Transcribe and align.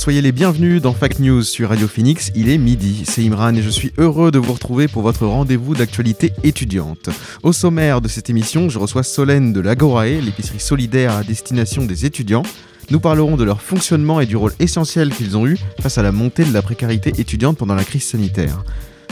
Soyez 0.00 0.22
les 0.22 0.32
bienvenus 0.32 0.80
dans 0.80 0.94
Fact 0.94 1.18
News 1.18 1.42
sur 1.42 1.68
Radio 1.68 1.86
Phoenix. 1.86 2.32
Il 2.34 2.48
est 2.48 2.56
midi, 2.56 3.02
c'est 3.04 3.22
Imran 3.22 3.54
et 3.54 3.60
je 3.60 3.68
suis 3.68 3.92
heureux 3.98 4.30
de 4.30 4.38
vous 4.38 4.54
retrouver 4.54 4.88
pour 4.88 5.02
votre 5.02 5.26
rendez-vous 5.26 5.74
d'actualité 5.74 6.32
étudiante. 6.42 7.10
Au 7.42 7.52
sommaire 7.52 8.00
de 8.00 8.08
cette 8.08 8.30
émission, 8.30 8.70
je 8.70 8.78
reçois 8.78 9.02
Solène 9.02 9.52
de 9.52 9.60
l'Agorae, 9.60 10.22
l'épicerie 10.22 10.58
solidaire 10.58 11.12
à 11.12 11.22
destination 11.22 11.84
des 11.84 12.06
étudiants. 12.06 12.44
Nous 12.88 12.98
parlerons 12.98 13.36
de 13.36 13.44
leur 13.44 13.60
fonctionnement 13.60 14.22
et 14.22 14.26
du 14.26 14.36
rôle 14.36 14.54
essentiel 14.58 15.10
qu'ils 15.10 15.36
ont 15.36 15.46
eu 15.46 15.58
face 15.80 15.98
à 15.98 16.02
la 16.02 16.12
montée 16.12 16.46
de 16.46 16.54
la 16.54 16.62
précarité 16.62 17.12
étudiante 17.18 17.58
pendant 17.58 17.74
la 17.74 17.84
crise 17.84 18.04
sanitaire. 18.04 18.64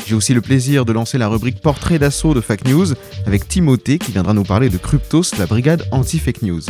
J'ai 0.07 0.15
aussi 0.15 0.33
le 0.33 0.41
plaisir 0.41 0.87
de 0.87 0.93
lancer 0.93 1.19
la 1.19 1.29
rubrique 1.29 1.61
Portrait 1.61 1.99
d'assaut 1.99 2.33
de 2.33 2.41
Fake 2.41 2.67
News 2.67 2.95
avec 3.27 3.47
Timothée 3.47 3.99
qui 3.99 4.13
viendra 4.13 4.33
nous 4.33 4.43
parler 4.43 4.71
de 4.71 4.79
Cryptos, 4.79 5.37
la 5.39 5.45
brigade 5.45 5.85
anti-fake 5.91 6.41
news. 6.41 6.63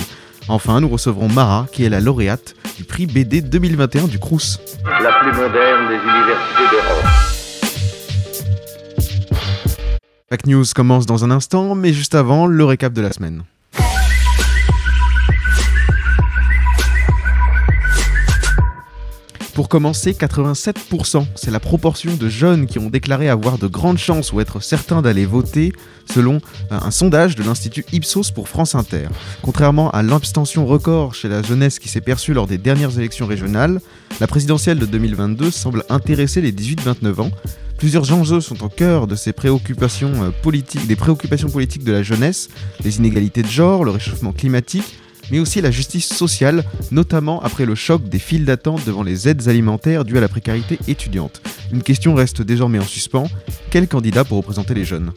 Enfin, 0.48 0.80
nous 0.80 0.88
recevrons 0.88 1.28
Mara 1.28 1.66
qui 1.70 1.84
est 1.84 1.90
la 1.90 2.00
lauréate 2.00 2.54
du 2.76 2.84
prix 2.84 3.06
BD 3.06 3.42
2021 3.42 4.06
du 4.08 4.18
Crous. 4.18 4.58
la 4.84 5.12
plus 5.20 5.32
moderne 5.32 5.88
des 5.88 5.96
universités 5.96 6.64
d'Europe. 6.72 7.04
Fake 10.30 10.46
News 10.46 10.64
commence 10.74 11.06
dans 11.06 11.24
un 11.24 11.30
instant, 11.30 11.74
mais 11.74 11.92
juste 11.92 12.14
avant, 12.14 12.46
le 12.46 12.64
récap 12.64 12.92
de 12.92 13.00
la 13.02 13.12
semaine. 13.12 13.42
Pour 19.58 19.68
commencer, 19.68 20.12
87%, 20.12 21.26
c'est 21.34 21.50
la 21.50 21.58
proportion 21.58 22.14
de 22.14 22.28
jeunes 22.28 22.66
qui 22.66 22.78
ont 22.78 22.90
déclaré 22.90 23.28
avoir 23.28 23.58
de 23.58 23.66
grandes 23.66 23.98
chances 23.98 24.32
ou 24.32 24.40
être 24.40 24.60
certains 24.60 25.02
d'aller 25.02 25.26
voter, 25.26 25.72
selon 26.08 26.36
euh, 26.70 26.78
un 26.80 26.92
sondage 26.92 27.34
de 27.34 27.42
l'Institut 27.42 27.84
Ipsos 27.92 28.30
pour 28.32 28.48
France 28.48 28.76
Inter. 28.76 29.08
Contrairement 29.42 29.90
à 29.90 30.04
l'abstention 30.04 30.64
record 30.64 31.16
chez 31.16 31.26
la 31.26 31.42
jeunesse 31.42 31.80
qui 31.80 31.88
s'est 31.88 32.00
perçue 32.00 32.34
lors 32.34 32.46
des 32.46 32.56
dernières 32.56 32.96
élections 33.00 33.26
régionales, 33.26 33.80
la 34.20 34.28
présidentielle 34.28 34.78
de 34.78 34.86
2022 34.86 35.50
semble 35.50 35.82
intéresser 35.88 36.40
les 36.40 36.52
18-29 36.52 37.20
ans. 37.20 37.30
Plusieurs 37.78 38.12
enjeux 38.12 38.40
sont 38.40 38.62
au 38.62 38.68
cœur 38.68 39.08
de 39.08 39.16
ces 39.16 39.32
préoccupations 39.32 40.22
euh, 40.22 40.30
politiques, 40.40 40.86
des 40.86 40.94
préoccupations 40.94 41.48
politiques 41.48 41.82
de 41.82 41.90
la 41.90 42.04
jeunesse, 42.04 42.48
les 42.84 42.98
inégalités 42.98 43.42
de 43.42 43.48
genre, 43.48 43.84
le 43.84 43.90
réchauffement 43.90 44.32
climatique, 44.32 44.98
mais 45.30 45.38
aussi 45.38 45.60
la 45.60 45.70
justice 45.70 46.08
sociale, 46.08 46.64
notamment 46.90 47.40
après 47.42 47.66
le 47.66 47.74
choc 47.74 48.08
des 48.08 48.18
files 48.18 48.44
d'attente 48.44 48.84
devant 48.86 49.02
les 49.02 49.28
aides 49.28 49.48
alimentaires 49.48 50.04
dues 50.04 50.18
à 50.18 50.20
la 50.20 50.28
précarité 50.28 50.78
étudiante. 50.88 51.42
Une 51.72 51.82
question 51.82 52.14
reste 52.14 52.42
désormais 52.42 52.78
en 52.78 52.84
suspens, 52.84 53.28
quel 53.70 53.88
candidat 53.88 54.24
pour 54.24 54.38
représenter 54.38 54.74
les 54.74 54.84
jeunes? 54.84 55.12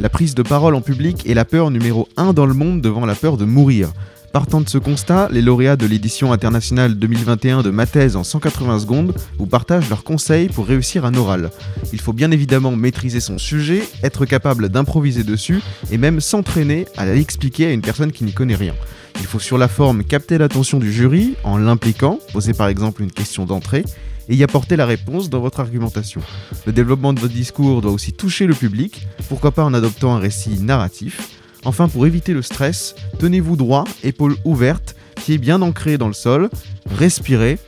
La 0.00 0.08
prise 0.08 0.34
de 0.34 0.42
parole 0.42 0.74
en 0.74 0.80
public 0.80 1.28
est 1.28 1.34
la 1.34 1.44
peur 1.44 1.70
numéro 1.70 2.08
1 2.16 2.32
dans 2.32 2.46
le 2.46 2.54
monde 2.54 2.80
devant 2.80 3.06
la 3.06 3.14
peur 3.14 3.36
de 3.36 3.44
mourir. 3.44 3.92
Partant 4.34 4.60
de 4.60 4.68
ce 4.68 4.78
constat, 4.78 5.28
les 5.30 5.42
lauréats 5.42 5.76
de 5.76 5.86
l'édition 5.86 6.32
internationale 6.32 6.96
2021 6.96 7.62
de 7.62 7.70
ma 7.70 7.86
thèse 7.86 8.16
en 8.16 8.24
180 8.24 8.80
secondes 8.80 9.14
vous 9.38 9.46
partagent 9.46 9.88
leurs 9.88 10.02
conseils 10.02 10.48
pour 10.48 10.66
réussir 10.66 11.04
un 11.04 11.14
oral. 11.14 11.52
Il 11.92 12.00
faut 12.00 12.12
bien 12.12 12.32
évidemment 12.32 12.74
maîtriser 12.74 13.20
son 13.20 13.38
sujet, 13.38 13.84
être 14.02 14.26
capable 14.26 14.70
d'improviser 14.70 15.22
dessus 15.22 15.62
et 15.92 15.98
même 15.98 16.18
s'entraîner 16.18 16.86
à 16.96 17.06
l'expliquer 17.06 17.66
à 17.66 17.70
une 17.70 17.80
personne 17.80 18.10
qui 18.10 18.24
n'y 18.24 18.32
connaît 18.32 18.56
rien. 18.56 18.74
Il 19.20 19.26
faut 19.26 19.38
sur 19.38 19.56
la 19.56 19.68
forme 19.68 20.02
capter 20.02 20.36
l'attention 20.36 20.80
du 20.80 20.92
jury 20.92 21.36
en 21.44 21.56
l'impliquant, 21.56 22.18
poser 22.32 22.54
par 22.54 22.66
exemple 22.66 23.04
une 23.04 23.12
question 23.12 23.44
d'entrée, 23.44 23.84
et 24.28 24.34
y 24.34 24.42
apporter 24.42 24.74
la 24.74 24.86
réponse 24.86 25.30
dans 25.30 25.40
votre 25.40 25.60
argumentation. 25.60 26.22
Le 26.66 26.72
développement 26.72 27.12
de 27.12 27.20
votre 27.20 27.32
discours 27.32 27.82
doit 27.82 27.92
aussi 27.92 28.12
toucher 28.12 28.46
le 28.46 28.54
public, 28.54 29.06
pourquoi 29.28 29.52
pas 29.52 29.62
en 29.62 29.74
adoptant 29.74 30.16
un 30.16 30.18
récit 30.18 30.58
narratif. 30.58 31.33
Enfin, 31.64 31.88
pour 31.88 32.06
éviter 32.06 32.32
le 32.34 32.42
stress, 32.42 32.94
tenez-vous 33.18 33.56
droit, 33.56 33.84
épaules 34.02 34.36
ouvertes, 34.44 34.94
pieds 35.16 35.38
bien 35.38 35.62
ancrés 35.62 35.96
dans 35.98 36.08
le 36.08 36.12
sol, 36.14 36.50
respirez 36.90 37.58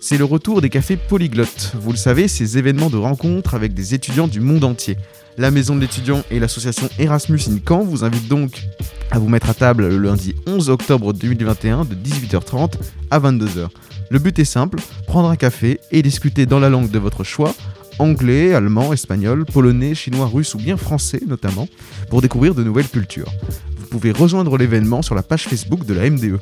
C'est 0.00 0.18
le 0.18 0.24
retour 0.24 0.60
des 0.60 0.70
cafés 0.70 0.96
polyglottes. 0.96 1.72
Vous 1.80 1.92
le 1.92 1.96
savez, 1.96 2.28
ces 2.28 2.58
événements 2.58 2.90
de 2.90 2.96
rencontre 2.96 3.54
avec 3.54 3.74
des 3.74 3.94
étudiants 3.94 4.28
du 4.28 4.40
monde 4.40 4.64
entier. 4.64 4.96
La 5.38 5.52
maison 5.52 5.76
de 5.76 5.80
l'étudiant 5.80 6.24
et 6.32 6.40
l'association 6.40 6.88
Erasmus 6.98 7.38
in 7.48 7.58
Caen 7.66 7.84
vous 7.84 8.02
invitent 8.02 8.26
donc 8.26 8.66
à 9.12 9.20
vous 9.20 9.28
mettre 9.28 9.48
à 9.48 9.54
table 9.54 9.86
le 9.86 9.96
lundi 9.96 10.34
11 10.48 10.68
octobre 10.68 11.12
2021 11.12 11.84
de 11.84 11.94
18h30 11.94 12.72
à 13.12 13.20
22h. 13.20 13.68
Le 14.10 14.18
but 14.18 14.36
est 14.40 14.44
simple, 14.44 14.80
prendre 15.06 15.30
un 15.30 15.36
café 15.36 15.78
et 15.92 16.02
discuter 16.02 16.44
dans 16.44 16.58
la 16.58 16.68
langue 16.68 16.90
de 16.90 16.98
votre 16.98 17.22
choix, 17.22 17.54
anglais, 18.00 18.52
allemand, 18.52 18.92
espagnol, 18.92 19.44
polonais, 19.44 19.94
chinois, 19.94 20.26
russe 20.26 20.56
ou 20.56 20.58
bien 20.58 20.76
français 20.76 21.20
notamment, 21.24 21.68
pour 22.10 22.20
découvrir 22.20 22.56
de 22.56 22.64
nouvelles 22.64 22.88
cultures. 22.88 23.30
Vous 23.78 23.86
pouvez 23.86 24.10
rejoindre 24.10 24.58
l'événement 24.58 25.02
sur 25.02 25.14
la 25.14 25.22
page 25.22 25.44
Facebook 25.44 25.86
de 25.86 25.94
la. 25.94 26.10
MDE. 26.10 26.40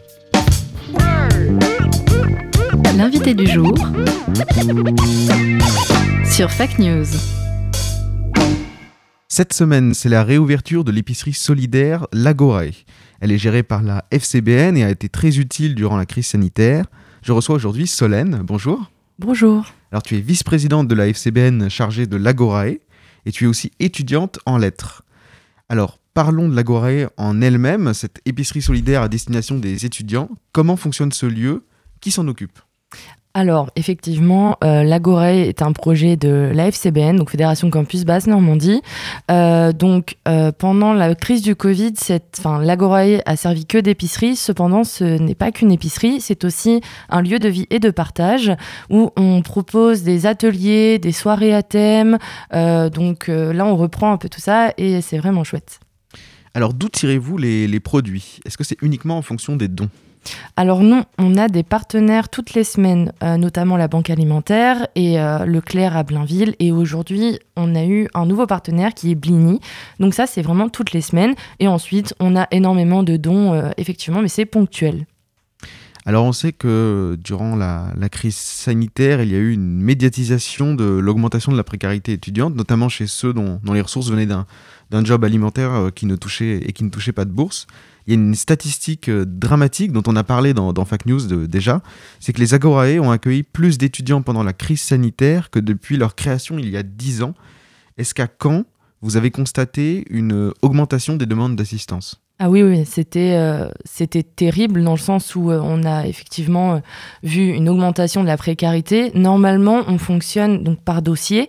L'invité 2.97 3.35
du 3.35 3.47
jour 3.47 3.75
sur 6.25 6.51
Fake 6.51 6.79
News. 6.79 7.05
Cette 9.29 9.53
semaine, 9.53 9.93
c'est 9.93 10.09
la 10.09 10.23
réouverture 10.23 10.85
de 10.85 10.93
l'épicerie 10.93 11.33
solidaire 11.33 12.07
Lagorae. 12.13 12.85
Elle 13.21 13.33
est 13.33 13.39
gérée 13.39 13.65
par 13.65 13.83
la 13.83 14.05
FCBN 14.13 14.77
et 14.77 14.85
a 14.85 14.91
été 14.91 15.09
très 15.09 15.39
utile 15.39 15.75
durant 15.75 15.97
la 15.97 16.07
crise 16.07 16.29
sanitaire. 16.29 16.87
Je 17.23 17.33
reçois 17.33 17.57
aujourd'hui 17.57 17.89
Solène. 17.89 18.43
Bonjour. 18.45 18.93
Bonjour. 19.19 19.67
Alors, 19.91 20.05
tu 20.05 20.17
es 20.17 20.21
vice-présidente 20.21 20.87
de 20.87 20.95
la 20.95 21.09
FCBN 21.09 21.69
chargée 21.69 22.07
de 22.07 22.17
l'Agorae 22.17 22.79
et 23.25 23.33
tu 23.33 23.45
es 23.45 23.47
aussi 23.49 23.73
étudiante 23.81 24.39
en 24.47 24.59
lettres. 24.59 25.03
Alors, 25.69 25.99
parlons 26.15 26.49
de 26.49 26.55
l'Agorae 26.55 27.11
en 27.17 27.41
elle-même, 27.41 27.95
cette 27.95 28.21
épicerie 28.27 28.63
solidaire 28.63 29.03
à 29.03 29.09
destination 29.09 29.59
des 29.59 29.85
étudiants. 29.85 30.31
Comment 30.53 30.77
fonctionne 30.77 31.11
ce 31.11 31.27
lieu? 31.27 31.65
Qui 32.01 32.13
s'en 32.13 32.29
occupe? 32.29 32.61
Alors, 33.39 33.69
effectivement, 33.77 34.57
euh, 34.65 34.83
est 34.83 35.61
un 35.61 35.73
projet 35.73 36.17
de 36.17 36.51
la 36.55 36.69
FCBN, 36.69 37.19
donc 37.19 37.29
Fédération 37.29 37.69
Campus 37.69 38.07
Basse 38.07 38.27
Normandie. 38.27 38.81
Euh, 39.31 39.73
donc, 39.73 40.17
euh, 40.27 40.53
pendant 40.53 40.95
la 40.95 41.15
crise 41.15 41.43
du 41.43 41.55
Covid, 41.55 41.93
l'Agoré 42.63 43.21
a 43.27 43.37
servi 43.37 43.67
que 43.67 43.77
d'épicerie. 43.77 44.37
Cependant, 44.37 44.85
ce 44.85 45.05
n'est 45.05 45.35
pas 45.35 45.53
qu'une 45.53 45.71
épicerie, 45.71 46.23
c'est 46.23 46.47
aussi 46.47 46.81
un 47.11 47.21
lieu 47.21 47.39
de 47.39 47.51
vie 47.51 47.67
et 47.69 47.79
de 47.79 47.91
partage 47.91 48.53
où 48.89 49.11
on 49.19 49.43
propose 49.43 50.03
des 50.03 50.25
ateliers, 50.25 50.99
des 50.99 51.13
soirées 51.13 51.53
à 51.53 51.63
thème. 51.63 52.17
Euh, 52.55 52.89
donc 52.89 53.29
là, 53.29 53.67
on 53.67 53.77
reprend 53.77 54.13
un 54.13 54.17
peu 54.17 54.31
tout 54.31 54.41
ça 54.41 54.73
et 54.79 55.03
c'est 55.03 55.19
vraiment 55.19 55.45
chouette. 55.45 55.81
Alors 56.55 56.73
d'où 56.73 56.89
tirez-vous 56.89 57.37
les 57.37 57.81
produits? 57.81 58.39
Est-ce 58.47 58.57
que 58.57 58.65
c'est 58.65 58.81
uniquement 58.81 59.19
en 59.19 59.23
fonction 59.23 59.57
des 59.57 59.69
dons? 59.69 59.91
Alors 60.57 60.81
non, 60.81 61.05
on 61.19 61.37
a 61.37 61.49
des 61.49 61.63
partenaires 61.63 62.29
toutes 62.29 62.55
les 62.55 62.65
semaines, 62.65 63.13
euh, 63.23 63.37
notamment 63.37 63.77
la 63.77 63.89
Banque 63.89 64.11
Alimentaire 64.11 64.89
et 64.95 65.21
euh, 65.21 65.45
Leclerc 65.45 65.97
à 65.97 66.03
Blainville. 66.03 66.55
Et 66.59 66.73
aujourd'hui, 66.73 67.39
on 67.57 67.75
a 67.75 67.85
eu 67.85 68.09
un 68.15 68.27
nouveau 68.27 68.47
partenaire 68.47 68.95
qui 68.95 69.11
est 69.11 69.15
Blini. 69.15 69.61
Donc 70.01 70.15
ça, 70.15 70.27
c'est 70.27 70.43
vraiment 70.43 70.69
toutes 70.69 70.93
les 70.93 71.01
semaines. 71.01 71.35
Et 71.61 71.69
ensuite, 71.69 72.15
on 72.21 72.37
a 72.37 72.47
énormément 72.51 73.03
de 73.03 73.17
dons, 73.17 73.53
euh, 73.53 73.71
effectivement, 73.77 74.23
mais 74.23 74.29
c'est 74.29 74.47
ponctuel. 74.47 75.07
Alors 76.09 76.25
on 76.25 76.33
sait 76.33 76.53
que 76.53 77.19
durant 77.23 77.57
la, 77.57 77.93
crise 78.13 78.37
sanitaire, 78.37 79.23
il 79.23 79.33
y 79.33 79.35
a 79.35 79.39
eu 79.39 79.53
une 79.53 79.81
médiatisation 79.81 80.75
de 80.75 80.85
l'augmentation 80.85 81.51
de 81.51 81.57
la 81.57 81.65
précarité 81.65 82.13
étudiante, 82.13 82.55
notamment 82.55 82.89
chez 82.89 83.09
ceux 83.09 83.33
dont, 83.33 83.59
dont 83.65 83.73
les 83.73 83.81
ressources 83.81 84.09
venaient 84.09 84.27
d'un 84.27 84.47
d'un 84.91 85.05
job 85.05 85.25
alimentaire 85.25 85.73
euh, 85.73 85.91
qui 85.91 86.07
ne 86.07 86.17
touchait 86.17 86.59
et 86.59 86.73
qui 86.73 86.85
ne 86.85 86.91
touchait 86.91 87.13
pas 87.13 87.25
de 87.25 87.31
bourse. 87.31 87.67
Il 88.07 88.15
y 88.15 88.17
a 88.17 88.21
une 88.21 88.35
statistique 88.35 89.09
euh, 89.09 89.25
dramatique 89.27 89.93
dont 89.93 90.03
on 90.07 90.17
a 90.17 90.25
parlé 90.25 90.55
dans, 90.55 90.73
dans 90.73 90.87
News 91.07 91.47
déjà, 91.47 91.83
c'est 92.21 92.33
que 92.33 92.41
les 92.41 92.55
Agorae 92.55 93.01
ont 93.01 93.11
accueilli 93.11 93.43
plus 93.43 93.79
d'étudiants 93.79 94.23
pendant 94.23 94.43
la 94.43 94.53
crise 94.53 94.81
sanitaire 94.81 95.51
que 95.51 95.59
depuis 95.59 95.97
leur 95.97 96.15
création 96.15 96.59
il 96.59 96.69
y 96.69 96.77
a 96.77 96.83
10 96.83 97.23
ans. 97.23 97.35
Est-ce 97.99 98.15
qu'à 98.15 98.29
Caen, 98.41 98.65
vous 99.03 99.17
avez 99.17 99.31
constaté 99.31 100.05
une 100.11 100.33
euh, 100.33 100.53
augmentation 100.63 101.17
des 101.17 101.27
demandes 101.27 101.57
d'assistance? 101.57 102.26
Ah 102.39 102.51
oui, 102.51 102.63
oui, 102.63 102.85
c'était 102.85 103.33
euh, 103.35 103.71
c'était 103.87 104.23
terrible 104.23 104.85
dans 104.85 104.91
le 104.93 104.99
sens 104.99 105.35
où 105.35 105.51
euh, 105.51 105.59
on 105.65 105.85
a 105.85 106.07
effectivement 106.07 106.75
euh, 106.75 106.79
vu 107.23 107.49
une 107.49 107.67
augmentation 107.67 108.21
de 108.21 108.27
la 108.27 108.37
précarité. 108.37 109.11
Normalement, 109.15 109.81
on 109.89 109.97
fonctionne 109.97 110.63
donc 110.63 110.79
par 110.81 111.01
dossier. 111.01 111.49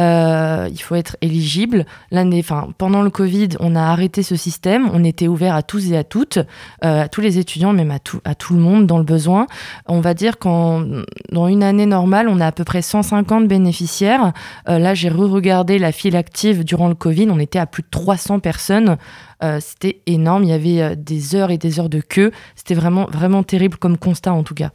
Euh, 0.00 0.68
il 0.72 0.82
faut 0.82 0.96
être 0.96 1.16
éligible. 1.20 1.86
L'année, 2.10 2.40
enfin, 2.40 2.70
pendant 2.78 3.02
le 3.02 3.10
Covid, 3.10 3.50
on 3.60 3.76
a 3.76 3.82
arrêté 3.82 4.24
ce 4.24 4.34
système. 4.34 4.90
On 4.92 5.04
était 5.04 5.28
ouvert 5.28 5.54
à 5.54 5.62
tous 5.62 5.92
et 5.92 5.96
à 5.96 6.02
toutes, 6.02 6.40
à 6.82 7.06
tous 7.06 7.20
les 7.20 7.38
étudiants, 7.38 7.72
même 7.72 7.92
à 7.92 8.00
tout, 8.00 8.20
à 8.24 8.34
tout 8.34 8.54
le 8.54 8.60
monde 8.60 8.88
dans 8.88 8.98
le 8.98 9.04
besoin. 9.04 9.46
On 9.86 10.00
va 10.00 10.14
dire 10.14 10.38
qu'en 10.38 10.84
dans 11.30 11.46
une 11.46 11.62
année 11.62 11.86
normale, 11.86 12.28
on 12.28 12.40
a 12.40 12.48
à 12.48 12.52
peu 12.52 12.64
près 12.64 12.82
150 12.82 13.46
bénéficiaires. 13.46 14.32
Là, 14.66 14.94
j'ai 14.94 15.10
re-regardé 15.10 15.78
la 15.78 15.92
file 15.92 16.16
active 16.16 16.64
durant 16.64 16.88
le 16.88 16.96
Covid. 16.96 17.28
On 17.30 17.38
était 17.38 17.60
à 17.60 17.66
plus 17.66 17.84
de 17.84 17.88
300 17.90 18.40
personnes. 18.40 18.96
Euh, 19.44 19.58
c'était 19.60 20.00
énorme. 20.06 20.44
Il 20.44 20.50
y 20.50 20.52
avait 20.52 20.82
euh, 20.82 20.94
des 20.96 21.34
heures 21.34 21.50
et 21.50 21.58
des 21.58 21.78
heures 21.78 21.90
de 21.90 22.00
queue. 22.00 22.32
C'était 22.56 22.74
vraiment, 22.74 23.06
vraiment 23.10 23.42
terrible 23.42 23.76
comme 23.76 23.98
constat 23.98 24.32
en 24.32 24.42
tout 24.42 24.54
cas. 24.54 24.70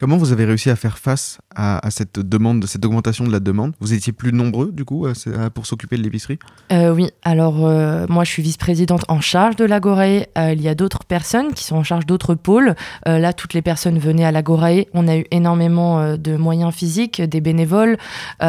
Comment 0.00 0.16
vous 0.16 0.32
avez 0.32 0.46
réussi 0.46 0.70
à 0.70 0.76
faire 0.76 0.96
face 0.96 1.40
à, 1.54 1.78
cette 1.90 2.18
demande, 2.18 2.64
cette 2.64 2.86
augmentation 2.86 3.26
de 3.26 3.30
la 3.30 3.38
demande? 3.38 3.74
Vous 3.80 3.92
étiez 3.92 4.14
plus 4.14 4.32
nombreux 4.32 4.72
du 4.72 4.86
coup 4.86 5.06
pour 5.52 5.66
s'occuper 5.66 5.98
de 5.98 6.02
l'épicerie? 6.02 6.38
Euh, 6.72 6.94
oui, 6.94 7.10
alors 7.22 7.66
euh, 7.66 8.06
moi 8.08 8.24
je 8.24 8.30
suis 8.30 8.42
vice-présidente 8.42 9.04
en 9.08 9.20
charge 9.20 9.56
de 9.56 9.66
l'Agorae. 9.66 10.26
Euh, 10.38 10.54
il 10.54 10.62
y 10.62 10.68
a 10.68 10.74
d'autres 10.74 11.04
personnes 11.04 11.52
qui 11.52 11.64
sont 11.64 11.76
en 11.76 11.82
charge 11.82 12.06
d'autres 12.06 12.34
pôles. 12.34 12.74
Là, 13.04 13.34
toutes 13.34 13.52
les 13.52 13.60
personnes 13.60 13.98
venaient 13.98 14.24
à 14.24 14.32
l'Agorae. 14.32 14.86
On 14.94 15.06
a 15.06 15.18
eu 15.18 15.26
énormément 15.32 16.16
de 16.16 16.36
moyens 16.36 16.72
physiques, 16.72 17.20
des 17.20 17.42
bénévoles. 17.42 17.98
On 18.40 18.46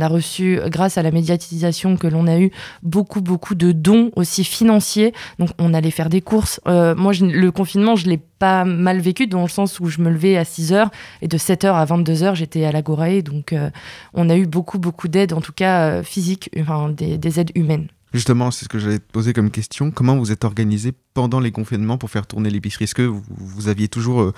a 0.00 0.06
reçu, 0.08 0.60
grâce 0.66 0.96
à 0.96 1.02
la 1.02 1.10
médiatisation 1.10 1.96
que 1.96 2.06
l'on 2.06 2.28
a 2.28 2.38
eu, 2.38 2.52
beaucoup, 2.84 3.20
beaucoup 3.20 3.56
de 3.56 3.72
dons 3.72 4.12
aussi 4.14 4.44
financiers. 4.44 5.12
Donc 5.40 5.50
on 5.58 5.74
allait 5.74 5.90
faire 5.90 6.08
des 6.08 6.20
courses. 6.20 6.60
Moi, 6.66 7.12
le 7.20 7.48
confinement, 7.50 7.96
je 7.96 8.08
l'ai 8.08 8.20
pas 8.38 8.64
mal 8.64 9.00
vécu 9.00 9.26
dans 9.26 9.42
le 9.42 9.48
sens 9.48 9.80
où 9.80 9.86
je 9.86 10.00
me 10.00 10.10
levais 10.10 10.36
à 10.36 10.44
6 10.44 10.72
heures 10.72 10.83
et 11.22 11.28
de 11.28 11.38
7 11.38 11.64
heures 11.64 11.76
à 11.76 11.84
22 11.84 12.22
heures, 12.22 12.34
j'étais 12.34 12.64
à 12.64 12.72
l'Agorae. 12.72 13.22
Donc 13.22 13.52
euh, 13.52 13.70
on 14.14 14.28
a 14.30 14.36
eu 14.36 14.46
beaucoup, 14.46 14.78
beaucoup 14.78 15.08
d'aides, 15.08 15.32
en 15.32 15.40
tout 15.40 15.52
cas 15.52 15.88
euh, 15.88 16.02
physiques, 16.02 16.50
enfin 16.58 16.88
des, 16.90 17.18
des 17.18 17.40
aides 17.40 17.52
humaines. 17.54 17.88
Justement, 18.12 18.52
c'est 18.52 18.64
ce 18.64 18.68
que 18.68 18.78
j'allais 18.78 19.00
te 19.00 19.12
poser 19.12 19.32
comme 19.32 19.50
question. 19.50 19.90
Comment 19.90 20.16
vous 20.16 20.30
êtes 20.30 20.44
organisé 20.44 20.92
pendant 21.14 21.40
les 21.40 21.50
confinements 21.50 21.98
pour 21.98 22.10
faire 22.10 22.28
tourner 22.28 22.48
l'épicerie? 22.48 22.84
Est-ce 22.84 22.94
que 22.94 23.02
vous, 23.02 23.68
aviez 23.68 23.88
toujours 23.88 24.22
euh, 24.22 24.32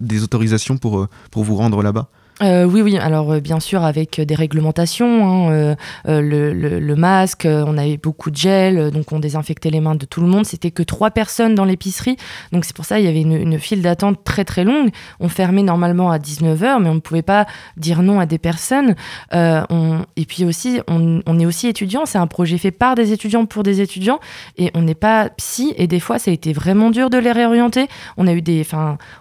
des 0.00 0.22
autorisations 0.22 0.76
pour 0.76 1.08
vous 1.32 1.56
rendre 1.56 1.82
là-bas? 1.82 2.10
Euh, 2.40 2.64
oui, 2.64 2.80
oui. 2.80 2.96
Alors, 2.96 3.32
euh, 3.32 3.40
bien 3.40 3.60
sûr, 3.60 3.84
avec 3.84 4.18
euh, 4.18 4.24
des 4.24 4.34
réglementations, 4.34 5.48
hein, 5.50 5.76
le, 6.06 6.94
masque, 6.94 7.46
on 7.46 7.76
avait 7.76 7.96
beaucoup 7.96 8.30
de 8.30 8.36
gel, 8.36 8.90
donc 8.90 9.12
on 9.12 9.18
désinfectait 9.18 9.70
les 9.70 9.80
mains 9.80 9.94
de 9.94 10.06
tout 10.06 10.20
le 10.20 10.26
monde. 10.26 10.46
C'était 10.46 10.70
que 10.70 10.82
trois 10.82 11.10
personnes 11.10 11.54
dans 11.54 11.64
l'épicerie, 11.64 12.16
donc 12.52 12.64
c'est 12.64 12.74
pour 12.76 12.84
ça 12.84 13.00
il 13.00 13.06
y 13.06 13.08
avait 13.08 13.20
une, 13.20 13.58
file 13.58 13.82
d'attente 13.82 14.24
très 14.24 14.44
très 14.44 14.64
longue. 14.64 14.90
On 15.20 15.28
fermait 15.28 15.62
normalement 15.62 16.10
à 16.10 16.18
19h, 16.18 16.80
mais 16.80 16.88
on 16.88 16.94
ne 16.94 17.00
pouvait 17.00 17.22
pas 17.22 17.46
dire 17.76 18.02
non 18.02 18.20
à 18.20 18.26
des 18.26 18.38
personnes. 18.38 18.94
On- 19.32 20.04
Et 20.16 20.24
puis 20.24 20.44
aussi, 20.44 20.80
on, 20.88 21.38
est 21.38 21.46
aussi 21.46 21.66
étudiant. 21.68 22.06
C'est 22.06 22.18
un 22.18 22.26
projet 22.26 22.58
fait 22.58 22.70
par 22.70 22.94
des 22.94 23.12
étudiants 23.12 23.46
pour 23.46 23.62
des 23.62 23.80
étudiants, 23.80 24.20
et 24.58 24.70
on 24.74 24.82
n'est 24.82 24.94
pas 24.94 25.30
psy. 25.30 25.74
Et 25.76 25.86
des 25.86 26.00
fois, 26.00 26.18
ça 26.18 26.30
a 26.30 26.34
été 26.34 26.52
vraiment 26.52 26.90
dur 26.90 27.10
de 27.10 27.18
les 27.18 27.32
réorienter. 27.32 27.88
On 28.16 28.26
a 28.26 28.32
eu 28.32 28.42
des, 28.42 28.66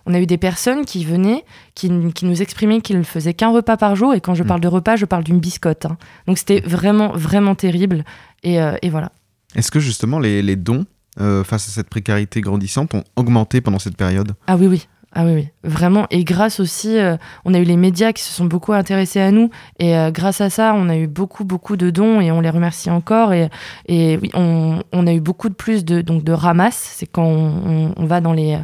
on 0.06 0.14
a 0.14 0.20
eu 0.20 0.26
des 0.26 0.38
personnes 0.38 0.86
qui 0.86 1.04
venaient 1.06 1.44
qui, 1.76 1.90
nous 1.90 2.42
exprimait 2.42 2.82
qu'il 2.82 2.98
ne 2.98 3.04
faisait 3.12 3.34
qu'un 3.34 3.52
repas 3.52 3.78
par 3.78 3.96
jour. 3.96 4.14
Et 4.14 4.22
quand 4.22 4.34
je 4.36 4.44
Mm. 4.44 4.48
parle 4.48 4.62
de 4.62 4.68
repas, 4.68 4.96
je 4.96 5.06
parle 5.06 5.24
d'une 5.24 5.40
biscotte. 5.40 5.86
hein. 5.86 5.98
Donc 6.28 6.38
c'était 6.38 6.62
vraiment, 6.62 7.12
vraiment 7.14 7.56
terrible. 7.56 8.04
Et, 8.44 8.62
euh, 8.62 8.76
et 8.82 8.90
voilà. 8.90 9.12
Est-ce 9.56 9.70
que 9.70 9.80
justement 9.80 10.20
les, 10.20 10.42
les 10.42 10.56
dons 10.56 10.86
euh, 11.20 11.44
face 11.44 11.68
à 11.68 11.72
cette 11.72 11.90
précarité 11.90 12.40
grandissante 12.42 12.94
ont 12.96 13.04
augmenté 13.18 13.60
pendant 13.62 13.80
cette 13.80 13.98
période? 13.98 14.32
Ah 14.48 14.56
oui, 14.56 14.68
oui. 14.68 14.88
Ah 15.14 15.26
oui, 15.26 15.34
oui, 15.34 15.48
vraiment. 15.66 16.08
Et 16.10 16.24
grâce 16.24 16.62
aussi, 16.62 16.98
euh, 16.98 17.18
on 17.44 17.54
a 17.54 17.60
eu 17.60 17.66
les 17.66 17.76
médias 17.76 18.14
qui 18.14 18.24
se 18.24 18.32
sont 18.32 18.46
beaucoup 18.46 18.72
intéressés 18.72 19.20
à 19.20 19.30
nous. 19.32 19.50
Et 19.78 19.98
euh, 19.98 20.10
grâce 20.10 20.40
à 20.40 20.50
ça, 20.50 20.74
on 20.74 20.88
a 20.88 20.96
eu 20.96 21.08
beaucoup, 21.08 21.44
beaucoup 21.44 21.76
de 21.76 21.90
dons 21.90 22.22
et 22.22 22.32
on 22.32 22.40
les 22.40 22.50
remercie 22.50 22.90
encore. 22.90 23.34
Et, 23.34 23.50
et 23.88 24.18
oui, 24.22 24.32
on, 24.34 24.82
on 24.94 25.08
a 25.08 25.12
eu 25.14 25.20
beaucoup 25.20 25.50
de 25.50 25.54
plus 25.54 25.84
de, 25.84 26.00
donc 26.00 26.24
de 26.24 26.32
ramasse. 26.32 26.94
C'est 26.96 27.08
quand 27.08 27.26
on, 27.26 27.90
on- 27.90 27.94
on 27.98 28.06
va 28.06 28.22
dans 28.22 28.32
les, 28.32 28.58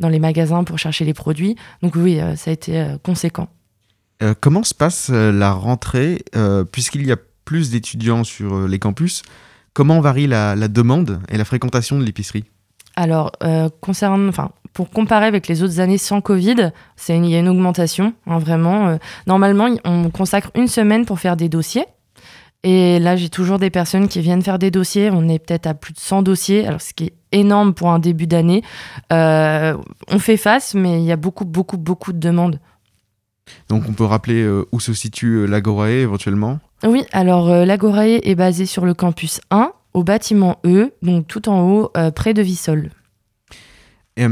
dans 0.00 0.08
les 0.08 0.20
magasins 0.20 0.64
pour 0.64 0.78
chercher 0.78 1.04
les 1.04 1.12
produits. 1.12 1.56
Donc 1.82 1.92
oui, 1.96 2.18
euh, 2.18 2.34
ça 2.34 2.50
a 2.50 2.54
été 2.54 2.82
conséquent. 3.02 3.48
Euh, 4.22 4.34
Comment 4.38 4.64
se 4.64 4.74
passe 4.74 5.10
euh, 5.12 5.32
la 5.32 5.52
rentrée 5.52 6.24
euh, 6.36 6.64
Puisqu'il 6.64 7.06
y 7.06 7.12
a 7.12 7.16
plus 7.44 7.70
d'étudiants 7.70 8.24
sur 8.24 8.68
les 8.68 8.78
campus, 8.78 9.22
comment 9.72 10.00
varie 10.00 10.26
la, 10.26 10.54
demande 10.68 11.20
et 11.28 11.36
la 11.36 11.44
fréquentation 11.44 11.98
de 11.98 12.04
l'épicerie? 12.04 12.44
Alors, 12.94 13.32
concernant, 13.80 14.28
enfin, 14.28 14.50
pour 14.72 14.90
comparer 14.90 15.26
avec 15.26 15.48
les 15.48 15.64
autres 15.64 15.80
années 15.80 15.98
sans 15.98 16.20
Covid, 16.20 16.70
il 17.08 17.26
y 17.26 17.34
a 17.34 17.38
une 17.40 17.48
augmentation, 17.48 18.12
hein, 18.28 18.38
vraiment. 18.38 18.98
Normalement, 19.26 19.68
on 19.84 20.10
consacre 20.10 20.52
une 20.54 20.68
semaine 20.68 21.06
pour 21.06 21.18
faire 21.18 21.36
des 21.36 21.48
dossiers. 21.48 21.86
Et 22.62 23.00
là, 23.00 23.16
j'ai 23.16 23.30
toujours 23.30 23.58
des 23.58 23.70
personnes 23.70 24.06
qui 24.06 24.20
viennent 24.20 24.42
faire 24.42 24.60
des 24.60 24.70
dossiers. 24.70 25.10
On 25.10 25.28
est 25.28 25.40
peut-être 25.40 25.66
à 25.66 25.74
plus 25.74 25.92
de 25.92 25.98
100 25.98 26.22
dossiers, 26.22 26.66
alors 26.68 26.80
ce 26.80 26.94
qui 26.94 27.06
est 27.06 27.14
énorme 27.32 27.74
pour 27.74 27.90
un 27.90 27.98
début 27.98 28.28
d'année. 28.28 28.62
On 29.10 30.18
fait 30.20 30.36
face, 30.36 30.74
mais 30.74 31.00
il 31.00 31.04
y 31.04 31.10
a 31.10 31.16
beaucoup, 31.16 31.46
beaucoup, 31.46 31.78
beaucoup 31.78 32.12
de 32.12 32.18
demandes. 32.18 32.60
Donc 33.68 33.84
on 33.88 33.92
peut 33.92 34.04
rappeler 34.04 34.42
euh, 34.42 34.64
où 34.72 34.80
se 34.80 34.92
situe 34.92 35.36
euh, 35.38 35.46
l'Agorae 35.46 35.90
éventuellement? 35.90 36.58
Oui, 36.86 37.02
alors 37.12 37.50
euh, 37.50 37.64
l'Agorae 37.64 38.18
est 38.22 38.34
basée 38.34 38.66
sur 38.66 38.84
le 38.84 38.94
campus 38.94 39.40
1, 39.50 39.72
au 39.94 40.04
bâtiment 40.04 40.58
E, 40.64 40.92
donc 41.02 41.26
tout 41.26 41.48
en 41.48 41.62
haut, 41.70 41.92
près 42.14 42.32
de 42.34 42.42
Vissol. 42.42 42.90
Et, 44.16 44.26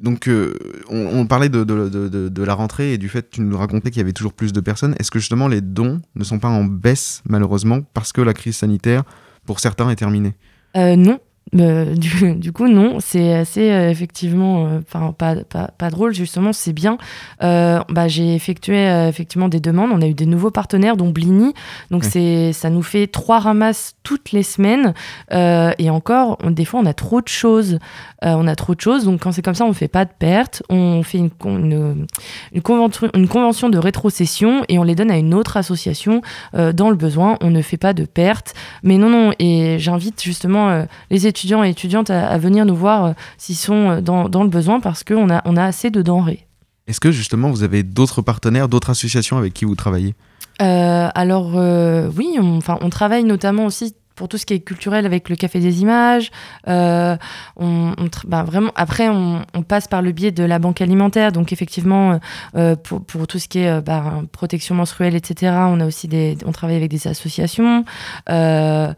donc, 0.00 0.26
euh, 0.26 0.54
on, 0.90 1.20
on 1.20 1.26
parlait 1.26 1.48
de, 1.48 1.62
de- 1.62 1.88
de- 1.88 2.08
de- 2.08 2.28
de 2.28 2.42
la 2.42 2.54
rentrée 2.54 2.92
et 2.92 2.98
du 2.98 3.08
fait 3.08 3.22
que 3.30 3.36
tu 3.36 3.40
nous 3.40 3.56
racontais 3.56 3.90
qu'il 3.90 3.98
y 3.98 4.02
avait 4.02 4.12
toujours 4.12 4.32
plus 4.32 4.52
de 4.52 4.60
personnes. 4.60 4.96
Est-ce 4.98 5.12
que 5.12 5.20
justement 5.20 5.46
les 5.46 5.60
dons 5.60 6.00
ne 6.16 6.24
sont 6.24 6.40
pas 6.40 6.48
en 6.48 6.64
baisse, 6.64 7.22
malheureusement, 7.28 7.78
parce 7.94 8.12
que 8.12 8.20
la 8.20 8.34
crise 8.34 8.56
sanitaire, 8.56 9.04
pour 9.46 9.60
certains, 9.60 9.88
est 9.90 9.96
terminée? 9.96 10.34
Euh, 10.76 10.96
non. 10.96 11.20
Euh, 11.54 11.94
du, 11.96 12.34
du 12.36 12.52
coup, 12.52 12.66
non, 12.68 12.98
c'est 13.00 13.34
assez 13.34 13.70
euh, 13.70 13.90
effectivement, 13.90 14.66
euh, 14.66 14.80
pas, 15.12 15.34
pas, 15.44 15.68
pas 15.76 15.90
drôle 15.90 16.14
justement, 16.14 16.52
c'est 16.54 16.72
bien. 16.72 16.96
Euh, 17.42 17.80
bah, 17.90 18.08
j'ai 18.08 18.34
effectué 18.34 18.88
euh, 18.88 19.08
effectivement 19.08 19.48
des 19.50 19.60
demandes, 19.60 19.90
on 19.92 20.00
a 20.00 20.06
eu 20.06 20.14
des 20.14 20.24
nouveaux 20.24 20.50
partenaires, 20.50 20.96
dont 20.96 21.10
Blini, 21.10 21.52
donc 21.90 22.04
c'est 22.04 22.52
ça 22.54 22.70
nous 22.70 22.82
fait 22.82 23.06
trois 23.06 23.38
ramasses 23.38 23.94
toutes 24.02 24.32
les 24.32 24.42
semaines. 24.42 24.94
Et 25.30 25.90
encore, 25.90 26.38
on- 26.42 26.50
des 26.50 26.64
fois, 26.64 26.80
on 26.80 26.86
a 26.86 26.94
trop 26.94 27.20
de 27.20 27.28
choses, 27.28 27.78
on 28.22 28.46
a 28.46 28.54
trop 28.56 28.74
de 28.74 28.80
choses, 28.80 29.04
donc 29.04 29.20
quand 29.20 29.32
c'est 29.32 29.42
comme 29.42 29.54
ça, 29.54 29.64
on 29.66 29.72
fait 29.74 29.88
pas 29.88 30.04
de 30.04 30.10
pertes, 30.18 30.62
on 30.70 31.02
fait 31.02 31.18
une, 31.18 31.30
con- 31.30 31.58
une, 31.58 32.06
une 32.54 32.62
convention, 32.62 33.08
une 33.14 33.28
convention 33.28 33.68
de 33.68 33.78
rétrocession 33.78 34.64
et 34.68 34.78
on 34.78 34.82
les 34.84 34.94
donne 34.94 35.10
à 35.10 35.18
une 35.18 35.34
autre 35.34 35.56
association 35.56 36.22
dans 36.54 36.88
le 36.90 36.96
besoin. 36.96 37.36
On 37.42 37.50
ne 37.50 37.60
fait 37.62 37.76
pas 37.76 37.92
de 37.92 38.04
pertes, 38.04 38.54
mais 38.82 38.96
non, 38.96 39.10
non. 39.10 39.32
Et 39.38 39.76
j'invite 39.78 40.22
justement 40.22 40.86
les 41.10 41.26
étudiants 41.26 41.31
et 41.64 41.68
étudiantes 41.68 42.10
à, 42.10 42.28
à 42.28 42.38
venir 42.38 42.64
nous 42.64 42.76
voir 42.76 43.04
euh, 43.04 43.12
s'ils 43.38 43.56
sont 43.56 43.90
euh, 43.90 44.00
dans, 44.00 44.28
dans 44.28 44.42
le 44.42 44.48
besoin 44.48 44.80
parce 44.80 45.04
qu'on 45.04 45.30
a, 45.30 45.42
on 45.44 45.56
a 45.56 45.64
assez 45.64 45.90
de 45.90 46.02
denrées. 46.02 46.46
Est-ce 46.86 47.00
que 47.00 47.12
justement 47.12 47.50
vous 47.50 47.62
avez 47.62 47.82
d'autres 47.82 48.22
partenaires, 48.22 48.68
d'autres 48.68 48.90
associations 48.90 49.38
avec 49.38 49.54
qui 49.54 49.64
vous 49.64 49.76
travaillez? 49.76 50.14
Euh, 50.60 51.08
alors 51.14 51.52
euh, 51.56 52.10
oui, 52.16 52.36
on, 52.40 52.56
enfin, 52.56 52.78
on 52.80 52.90
travaille 52.90 53.24
notamment 53.24 53.66
aussi 53.66 53.94
pour 54.14 54.28
tout 54.28 54.36
ce 54.36 54.44
qui 54.44 54.54
est 54.54 54.60
culturel 54.60 55.06
avec 55.06 55.28
le 55.30 55.36
Café 55.36 55.58
des 55.58 55.80
Images. 55.80 56.30
Euh, 56.68 57.16
on, 57.56 57.94
bah, 58.26 58.42
vraiment, 58.42 58.70
après, 58.76 59.08
on, 59.08 59.40
on 59.54 59.62
passe 59.62 59.88
par 59.88 60.02
le 60.02 60.12
biais 60.12 60.32
de 60.32 60.44
la 60.44 60.58
banque 60.58 60.82
alimentaire. 60.82 61.32
Donc 61.32 61.52
effectivement, 61.52 62.20
euh, 62.54 62.76
pour, 62.76 63.02
pour 63.04 63.26
tout 63.26 63.38
ce 63.38 63.48
qui 63.48 63.60
est 63.60 63.80
bah, 63.80 64.22
protection 64.30 64.74
menstruelle, 64.74 65.14
etc., 65.14 65.52
on 65.66 65.80
a 65.80 65.86
aussi 65.86 66.08
des, 66.08 66.36
on 66.44 66.52
travaille 66.52 66.76
avec 66.76 66.90
des 66.90 67.08
associations. 67.08 67.84
Euh, 68.28 68.92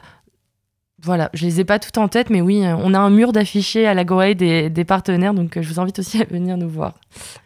voilà, 1.04 1.30
je 1.34 1.44
les 1.44 1.60
ai 1.60 1.64
pas 1.64 1.78
toutes 1.78 1.98
en 1.98 2.08
tête, 2.08 2.30
mais 2.30 2.40
oui, 2.40 2.64
euh, 2.64 2.74
on 2.78 2.94
a 2.94 2.98
un 2.98 3.10
mur 3.10 3.32
d'affichés 3.32 3.86
à 3.86 3.94
l'Agoré 3.94 4.34
des, 4.34 4.70
des 4.70 4.84
partenaires, 4.84 5.34
donc 5.34 5.56
euh, 5.56 5.62
je 5.62 5.68
vous 5.68 5.80
invite 5.80 5.98
aussi 5.98 6.20
à 6.22 6.24
venir 6.24 6.56
nous 6.56 6.68
voir. 6.68 6.94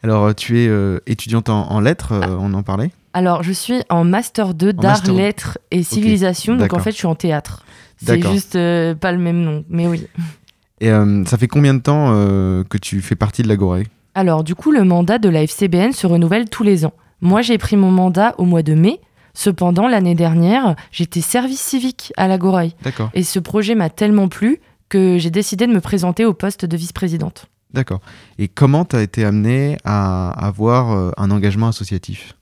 Alors 0.02 0.24
euh, 0.26 0.32
tu 0.32 0.60
es 0.60 0.68
euh, 0.68 1.00
étudiante 1.06 1.48
en, 1.48 1.70
en 1.70 1.80
lettres, 1.80 2.12
euh, 2.12 2.36
on 2.38 2.54
en 2.54 2.62
parlait 2.62 2.90
Alors, 3.12 3.42
je 3.42 3.52
suis 3.52 3.82
en 3.90 4.04
Master 4.04 4.54
2 4.54 4.72
d'art, 4.72 5.02
lettres 5.10 5.58
et 5.70 5.82
civilisation, 5.82 6.56
donc 6.56 6.72
en 6.72 6.78
fait, 6.78 6.92
je 6.92 6.96
suis 6.96 7.06
en 7.06 7.14
théâtre. 7.16 7.64
C'est 7.96 8.22
juste 8.22 8.54
euh, 8.54 8.94
pas 8.94 9.10
le 9.12 9.18
même 9.18 9.42
nom, 9.42 9.64
mais 9.68 9.86
oui. 9.88 10.06
Et 10.80 10.92
euh, 10.92 11.24
ça 11.24 11.36
fait 11.36 11.48
combien 11.48 11.74
de 11.74 11.80
temps 11.80 12.12
que 12.12 12.78
tu 12.78 13.00
fez 13.00 13.16
partie 13.16 13.42
de 13.42 13.48
l'Agoré 13.48 13.88
Alors, 14.14 14.44
du 14.44 14.54
coup, 14.54 14.70
le 14.70 14.84
mandat 14.84 15.18
de 15.18 15.28
la 15.28 15.42
FCBN 15.42 15.90
se 15.92 16.06
renouvelle 16.06 16.48
tous 16.48 16.62
les 16.62 16.86
ans. 16.86 16.92
Moi, 17.20 17.42
j'ai 17.42 17.58
pris 17.58 17.76
mon 17.76 17.90
mandat 17.90 18.36
au 18.38 18.44
mois 18.44 18.62
de 18.62 18.74
mai. 18.74 19.00
Cependant, 19.42 19.86
l'année 19.86 20.16
dernière, 20.16 20.74
j'étais 20.90 21.20
service 21.20 21.60
civique 21.60 22.12
à 22.16 22.26
la 22.26 22.38
Goraille. 22.38 22.74
Et 23.14 23.22
ce 23.22 23.38
projet 23.38 23.76
m'a 23.76 23.88
tellement 23.88 24.26
plu 24.26 24.58
que 24.88 25.16
j'ai 25.16 25.30
décidé 25.30 25.68
de 25.68 25.72
me 25.72 25.80
présenter 25.80 26.24
au 26.24 26.34
poste 26.34 26.64
de 26.64 26.76
vice-présidente. 26.76 27.46
d'accord. 27.72 28.00
Et 28.40 28.48
comment 28.48 28.84
tu 28.84 28.96
as 28.96 29.02
été 29.02 29.24
amené 29.24 29.76
à 29.84 30.30
avoir 30.44 30.90
euh, 30.90 31.12
un 31.18 31.30
engagement 31.30 31.68
associatif? 31.68 32.34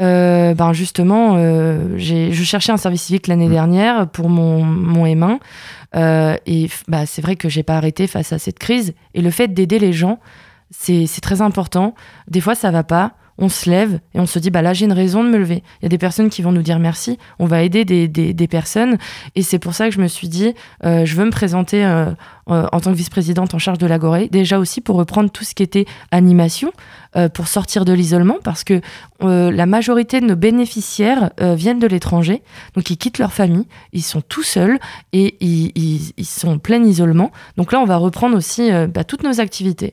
Euh, 0.00 0.54
ben 0.54 0.72
justement, 0.72 1.34
euh, 1.36 1.98
j'ai- 1.98 2.32
je 2.32 2.44
cherchais 2.44 2.72
un 2.72 2.78
service 2.78 3.02
civique 3.02 3.26
l'année 3.26 3.48
Mm. 3.48 3.52
dernière 3.52 4.08
pour 4.08 4.30
mon, 4.30 4.64
mon 4.64 5.04
M1. 5.04 5.38
euh, 5.96 6.34
et 6.46 6.70
bah, 6.88 7.04
c'est 7.04 7.20
vrai 7.20 7.36
que 7.36 7.50
j'ai 7.50 7.62
pas 7.62 7.76
arrêté 7.76 8.06
face 8.06 8.32
à 8.32 8.38
cette 8.38 8.58
crise. 8.58 8.94
Et 9.12 9.20
le 9.20 9.30
fait 9.30 9.48
d'aider 9.52 9.78
les 9.78 9.92
gens, 9.92 10.18
c'est 10.70 11.06
c'est 11.06 11.20
très 11.20 11.42
important. 11.42 11.94
Des 12.28 12.40
fois, 12.40 12.54
ça 12.54 12.70
va 12.70 12.84
pas. 12.84 13.12
On 13.44 13.48
se 13.48 13.68
lève 13.68 13.98
et 14.14 14.20
on 14.20 14.26
se 14.26 14.38
dit, 14.38 14.50
bah 14.50 14.62
là, 14.62 14.72
j'ai 14.72 14.84
une 14.84 14.92
raison 14.92 15.24
de 15.24 15.28
me 15.28 15.36
lever. 15.36 15.64
Il 15.80 15.82
y 15.82 15.86
a 15.86 15.88
des 15.88 15.98
personnes 15.98 16.30
qui 16.30 16.42
vont 16.42 16.52
nous 16.52 16.62
dire 16.62 16.78
merci. 16.78 17.18
On 17.40 17.46
va 17.46 17.64
aider 17.64 17.84
des, 17.84 18.06
des, 18.06 18.46
personnes. 18.46 18.98
Et 19.34 19.42
c'est 19.42 19.58
pour 19.58 19.74
ça 19.74 19.88
que 19.88 19.94
je 19.96 20.00
me 20.00 20.06
suis 20.06 20.28
dit, 20.28 20.54
euh, 20.84 21.04
je 21.04 21.16
veux 21.16 21.24
me 21.24 21.32
présenter 21.32 21.84
euh, 21.84 22.06
euh, 22.50 22.68
en 22.70 22.80
tant 22.80 22.92
que 22.92 22.96
vice-présidente 22.96 23.52
en 23.52 23.58
charge 23.58 23.78
de 23.78 23.86
l'Agoré. 23.88 24.28
Déjà 24.30 24.60
aussi 24.60 24.80
pour 24.80 24.94
reprendre 24.94 25.28
tout 25.28 25.42
ce 25.42 25.56
qui 25.56 25.64
était 25.64 25.86
animation, 26.12 26.70
pour 27.34 27.48
sortir 27.48 27.84
de 27.84 27.92
l'isolement, 27.92 28.36
parce 28.42 28.64
que 28.64 28.80
la 29.20 29.66
majorité 29.66 30.20
de 30.20 30.26
nos 30.26 30.36
bénéficiaires 30.36 31.30
viennent 31.38 31.78
de 31.78 31.86
l'étranger, 31.86 32.42
donc 32.74 32.88
ils 32.88 32.96
quittent 32.96 33.18
leur 33.18 33.34
famille, 33.34 33.66
ils 33.92 34.02
sont 34.02 34.22
tout 34.22 34.42
seuls 34.42 34.78
et 35.12 35.36
ils, 35.44 36.24
sont 36.24 36.52
en 36.52 36.58
plein 36.58 36.82
isolement. 36.82 37.30
Donc 37.58 37.72
là, 37.72 37.80
on 37.80 37.84
va 37.84 37.96
reprendre 37.96 38.34
aussi 38.34 38.70
bah, 38.88 39.04
toutes 39.04 39.24
nos 39.24 39.40
activités. 39.40 39.92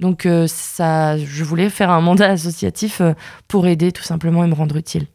Donc 0.00 0.26
euh, 0.26 0.46
ça, 0.46 1.16
je 1.16 1.44
voulais 1.44 1.70
faire 1.70 1.90
un 1.90 2.00
mandat 2.00 2.30
associatif 2.30 3.00
euh, 3.00 3.14
pour 3.48 3.66
aider 3.66 3.92
tout 3.92 4.02
simplement 4.02 4.44
et 4.44 4.46
me 4.46 4.54
rendre 4.54 4.76
utile. 4.76 5.06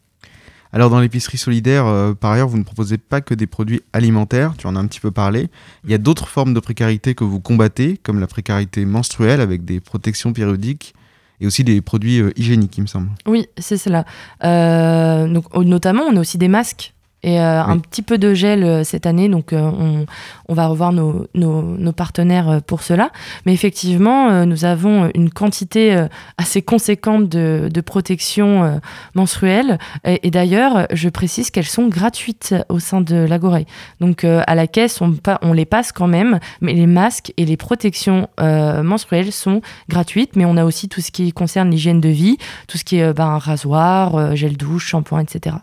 Alors 0.72 0.90
dans 0.90 1.00
l'épicerie 1.00 1.38
solidaire, 1.38 1.86
euh, 1.86 2.14
par 2.14 2.32
ailleurs, 2.32 2.48
vous 2.48 2.58
ne 2.58 2.64
proposez 2.64 2.98
pas 2.98 3.20
que 3.20 3.34
des 3.34 3.46
produits 3.46 3.82
alimentaires, 3.92 4.54
tu 4.56 4.66
en 4.66 4.74
as 4.74 4.80
un 4.80 4.86
petit 4.86 5.00
peu 5.00 5.10
parlé. 5.10 5.50
Il 5.84 5.90
y 5.90 5.94
a 5.94 5.98
d'autres 5.98 6.28
formes 6.28 6.54
de 6.54 6.60
précarité 6.60 7.14
que 7.14 7.24
vous 7.24 7.40
combattez, 7.40 7.98
comme 7.98 8.18
la 8.20 8.26
précarité 8.26 8.84
menstruelle 8.84 9.40
avec 9.40 9.64
des 9.64 9.80
protections 9.80 10.32
périodiques 10.32 10.94
et 11.40 11.46
aussi 11.46 11.62
des 11.62 11.80
produits 11.80 12.22
hygiéniques, 12.36 12.78
il 12.78 12.82
me 12.82 12.86
semble. 12.86 13.10
Oui, 13.26 13.48
c'est 13.58 13.76
cela. 13.76 14.04
Donc, 14.40 15.52
notamment, 15.56 16.04
on 16.04 16.16
a 16.16 16.20
aussi 16.20 16.38
des 16.38 16.46
masques 16.46 16.94
et 17.22 17.40
euh, 17.40 17.62
un 17.62 17.78
petit 17.78 18.02
peu 18.02 18.18
de 18.18 18.34
gel 18.34 18.64
euh, 18.64 18.84
cette 18.84 19.06
année. 19.06 19.28
Donc, 19.28 19.52
euh, 19.52 19.60
on, 19.60 20.06
on 20.48 20.54
va 20.54 20.66
revoir 20.66 20.92
nos, 20.92 21.26
nos- 21.34 21.62
nos 21.62 21.92
partenaires 21.92 22.48
euh, 22.48 22.60
pour 22.60 22.82
cela. 22.82 23.10
Mais 23.46 23.52
effectivement, 23.52 24.28
euh, 24.30 24.44
nous 24.44 24.64
avons 24.64 25.10
une 25.14 25.30
quantité 25.30 25.94
euh, 25.94 26.08
assez 26.38 26.62
conséquente 26.62 27.28
de, 27.28 27.68
de 27.72 27.80
protection 27.80 28.64
euh, 28.64 28.76
menstruelle. 29.14 29.78
Et, 30.04 30.26
et 30.26 30.30
d'ailleurs, 30.30 30.86
je 30.92 31.08
précise 31.08 31.50
qu'elles 31.50 31.64
sont 31.64 31.88
gratuites 31.88 32.54
au 32.68 32.78
sein 32.78 33.00
de 33.00 33.16
l'Agoré. 33.16 33.66
Donc, 34.00 34.24
euh, 34.24 34.42
à 34.46 34.54
la 34.54 34.66
caisse, 34.66 35.00
on, 35.00 35.14
on 35.42 35.52
les 35.52 35.64
passe 35.66 35.92
quand 35.92 36.08
même. 36.08 36.40
Mais 36.60 36.72
les 36.72 36.86
masques 36.86 37.32
et 37.36 37.44
les 37.44 37.56
protections 37.56 38.28
euh, 38.40 38.82
menstruelles 38.82 39.32
sont 39.32 39.60
gratuites. 39.88 40.36
Mais 40.36 40.44
on 40.44 40.56
a 40.56 40.64
aussi 40.64 40.88
tout 40.88 41.00
ce 41.00 41.10
qui 41.10 41.32
concerne 41.32 41.70
l'hygiène 41.70 42.00
de 42.00 42.08
vie 42.08 42.36
tout 42.68 42.78
ce 42.78 42.84
qui 42.84 42.98
est 42.98 43.12
ben, 43.12 43.38
rasoir, 43.38 44.14
euh, 44.16 44.34
gel 44.34 44.56
douche, 44.56 44.86
shampoing, 44.88 45.20
etc. 45.20 45.56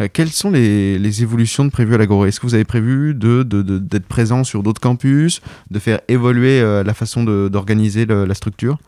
Euh, 0.00 0.08
quelles 0.12 0.28
sont 0.30 0.50
les, 0.50 0.98
les 0.98 1.22
évolutions 1.22 1.64
de 1.64 1.70
prévues 1.70 1.94
à 1.94 1.98
l'Agoré 1.98 2.28
Est-ce 2.28 2.38
que 2.40 2.46
vous 2.46 2.54
avez 2.54 2.64
prévu 2.64 3.14
de, 3.14 3.42
de- 3.42 3.62
de- 3.62 3.78
d'être 3.78 4.06
présent 4.06 4.44
sur 4.44 4.62
d'autres 4.62 4.80
campus, 4.80 5.40
de 5.70 5.78
faire 5.78 6.00
évoluer 6.08 6.60
euh, 6.60 6.82
la 6.84 6.92
façon 6.94 7.24
d'organiser 7.24 8.04
la 8.06 8.34
structure? 8.34 8.78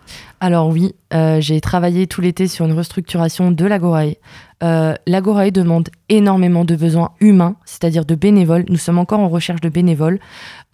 Alors 0.40 0.68
oui, 0.68 0.94
euh, 1.14 1.40
j'ai 1.40 1.60
travaillé 1.60 2.06
tout 2.06 2.20
l'été 2.20 2.46
sur 2.46 2.66
une 2.66 2.72
restructuration 2.72 3.50
de 3.50 3.64
l'Agorae. 3.64 4.14
L'Agorae 4.60 5.50
demande 5.52 5.88
énormément 6.08 6.64
de 6.64 6.74
besoins 6.74 7.12
humains, 7.20 7.54
c'est-à-dire 7.64 8.04
de 8.04 8.14
bénévoles. 8.16 8.64
Nous 8.68 8.76
sommes 8.76 8.98
encore 8.98 9.20
en 9.20 9.28
recherche 9.28 9.60
de 9.60 9.68
bénévoles. 9.68 10.18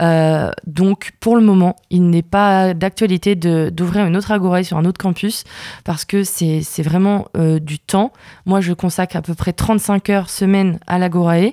Euh, 0.03 0.51
donc 0.67 1.13
pour 1.21 1.37
le 1.37 1.43
moment, 1.43 1.77
il 1.91 2.11
n'est 2.11 2.23
pas 2.23 2.75
d'actualité 2.75 3.37
d'ouvrir 3.37 4.07
une 4.07 4.17
autre 4.17 4.33
Agorae 4.33 4.65
sur 4.65 4.77
un 4.77 4.85
autre 4.85 5.01
campus 5.01 5.45
parce 5.85 6.05
que 6.05 6.25
c'est 6.25 6.63
c'est 6.63 6.83
vraiment 6.83 7.29
euh, 7.37 7.61
du 7.61 7.79
temps. 7.79 8.13
Moi, 8.47 8.61
je 8.61 8.73
consacre 8.73 9.17
à 9.17 9.23
peu 9.23 9.35
près 9.35 9.53
35 9.53 10.11
heures 10.11 10.31
semaine 10.31 10.79
à 10.87 10.99
l'Agorae. 10.99 11.53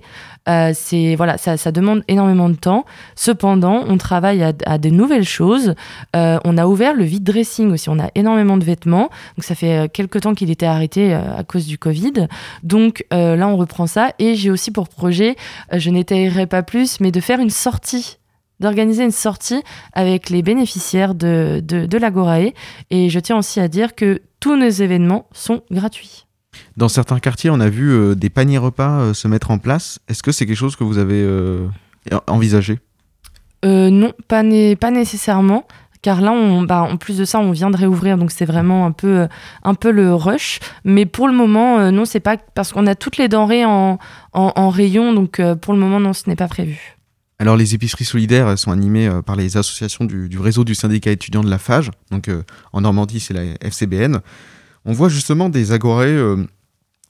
Euh, 0.50 0.71
c'est 0.74 1.15
voilà, 1.15 1.38
ça, 1.38 1.57
ça 1.57 1.71
demande 1.71 2.03
énormément 2.07 2.50
de 2.50 2.55
temps. 2.55 2.86
Cependant, 3.15 3.83
on 3.88 3.98
travaille 3.98 4.41
à, 4.43 4.53
à 4.65 4.77
de 4.77 4.89
nouvelles 4.89 5.25
choses. 5.25 5.75
Euh, 6.15 6.39
on 6.43 6.57
a 6.57 6.65
ouvert 6.65 6.93
le 6.93 7.03
vide 7.03 7.24
dressing 7.24 7.71
aussi. 7.71 7.89
On 7.89 8.00
a 8.00 8.10
énormément 8.15 8.57
de 8.57 8.63
vêtements. 8.63 9.10
Donc 9.38 9.43
ça 9.43 9.55
fait 9.55 9.77
euh, 9.77 9.88
quelques 9.88 10.21
temps 10.21 10.33
qu'il 10.33 10.50
était 10.50 10.65
arrêté 10.65 11.13
à 11.13 11.43
cause 11.43 11.67
du 11.67 11.77
Covid. 11.77 12.27
Donc 12.63 13.05
là, 13.12 13.48
on 13.48 13.57
reprend 13.57 13.88
ça. 13.88 14.13
Et 14.19 14.36
j'ai 14.36 14.50
aussi 14.51 14.71
pour 14.71 14.89
projet, 14.89 15.36
je 15.71 15.89
n'étayerai 15.89 16.48
pas 16.48 16.63
plus, 16.63 17.00
mais 17.00 17.12
de 17.12 17.19
faire 17.19 17.39
une 17.39 17.50
sortie 17.50 18.17
d'organiser 18.60 19.03
une 19.03 19.12
sortie 19.12 19.63
avec 19.93 20.29
les 20.29 20.43
bénéficiaires 20.43 21.15
de, 21.15 21.62
de, 21.63 21.88
de 21.88 21.98
l'Agorae. 21.98 22.53
Et 22.91 23.10
je 23.10 23.19
tiens 23.19 23.38
aussi 23.39 23.60
à 23.60 23.67
dire 23.67 23.95
que 23.95 24.21
tous 24.39 24.55
nos 24.55 24.69
événements 24.69 25.25
sont 25.33 25.62
gratuits. 25.71 26.25
Dans 26.77 26.88
certains 26.89 27.20
quartiers, 27.20 27.50
on 27.50 27.60
a 27.60 27.70
vu 27.70 27.91
euh, 27.91 28.15
des 28.15 28.29
paniers 28.29 28.58
repas 28.58 29.00
euh, 29.00 29.13
se 29.13 29.27
mettre 29.27 29.51
en 29.51 29.58
place. 29.58 30.00
Est-ce 30.08 30.24
que 30.24 30.31
c'est 30.31 30.46
quelque 30.46 30.58
chose 30.58 30.75
que 30.75 30.84
vous 30.84 30.98
avez 30.98 31.22
euh, 31.22 31.67
envisagé? 32.27 32.79
Non, 33.63 34.12
pas, 34.27 34.41
né- 34.43 34.75
pas 34.75 34.91
nécessairement. 34.91 35.67
Car 36.01 36.20
là, 36.22 36.31
on, 36.31 36.63
bah, 36.63 36.81
en 36.81 36.98
plus 36.98 37.17
de 37.20 37.25
ça, 37.25 37.39
on 37.39 37.51
vient 37.51 37.70
de 37.70 37.77
réouvrir, 37.77 38.17
donc 38.17 38.31
c'est 38.31 38.46
vraiment 38.46 38.88
un 38.88 38.91
peu, 38.91 39.27
un 39.62 39.75
peu 39.75 39.91
le 39.91 40.15
rush. 40.15 40.60
Mais 40.84 41.05
pour 41.05 41.27
le 41.27 41.34
moment, 41.34 41.91
non, 41.91 42.05
c'est 42.05 42.20
pas 42.20 42.38
parce 42.38 42.74
qu'on 42.74 42.88
a 42.88 42.96
toutes 42.96 43.17
les 43.17 43.27
denrées 43.27 43.65
en, 43.65 44.00
en, 44.34 44.51
en 44.55 44.70
rayon, 44.70 45.13
donc 45.13 45.39
pour 45.62 45.74
le 45.74 45.79
moment, 45.79 46.00
non, 46.00 46.13
ce 46.13 46.27
n'est 46.27 46.36
pas 46.36 46.48
prévu. 46.48 46.98
Alors 47.38 47.55
les 47.58 47.74
épiceries 47.74 48.05
solidaires 48.05 48.55
sont 48.58 48.72
animées 48.72 49.08
euh, 49.08 49.24
par 49.24 49.36
les 49.36 49.58
associations 49.58 50.05
du, 50.05 50.29
du 50.29 50.38
réseau 50.38 50.63
du 50.63 50.75
syndicat 50.75 51.10
étudiant 51.10 51.41
de 51.43 51.50
la 51.50 51.58
FAGE, 51.58 51.89
donc 52.12 52.27
euh, 52.27 52.43
en 52.72 52.81
Normandie 52.81 53.20
c'est 53.20 53.34
la 53.34 53.41
FCBN. 53.62 54.20
On 54.85 54.93
voit 54.93 55.09
justement 55.09 55.50
des 55.50 55.71
agorées 55.71 56.07
euh, 56.07 56.45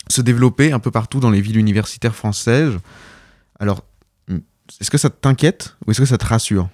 se 0.09 0.21
développer 0.21 0.71
un 0.71 0.79
peu 0.79 0.91
partout 0.91 1.19
dans 1.19 1.29
les 1.29 1.41
villes 1.41 1.57
universitaires 1.57 2.15
françaises. 2.15 2.77
Alors 3.59 3.83
hmm, 4.27 4.39
est-ce 4.79 4.91
que 4.91 4.97
ça 4.97 5.09
t'inquiète 5.09 5.75
ou 5.85 5.91
est-ce 5.91 6.01
que 6.01 6.05
ça 6.05 6.17
te 6.17 6.25
rassure? 6.25 6.69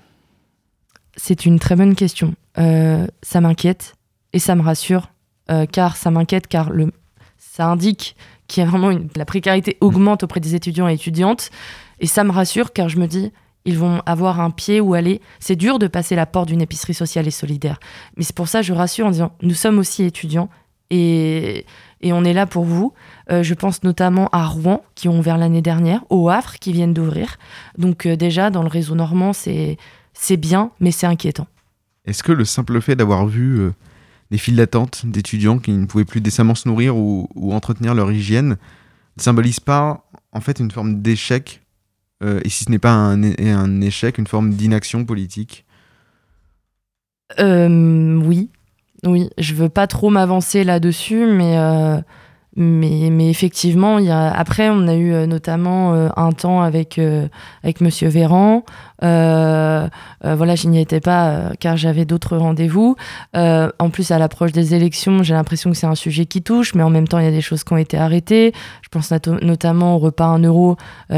C'est 1.15 1.45
une 1.45 1.59
très 1.59 1.75
bonne 1.75 1.95
question. 1.95 2.35
Euh, 2.57 3.07
ça 3.23 3.41
m'inquiète 3.41 3.95
et 4.33 4.39
ça 4.39 4.55
me 4.55 4.61
rassure, 4.61 5.11
euh, 5.49 5.65
car 5.65 5.97
ça 5.97 6.11
m'inquiète, 6.11 6.47
car 6.47 6.69
le, 6.69 6.91
ça 7.37 7.67
indique 7.67 8.15
qu'il 8.47 8.63
y 8.63 8.65
a 8.65 8.69
vraiment 8.69 8.91
une, 8.91 9.09
la 9.15 9.25
précarité 9.25 9.77
augmente 9.81 10.23
auprès 10.23 10.39
des 10.39 10.55
étudiants 10.55 10.87
et 10.87 10.93
étudiantes. 10.93 11.49
Et 11.99 12.07
ça 12.07 12.23
me 12.23 12.31
rassure, 12.31 12.71
car 12.71 12.89
je 12.89 12.97
me 12.97 13.07
dis, 13.07 13.31
ils 13.65 13.77
vont 13.77 14.01
avoir 14.05 14.39
un 14.39 14.51
pied 14.51 14.79
où 14.79 14.93
aller. 14.93 15.21
C'est 15.39 15.55
dur 15.55 15.79
de 15.79 15.87
passer 15.87 16.15
la 16.15 16.25
porte 16.25 16.47
d'une 16.47 16.61
épicerie 16.61 16.93
sociale 16.93 17.27
et 17.27 17.31
solidaire. 17.31 17.79
Mais 18.15 18.23
c'est 18.23 18.35
pour 18.35 18.47
ça 18.47 18.61
que 18.61 18.65
je 18.65 18.73
rassure 18.73 19.07
en 19.07 19.11
disant, 19.11 19.33
nous 19.41 19.55
sommes 19.55 19.79
aussi 19.79 20.03
étudiants 20.03 20.49
et, 20.89 21.65
et 22.01 22.13
on 22.13 22.23
est 22.23 22.33
là 22.33 22.45
pour 22.45 22.65
vous. 22.65 22.93
Euh, 23.31 23.43
je 23.43 23.53
pense 23.53 23.83
notamment 23.83 24.29
à 24.31 24.45
Rouen, 24.45 24.83
qui 24.95 25.07
ont 25.09 25.19
ouvert 25.19 25.37
l'année 25.37 25.61
dernière, 25.61 26.03
au 26.09 26.29
Havre, 26.29 26.55
qui 26.59 26.73
viennent 26.73 26.93
d'ouvrir. 26.93 27.37
Donc 27.77 28.05
euh, 28.05 28.15
déjà, 28.15 28.49
dans 28.49 28.63
le 28.63 28.69
réseau 28.69 28.95
normand, 28.95 29.33
c'est 29.33 29.77
bien, 30.37 30.71
mais 30.79 30.91
c'est 30.91 31.07
inquiétant. 31.07 31.47
Est-ce 32.05 32.23
que 32.23 32.31
le 32.31 32.45
simple 32.45 32.79
fait 32.81 32.95
d'avoir 32.95 33.27
vu 33.27 33.59
euh, 33.59 33.73
des 34.31 34.37
files 34.37 34.55
d'attente 34.55 35.05
d'étudiants 35.05 35.59
qui 35.59 35.71
ne 35.71 35.85
pouvaient 35.85 36.05
plus 36.05 36.21
décemment 36.21 36.55
se 36.55 36.67
nourrir 36.67 36.95
ou, 36.95 37.27
ou 37.35 37.53
entretenir 37.53 37.93
leur 37.93 38.11
hygiène 38.11 38.57
ne 39.17 39.21
symbolise 39.21 39.59
pas 39.59 40.05
en 40.31 40.41
fait 40.41 40.59
une 40.59 40.71
forme 40.71 41.01
d'échec 41.01 41.61
et 42.21 42.49
si 42.49 42.63
ce 42.63 42.71
n'est 42.71 42.79
pas 42.79 42.93
un, 42.93 43.21
un 43.23 43.81
échec, 43.81 44.17
une 44.17 44.25
forme 44.25 44.51
d'inaction 44.51 45.05
politique? 45.05 45.65
Euh, 47.39 48.19
oui, 48.23 48.49
oui. 49.05 49.29
Je 49.37 49.53
veux 49.53 49.69
pas 49.69 49.87
trop 49.87 50.09
m'avancer 50.09 50.63
là-dessus, 50.63 51.27
mais, 51.27 51.57
euh, 51.57 51.97
mais, 52.55 53.09
mais 53.11 53.29
effectivement, 53.29 53.97
a... 53.97 54.31
après, 54.31 54.69
on 54.69 54.87
a 54.87 54.95
eu 54.95 55.13
euh, 55.13 55.27
notamment 55.27 55.93
euh, 55.93 56.09
un 56.17 56.31
temps 56.31 56.61
avec, 56.63 56.99
avec 57.63 57.81
Monsieur 57.81 58.07
Véran. 58.07 58.63
Voilà, 59.01 59.89
je 60.55 60.67
n'y 60.67 60.79
étais 60.79 60.99
pas 60.99 61.51
car 61.59 61.77
j'avais 61.77 62.05
d'autres 62.05 62.37
rendez-vous. 62.37 62.95
En 63.35 63.89
plus, 63.91 64.09
à 64.09 64.17
l'approche 64.17 64.51
des 64.51 64.73
élections, 64.73 65.21
j'ai 65.21 65.35
l'impression 65.35 65.69
que 65.69 65.77
c'est 65.77 65.87
un 65.87 65.95
sujet 65.95 66.25
qui 66.25 66.41
touche, 66.41 66.73
mais 66.73 66.83
en 66.83 66.89
même 66.89 67.07
temps, 67.07 67.19
il 67.19 67.25
y 67.25 67.29
a 67.29 67.31
des 67.31 67.41
choses 67.41 67.63
qui 67.63 67.73
ont 67.73 67.77
été 67.77 67.97
arrêtées. 67.97 68.53
Je 68.81 68.89
pense 68.89 69.13
notamment 69.41 69.95
au 69.95 69.99
repas 69.99 70.25
1 70.25 70.39
euro 70.39 70.75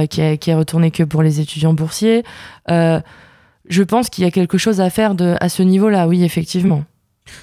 qui, 0.10 0.20
est, 0.22 0.38
qui 0.38 0.52
est 0.52 0.56
retourné 0.56 0.92
que 0.92 1.04
pour 1.04 1.24
les 1.24 1.40
étudiants 1.40 1.74
boursiers. 1.74 2.24
Je 2.68 3.84
pense 3.84 4.10
qu'il 4.10 4.24
y 4.24 4.28
a 4.28 4.32
quelque 4.32 4.58
chose 4.58 4.82
à 4.82 4.90
faire 4.90 5.16
de, 5.16 5.36
à 5.40 5.48
ce 5.48 5.64
niveau-là, 5.64 6.08
oui, 6.08 6.24
effectivement. 6.24 6.84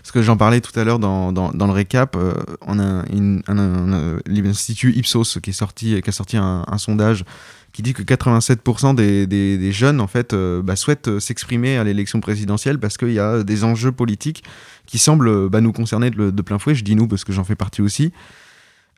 Parce 0.02 0.12
que 0.12 0.22
j'en 0.22 0.36
parlais 0.36 0.60
tout 0.60 0.78
à 0.78 0.84
l'heure 0.84 0.98
dans, 0.98 1.32
dans, 1.32 1.66
le 1.66 1.72
récap, 1.72 2.16
euh, 2.16 2.34
on 2.62 2.78
a 2.78 3.04
une- 3.12 3.42
un, 3.48 3.58
un- 3.58 3.92
un- 3.92 4.18
l'Institut 4.26 4.92
Ipsos 4.96 5.38
qui, 5.42 5.50
a 5.50 5.52
sorti 5.52 6.36
un, 6.36 6.78
sondage 6.78 7.24
qui 7.72 7.82
dit 7.82 7.92
que 7.92 8.02
87% 8.02 8.94
des, 8.94 9.26
des, 9.26 9.72
jeunes 9.72 10.00
en 10.00 10.06
fait, 10.06 10.32
euh, 10.32 10.62
bah, 10.62 10.76
souhaitent 10.76 11.08
euh, 11.08 11.20
s'exprimer 11.20 11.76
à 11.76 11.84
l'élection 11.84 12.20
présidentielle 12.20 12.78
parce 12.78 12.96
qu'il 12.96 13.12
y 13.12 13.18
a 13.18 13.42
des 13.42 13.64
enjeux 13.64 13.92
politiques 13.92 14.42
qui 14.86 14.98
semblent 14.98 15.48
bah, 15.48 15.60
nous 15.60 15.72
concerner 15.72 16.10
de, 16.10 16.30
plein 16.42 16.58
fouet. 16.58 16.74
Je 16.74 16.84
dis 16.84 16.96
nous 16.96 17.06
parce 17.08 17.24
que 17.24 17.32
j'en 17.32 17.44
fais 17.44 17.56
partie 17.56 17.82
aussi. 17.82 18.12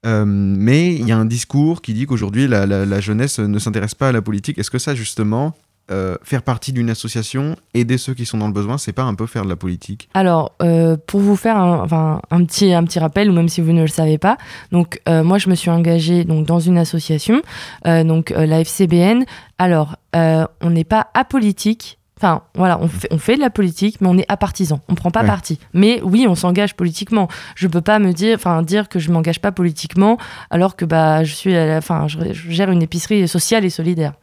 Mais 0.05 0.95
il 0.95 1.07
y 1.09 1.13
a 1.13 1.19
un 1.19 1.25
discours 1.25 1.83
qui 1.83 1.93
dit 1.93 2.07
qu'aujourd'hui 2.07 2.47
la 2.47 3.01
jeunesse 3.01 3.41
ne 3.41 3.59
s'intéresse 3.59 3.95
pas 3.97 4.09
à 4.09 4.13
la 4.13 4.23
politique. 4.23 4.59
Est-ce 4.59 4.71
que 4.71 4.79
ça 4.79 4.95
justement, 4.95 5.57
euh, 5.91 6.17
faire 6.23 6.43
partie 6.43 6.73
d'une 6.73 6.91
association, 6.91 7.57
aider 7.75 7.99
ceux 7.99 8.15
qui 8.15 8.27
sont 8.27 8.39
dans 8.39 8.47
le 8.47 8.53
besoin, 8.53 8.79
c'est 8.79 8.93
pas 8.93 9.03
un 9.05 9.15
peu 9.15 9.27
faire 9.27 9.45
de 9.45 9.49
la 9.49 9.57
politique? 9.57 10.09
Alors, 10.15 10.53
euh, 10.63 10.97
pour 11.07 11.21
vous 11.21 11.37
faire 11.37 11.57
un, 11.57 11.81
enfin, 11.81 12.21
un, 12.31 12.45
petit, 12.45 12.73
un 12.73 12.85
petit 12.85 12.99
rappel, 12.99 13.31
ou 13.31 13.33
même 13.33 13.49
si 13.49 13.61
vous 13.61 13.73
ne 13.73 13.83
le 13.83 13.89
savez 13.89 14.19
pas, 14.19 14.37
donc 14.73 15.01
euh, 15.09 15.23
moi 15.25 15.39
je 15.39 15.49
me 15.49 15.55
suis 15.55 15.71
engagée 15.71 16.25
donc, 16.25 16.47
dans 16.47 16.61
une 16.61 16.79
association, 16.79 17.43
donc 17.85 18.31
la 18.31 18.61
FCBN. 18.61 19.25
Alors, 19.59 19.97
on 20.15 20.71
n'est 20.71 20.85
pas 20.85 21.09
apolitique. 21.15 21.99
Enfin, 22.17 22.43
voilà, 22.57 22.81
on 22.81 22.89
fait, 22.89 23.07
on 23.13 23.19
fait 23.19 23.37
de 23.37 23.41
la 23.41 23.49
politique, 23.51 24.01
mais 24.01 24.09
on 24.09 24.19
est 24.19 24.25
apartisan. 24.29 24.81
On 24.89 24.97
prend 24.97 25.13
pas 25.13 25.21
Ouais. 25.21 25.27
parti. 25.29 25.61
Mais 25.73 26.01
oui, 26.03 26.27
on 26.29 26.35
s'engage 26.35 26.75
politiquement. 26.75 27.29
Je 27.55 27.69
peux 27.69 27.81
pas 27.81 28.01
me 28.01 28.13
dire, 28.13 28.35
enfin, 28.35 28.63
dire 28.63 28.89
que 28.89 28.99
je 28.99 29.13
m'engage 29.13 29.41
pas 29.41 29.53
politiquement, 29.53 30.19
alors 30.51 30.75
que 30.75 30.85
bah, 30.85 31.23
je 31.23 31.33
suis, 31.33 31.57
enfin, 31.57 32.09
je, 32.09 32.19
je 32.33 32.51
gère 32.51 32.73
une 32.73 32.83
épicerie 32.83 33.29
sociale 33.29 33.65
et 33.65 33.71
solidaire. 33.71 34.15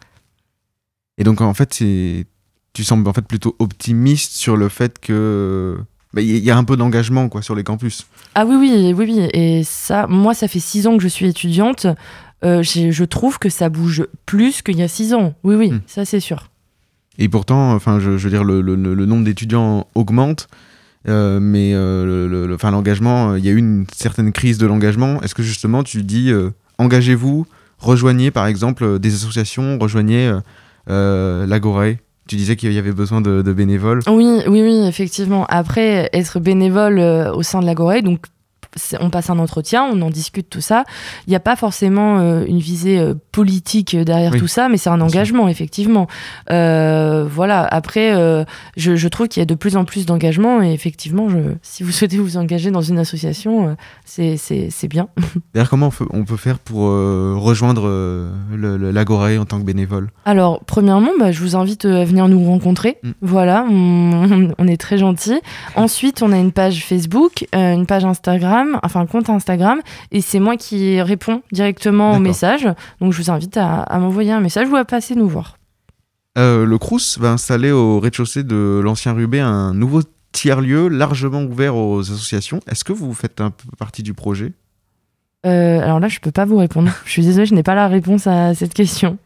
Et 1.17 1.23
donc 1.23 1.41
en 1.41 1.53
fait, 1.53 1.69
tu 1.69 2.83
sembles 2.83 3.07
en 3.07 3.13
fait 3.13 3.25
plutôt 3.25 3.55
optimiste 3.59 4.33
sur 4.33 4.57
le 4.57 4.69
fait 4.69 4.99
que 4.99 5.77
bah, 6.13 6.21
il 6.21 6.37
y 6.43 6.51
a 6.51 6.57
un 6.57 6.63
peu 6.63 6.75
d'engagement 6.77 7.29
quoi 7.29 7.41
sur 7.41 7.55
les 7.55 7.63
campus. 7.63 8.05
Ah 8.35 8.45
oui, 8.45 8.55
oui, 8.59 8.93
oui, 8.93 9.05
oui. 9.07 9.29
Et 9.33 9.63
ça, 9.63 10.07
moi, 10.07 10.33
ça 10.33 10.47
fait 10.47 10.59
six 10.59 10.87
ans 10.87 10.97
que 10.97 11.03
je 11.03 11.07
suis 11.07 11.27
étudiante. 11.27 11.87
Euh, 12.43 12.61
je 12.63 13.03
trouve 13.05 13.39
que 13.39 13.49
ça 13.49 13.69
bouge 13.69 14.05
plus 14.25 14.61
qu'il 14.61 14.77
y 14.77 14.83
a 14.83 14.87
six 14.87 15.13
ans. 15.13 15.33
Oui, 15.43 15.55
oui, 15.55 15.71
Hmm. 15.71 15.79
ça 15.87 16.05
c'est 16.05 16.19
sûr. 16.19 16.49
Et 17.17 17.29
pourtant, 17.29 17.71
enfin, 17.73 17.99
je, 17.99 18.17
je 18.17 18.23
veux 18.25 18.29
dire, 18.29 18.43
le, 18.43 18.59
le- 18.61 18.75
le 18.75 19.05
nombre 19.05 19.23
d'étudiants 19.23 19.87
augmente, 19.95 20.49
euh, 21.07 21.39
mais 21.39 21.71
euh, 21.73 22.27
le- 22.27 22.57
l'engagement, 22.71 23.31
euh, 23.31 23.39
il 23.39 23.45
y 23.45 23.47
a 23.47 23.51
eu 23.53 23.57
une 23.57 23.85
certaine 23.95 24.33
crise 24.33 24.57
de 24.57 24.67
l'engagement. 24.67 25.21
Est-ce 25.21 25.33
que 25.33 25.43
justement, 25.43 25.81
tu 25.83 26.03
dis, 26.03 26.29
engagez-vous, 26.77 27.47
rejoignez 27.79 28.31
par 28.31 28.47
exemple 28.47 28.99
des 28.99 29.13
associations, 29.15 29.77
rejoignez 29.79 30.29
euh, 30.89 31.43
euh, 31.43 31.45
l'Agoré 31.47 31.99
Tu 32.27 32.35
disais 32.35 32.55
qu'il 32.55 32.71
y 32.73 32.77
avait 32.79 32.91
besoin 32.91 33.21
de, 33.21 33.41
bénévoles. 33.53 34.01
Oui, 34.07 34.39
oui, 34.47 34.61
oui, 34.61 34.87
effectivement. 34.87 35.45
Après, 35.49 36.09
être 36.13 36.39
bénévole 36.39 36.99
euh, 36.99 37.33
au 37.33 37.43
sein 37.43 37.59
de 37.61 37.65
l'Agoré, 37.65 38.01
donc 38.01 38.19
c'est- 38.25 38.34
on 38.99 39.09
passe 39.09 39.29
un 39.29 39.39
entretien, 39.39 39.83
on 39.91 40.01
en 40.01 40.09
discute 40.09 40.49
tout 40.49 40.61
ça. 40.61 40.83
Il 41.27 41.29
n'y 41.29 41.35
a 41.35 41.39
pas 41.39 41.55
forcément 41.55 42.19
euh, 42.19 42.43
une 42.47 42.59
visée 42.59 42.99
euh, 42.99 43.13
politique 43.31 43.95
derrière 43.95 44.31
Oui, 44.33 44.39
tout 44.39 44.47
ça, 44.47 44.69
mais 44.69 44.77
c'est 44.77 44.89
un 44.89 45.01
engagement, 45.01 45.47
effectivement. 45.47 46.07
Euh, 46.51 47.25
voilà. 47.29 47.63
Après, 47.65 48.13
euh, 48.15 48.43
je, 48.77 48.95
je 48.95 49.07
trouve 49.07 49.27
qu'il 49.27 49.41
y 49.41 49.43
a 49.43 49.45
de 49.45 49.55
plus 49.55 49.77
en 49.77 49.85
plus 49.85 50.05
d'engagement 50.05 50.61
et 50.61 50.71
effectivement, 50.73 51.29
je, 51.29 51.37
si 51.61 51.83
vous 51.83 51.91
souhaitez 51.91 52.17
vous 52.17 52.37
engager 52.37 52.71
dans 52.71 52.81
une 52.81 52.99
association, 52.99 53.69
euh, 53.69 53.73
c'est- 54.05 54.87
bien. 54.87 55.07
D'ailleurs, 55.53 55.69
comment 55.69 55.87
on, 55.87 55.91
fait- 55.91 56.05
on 56.11 56.25
peut 56.25 56.37
faire 56.37 56.59
pour 56.59 56.87
euh, 56.89 57.33
rejoindre 57.37 57.83
euh, 57.87 58.29
l'Agoré 58.91 59.37
en 59.37 59.45
tant 59.45 59.59
que 59.59 59.65
bénévole? 59.65 60.09
Alors, 60.25 60.61
premièrement, 60.65 61.09
bah, 61.19 61.31
je 61.31 61.39
vous 61.41 61.55
invite 61.55 61.85
euh, 61.85 62.01
à 62.01 62.05
venir 62.05 62.27
nous 62.27 62.43
rencontrer. 62.45 62.97
Mm. 63.03 63.11
Voilà, 63.21 63.65
on, 63.69 64.51
on 64.57 64.67
est 64.67 64.77
très 64.77 64.97
gentils. 64.97 65.39
Ensuite, 65.75 66.21
on 66.21 66.31
a 66.31 66.37
une 66.37 66.51
page 66.51 66.83
Facebook, 66.85 67.47
euh, 67.55 67.73
une 67.73 67.85
page 67.87 68.05
Instagram, 68.05 68.64
enfin 68.83 69.01
un 69.01 69.05
compte 69.05 69.29
Instagram, 69.29 69.81
et 70.11 70.21
c'est 70.21 70.39
moi 70.39 70.57
qui 70.57 71.01
réponds 71.01 71.41
directement 71.51 72.13
aux 72.15 72.19
messages. 72.19 72.67
Donc, 73.01 73.13
je 73.13 73.21
vous 73.21 73.31
invite 73.31 73.57
à, 73.57 73.81
à 73.81 73.99
m'envoyer 73.99 74.31
un 74.31 74.41
message 74.41 74.69
ou 74.69 74.75
à 74.75 74.85
passer 74.85 75.15
nous 75.15 75.27
voir. 75.27 75.57
Euh, 76.37 76.65
le 76.65 76.77
Crous 76.77 77.17
va 77.17 77.31
installer 77.31 77.71
au 77.71 77.99
rez-de-chaussée 77.99 78.43
de 78.43 78.81
l'ancien 78.83 79.13
Rubé 79.13 79.39
un 79.39 79.73
nouveau 79.73 80.01
tiers-lieu 80.33 80.89
largement 80.89 81.43
ouvert 81.43 81.77
aux 81.77 82.01
associations. 82.01 82.59
Est-ce 82.69 82.83
que 82.83 82.91
vous 82.91 83.13
faites 83.13 83.39
un 83.39 83.51
peu 83.51 83.69
partie 83.77 84.03
du 84.03 84.13
projet? 84.13 84.51
Euh, 85.45 85.79
alors 85.79 85.99
là, 85.99 86.07
je 86.09 86.19
peux 86.19 86.31
pas 86.31 86.43
vous 86.43 86.57
répondre. 86.57 86.91
Je 87.05 87.11
suis 87.11 87.23
désolée, 87.23 87.45
je 87.45 87.53
n'ai 87.53 87.63
pas 87.63 87.75
la 87.75 87.87
réponse 87.87 88.27
à 88.27 88.53
cette 88.53 88.73
question. 88.73 89.17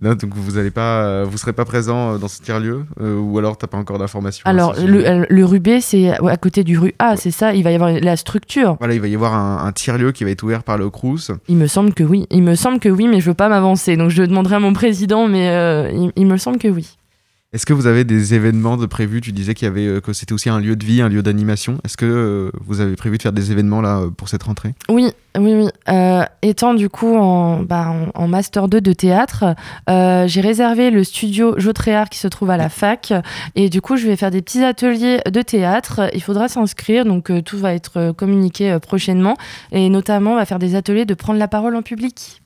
Là, 0.00 0.14
donc 0.14 0.30
vous 0.34 0.58
allez 0.58 0.70
pas, 0.70 1.02
euh, 1.04 1.26
vous 1.28 1.38
serez 1.38 1.52
pas 1.52 1.64
présent 1.64 2.12
euh, 2.14 2.18
dans 2.18 2.28
ce 2.28 2.40
tiers-lieu 2.40 2.84
euh, 3.00 3.18
ou 3.18 3.36
alors 3.38 3.58
t'as 3.58 3.66
pas 3.66 3.78
encore 3.78 3.98
d'informations 3.98 4.42
à 4.46 4.50
Alors, 4.50 4.74
le, 4.78 5.26
le 5.28 5.44
Rubé, 5.44 5.80
c'est 5.80 6.10
à 6.10 6.36
côté 6.36 6.62
du 6.62 6.78
rue 6.78 6.94
A, 7.00 7.16
c'est 7.16 7.32
ça 7.32 7.52
Il 7.54 7.64
va 7.64 7.72
y 7.72 7.74
avoir 7.74 7.90
la 7.90 8.16
structure. 8.16 8.76
Voilà, 8.78 8.94
il 8.94 9.00
va 9.00 9.08
y 9.08 9.14
avoir 9.16 9.34
un, 9.34 9.66
un 9.66 9.72
tiers-lieu 9.72 10.12
qui 10.12 10.22
va 10.22 10.30
être 10.30 10.42
ouvert 10.44 10.62
par 10.62 10.78
le 10.78 10.88
Crous. 10.90 11.32
Il 11.48 11.56
me 11.56 11.66
semble 11.66 11.94
que 11.94 12.04
oui. 12.04 12.26
Il 12.30 12.42
me 12.44 12.54
semble 12.54 12.78
que 12.78 12.88
oui, 12.88 13.08
mais 13.08 13.20
je 13.20 13.26
veux 13.26 13.34
pas 13.34 13.48
m'avancer. 13.48 13.96
Donc, 13.96 14.10
je 14.10 14.22
demanderai 14.22 14.56
à 14.56 14.60
mon 14.60 14.72
président, 14.72 15.26
mais 15.26 15.48
euh, 15.50 15.90
il- 15.92 16.12
il 16.14 16.26
me 16.26 16.36
semble 16.36 16.58
que 16.58 16.68
oui. 16.68 16.97
Est-ce 17.54 17.64
que 17.64 17.72
vous 17.72 17.86
avez 17.86 18.04
des 18.04 18.34
événements 18.34 18.76
de 18.76 18.84
prévus? 18.84 19.22
Tu 19.22 19.32
disais 19.32 19.54
qu'il 19.54 19.64
y 19.64 19.70
avait 19.70 19.86
euh, 19.86 20.00
que 20.02 20.12
c'était 20.12 20.34
aussi 20.34 20.50
un 20.50 20.60
lieu 20.60 20.76
de 20.76 20.84
vie, 20.84 21.00
un 21.00 21.08
lieu 21.08 21.22
d'animation. 21.22 21.78
Est-ce 21.82 21.96
que 21.96 22.04
euh, 22.04 22.50
vous 22.60 22.82
avez 22.82 22.94
prévu 22.94 23.16
de 23.16 23.22
faire 23.22 23.32
des 23.32 23.52
événements 23.52 23.80
là 23.80 24.00
euh, 24.00 24.10
pour 24.10 24.28
cette 24.28 24.42
rentrée? 24.42 24.74
Oui, 24.90 25.10
oui, 25.38 25.54
oui. 25.54 26.24
Étant 26.42 26.74
du 26.74 26.90
coup 26.90 27.16
en, 27.16 27.60
bah, 27.60 27.94
en, 28.14 28.28
master 28.28 28.68
2 28.68 28.82
de 28.82 28.92
théâtre, 28.92 29.54
j'ai 29.88 30.40
réservé 30.42 30.90
le 30.90 31.02
studio 31.04 31.58
Jotréard 31.58 32.10
qui 32.10 32.18
se 32.18 32.28
trouve 32.28 32.50
à 32.50 32.58
la 32.58 32.68
fac. 32.68 33.14
Et 33.54 33.70
du 33.70 33.80
coup, 33.80 33.96
je 33.96 34.06
vais 34.06 34.16
faire 34.16 34.30
des 34.30 34.42
petits 34.42 34.62
ateliers 34.62 35.22
de 35.24 35.40
théâtre. 35.40 36.10
Il 36.12 36.22
faudra 36.22 36.48
s'inscrire, 36.48 37.06
donc 37.06 37.32
tout 37.44 37.56
va 37.56 37.72
être 37.72 38.12
communiqué 38.12 38.76
prochainement. 38.82 39.38
Et 39.72 39.88
notamment, 39.88 40.32
on 40.32 40.36
va 40.36 40.44
faire 40.44 40.58
des 40.58 40.74
ateliers 40.74 41.06
de 41.06 41.14
prendre 41.14 41.38
la 41.38 41.48
parole 41.48 41.76
en 41.76 41.82
public. 41.82 42.42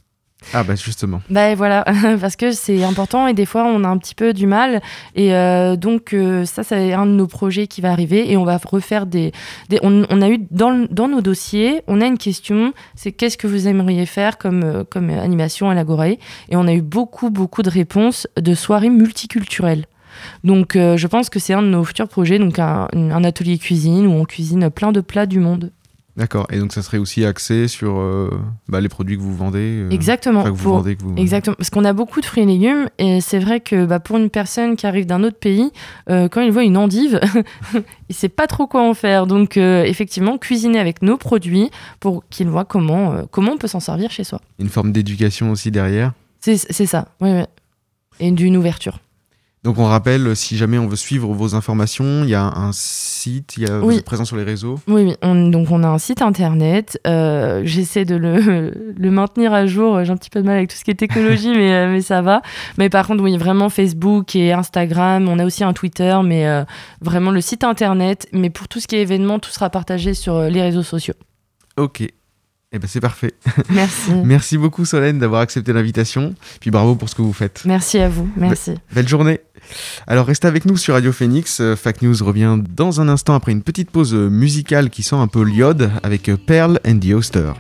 Ah 0.54 0.64
bah 0.64 0.74
justement. 0.74 1.22
Bah 1.30 1.54
voilà, 1.54 1.84
parce 2.20 2.36
que 2.36 2.52
c'est 2.52 2.82
important 2.82 3.26
et 3.26 3.34
des 3.34 3.46
fois 3.46 3.64
on 3.64 3.84
a 3.84 3.88
un 3.88 3.98
petit 3.98 4.14
peu 4.14 4.32
du 4.32 4.46
mal. 4.46 4.80
Et 5.14 5.34
euh, 5.34 5.76
donc 5.76 6.12
euh, 6.12 6.44
ça, 6.44 6.62
c'est 6.62 6.92
un 6.92 7.06
de 7.06 7.12
nos 7.12 7.26
projets 7.26 7.66
qui 7.66 7.80
va 7.80 7.90
arriver 7.90 8.30
et 8.30 8.36
on 8.36 8.44
va 8.44 8.58
refaire 8.58 9.06
des... 9.06 9.32
on, 9.82 10.20
a 10.22 10.28
eu 10.28 10.38
dans, 10.50 10.86
dans 10.90 11.08
nos 11.08 11.20
dossiers, 11.20 11.82
on 11.86 12.00
a 12.00 12.06
une 12.06 12.18
question, 12.18 12.72
c'est 12.94 13.12
qu'est-ce 13.12 13.38
que 13.38 13.46
vous 13.46 13.68
aimeriez 13.68 14.06
faire 14.06 14.38
comme, 14.38 14.62
euh, 14.62 14.84
comme 14.88 15.10
animation 15.10 15.70
à 15.70 15.74
l'Agoré 15.74 16.18
Et 16.48 16.56
on 16.56 16.66
a 16.66 16.72
eu 16.72 16.82
beaucoup, 16.82 17.30
beaucoup 17.30 17.62
de 17.62 17.70
réponses 17.70 18.26
de 18.40 18.54
soirées 18.54 18.90
multiculturelles. 18.90 19.86
Donc 20.44 20.74
je 20.74 21.06
pense 21.06 21.30
que 21.30 21.38
c'est 21.38 21.54
un 21.54 21.62
de 21.62 21.68
nos 21.68 21.82
futurs 21.84 22.06
projets, 22.06 22.38
donc 22.38 22.58
un, 22.58 22.86
un 22.92 23.24
atelier 23.24 23.56
cuisine 23.56 24.06
où 24.06 24.12
on 24.12 24.24
cuisine 24.24 24.68
plein 24.68 24.92
de 24.92 25.00
plats 25.00 25.24
du 25.24 25.40
monde. 25.40 25.70
D'accord. 26.16 26.46
Et 26.50 26.58
donc 26.58 26.72
ça 26.74 26.82
serait 26.82 26.98
aussi 26.98 27.24
axé 27.24 27.68
sur 27.68 27.98
euh, 27.98 28.30
bah, 28.68 28.80
les 28.82 28.90
produits 28.90 29.16
que 29.16 29.22
vous 29.22 29.34
vendez. 29.34 29.80
euh, 29.84 29.90
Exactement. 29.90 30.44
que 30.44 30.50
vous 30.50 30.62
pour- 30.62 30.76
vendez, 30.78 30.96
que 30.96 31.02
vous. 31.02 31.14
Exactement, 31.16 31.56
parce 31.56 31.70
qu'on 31.70 31.86
a 31.86 31.94
beaucoup 31.94 32.20
de 32.20 32.26
fruits 32.26 32.42
et 32.42 32.46
légumes, 32.46 32.88
et 32.98 33.22
c'est 33.22 33.38
vrai 33.38 33.60
que 33.60 33.86
bah, 33.86 33.98
pour 33.98 34.18
une 34.18 34.28
personne 34.28 34.76
qui 34.76 34.86
arrive 34.86 35.06
d'un 35.06 35.24
autre 35.24 35.38
pays, 35.38 35.70
euh, 36.10 36.28
quand 36.28 36.42
il 36.42 36.52
voit 36.52 36.64
une 36.64 36.76
endive, 36.76 37.18
il 38.10 38.14
sait 38.14 38.28
pas 38.28 38.46
trop 38.46 38.66
quoi 38.66 38.86
en 38.86 38.92
faire. 38.92 39.26
Donc, 39.26 39.56
euh, 39.56 39.84
effectivement, 39.84 40.36
cuisiner 40.36 40.78
avec 40.78 41.00
nos 41.00 41.16
produits 41.16 41.70
pour 41.98 42.24
qu'il 42.28 42.48
voit 42.48 42.66
comment, 42.66 43.24
comment 43.30 43.52
on 43.52 43.58
peut 43.58 43.68
s'en 43.68 43.80
servir 43.80 44.10
chez 44.10 44.24
soi. 44.24 44.40
Une 44.58 44.68
forme 44.68 44.92
d'éducation 44.92 45.50
aussi 45.50 45.70
derrière. 45.70 46.12
C'est 46.40 46.56
ça, 46.58 47.08
oui, 47.20 47.30
oui. 47.32 47.42
Et 48.20 48.30
d'une 48.32 48.56
ouverture. 48.56 48.98
Donc 49.64 49.78
on 49.78 49.84
rappelle, 49.84 50.34
si 50.34 50.56
jamais 50.56 50.76
on 50.78 50.88
veut 50.88 50.96
suivre 50.96 51.32
vos 51.32 51.54
informations, 51.54 52.24
il 52.24 52.30
y 52.30 52.34
a 52.34 52.42
un 52.42 52.72
site, 52.72 53.54
il 53.56 53.62
y 53.62 53.70
a, 53.70 53.78
vous 53.78 53.86
Oui. 53.86 53.96
êtes 53.98 54.04
présent 54.04 54.24
sur 54.24 54.36
les 54.36 54.42
réseaux. 54.42 54.80
Oui, 54.88 55.02
oui. 55.04 55.14
On, 55.22 55.36
donc, 55.50 55.70
on 55.70 55.84
a 55.84 55.88
un 55.88 55.98
site 55.98 56.20
internet. 56.20 56.98
euh, 57.06 57.62
J'essaie 57.64 58.04
de 58.04 58.16
le, 58.16 58.72
le 58.98 59.10
maintenir 59.12 59.52
à 59.52 59.66
jour. 59.66 60.02
J'ai 60.02 60.10
un 60.10 60.16
petit 60.16 60.30
peu 60.30 60.40
de 60.40 60.46
mal 60.46 60.56
avec 60.56 60.70
tout 60.70 60.76
ce 60.76 60.82
qui 60.82 60.90
est 60.90 60.94
technologie, 60.96 61.50
mais, 61.54 61.72
euh, 61.72 61.92
mais 61.92 62.00
ça 62.00 62.22
va. 62.22 62.42
Mais 62.76 62.90
par 62.90 63.06
contre, 63.06 63.22
oui, 63.22 63.36
vraiment 63.38 63.68
Facebook 63.68 64.34
et 64.34 64.52
Instagram. 64.52 65.28
On 65.28 65.38
a 65.38 65.44
aussi 65.44 65.62
un 65.62 65.72
Twitter, 65.72 66.18
mais 66.24 66.44
euh, 66.48 66.64
vraiment 67.00 67.30
le 67.30 67.40
site 67.40 67.62
internet. 67.62 68.26
Mais 68.32 68.50
pour 68.50 68.66
tout 68.66 68.80
ce 68.80 68.88
qui 68.88 68.96
est 68.96 69.02
événement, 69.02 69.38
tout 69.38 69.50
sera 69.52 69.70
partagé 69.70 70.14
sur 70.14 70.34
euh, 70.34 70.48
les 70.48 70.60
réseaux 70.62 70.82
sociaux. 70.82 71.14
Ok. 71.76 72.02
Eh 72.74 72.78
ben 72.78 72.88
c'est 72.88 73.00
parfait. 73.02 73.34
Merci. 73.68 74.12
Merci 74.24 74.56
beaucoup 74.56 74.86
Solène 74.86 75.18
d'avoir 75.18 75.42
accepté 75.42 75.74
l'invitation. 75.74 76.34
Puis 76.58 76.70
bravo 76.70 76.94
pour 76.96 77.10
ce 77.10 77.14
que 77.14 77.20
vous 77.20 77.34
faites. 77.34 77.62
Merci 77.66 77.98
à 77.98 78.08
vous. 78.08 78.26
Merci. 78.34 78.72
Belle 78.94 79.06
journée. 79.06 79.40
Alors 80.06 80.26
restez 80.26 80.48
avec 80.48 80.64
nous 80.64 80.76
sur 80.76 80.94
Radio 80.94 81.12
Phoenix. 81.12 81.60
Euh, 81.60 81.76
Fact 81.76 82.02
News 82.02 82.16
revient 82.20 82.58
dans 82.76 83.00
un 83.00 83.08
instant 83.08 83.34
après 83.34 83.52
une 83.52 83.62
petite 83.62 83.90
pause 83.90 84.14
euh, 84.14 84.28
musicale 84.28 84.90
qui 84.90 85.02
sent 85.02 85.16
un 85.16 85.28
peu 85.28 85.42
l'iode 85.42 85.90
avec 86.02 86.28
euh, 86.28 86.36
Pearl 86.36 86.80
and 86.86 86.98
the 86.98 87.12
Oster. 87.12 87.52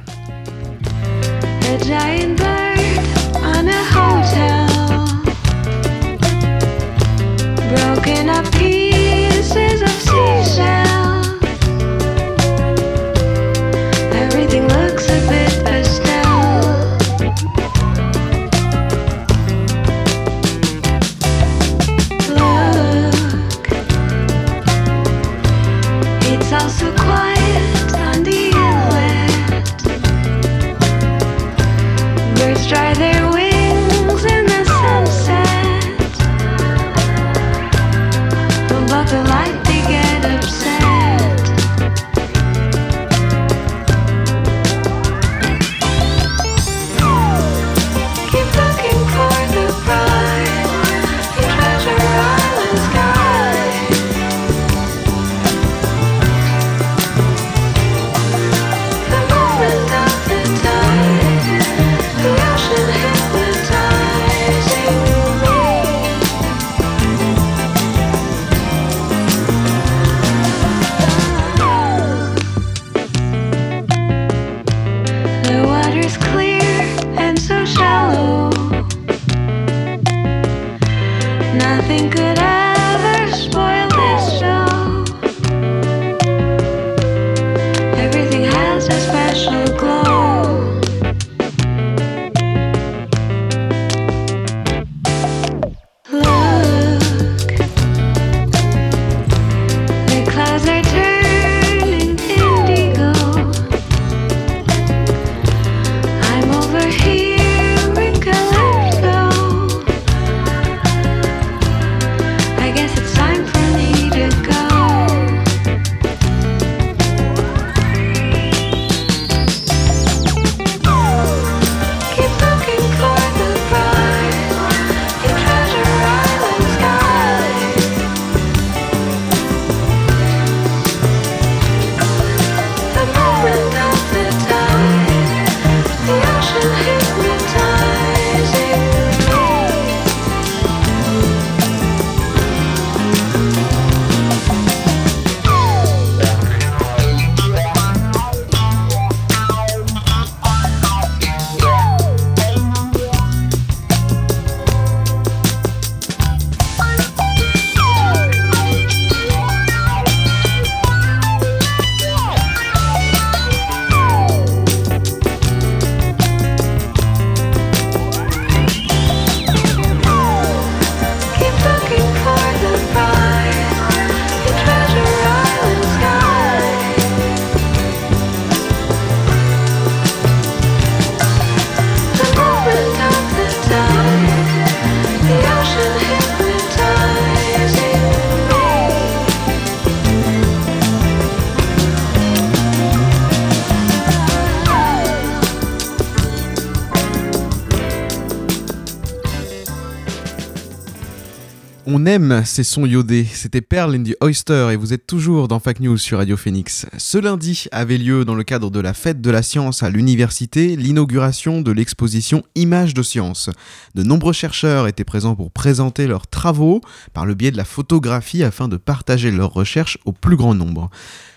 Aime 202.12 202.42
ces 202.44 202.62
sons 202.62 202.84
iodés. 202.84 203.24
C'était 203.24 203.62
Pearl 203.62 203.96
and 203.96 204.02
the 204.02 204.14
Oyster 204.20 204.68
et 204.70 204.76
vous 204.76 204.92
êtes 204.92 205.06
toujours 205.06 205.48
dans 205.48 205.60
Fact 205.60 205.80
News 205.80 205.96
sur 205.96 206.18
Radio 206.18 206.36
Phoenix. 206.36 206.84
Ce 206.98 207.16
lundi 207.16 207.68
avait 207.72 207.96
lieu 207.96 208.26
dans 208.26 208.34
le 208.34 208.44
cadre 208.44 208.70
de 208.70 208.80
la 208.80 208.92
fête 208.92 209.22
de 209.22 209.30
la 209.30 209.42
science 209.42 209.82
à 209.82 209.88
l'université 209.88 210.76
l'inauguration 210.76 211.62
de 211.62 211.72
l'exposition 211.72 212.42
Images 212.54 212.92
de 212.92 213.02
science. 213.02 213.48
De 213.94 214.02
nombreux 214.02 214.34
chercheurs 214.34 214.88
étaient 214.88 215.04
présents 215.04 215.34
pour 215.34 215.50
présenter 215.50 216.06
leurs 216.06 216.26
travaux 216.26 216.82
par 217.14 217.24
le 217.24 217.32
biais 217.32 217.50
de 217.50 217.56
la 217.56 217.64
photographie 217.64 218.44
afin 218.44 218.68
de 218.68 218.76
partager 218.76 219.30
leurs 219.30 219.54
recherches 219.54 219.96
au 220.04 220.12
plus 220.12 220.36
grand 220.36 220.54
nombre. 220.54 220.90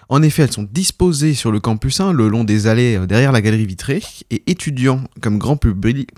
En 0.08 0.22
effet, 0.22 0.44
elles 0.44 0.52
sont 0.52 0.68
disposées 0.72 1.34
sur 1.34 1.52
le 1.52 1.60
campus 1.60 2.00
1 2.00 2.14
le 2.14 2.28
long 2.28 2.44
des 2.44 2.68
allées 2.68 2.96
euh, 2.96 3.08
derrière 3.08 3.32
la 3.32 3.42
galerie 3.42 3.66
vitrée 3.66 4.04
et 4.30 4.44
étudiants 4.48 5.02
comme 5.22 5.40
grand 5.40 5.58
public, 5.58 6.12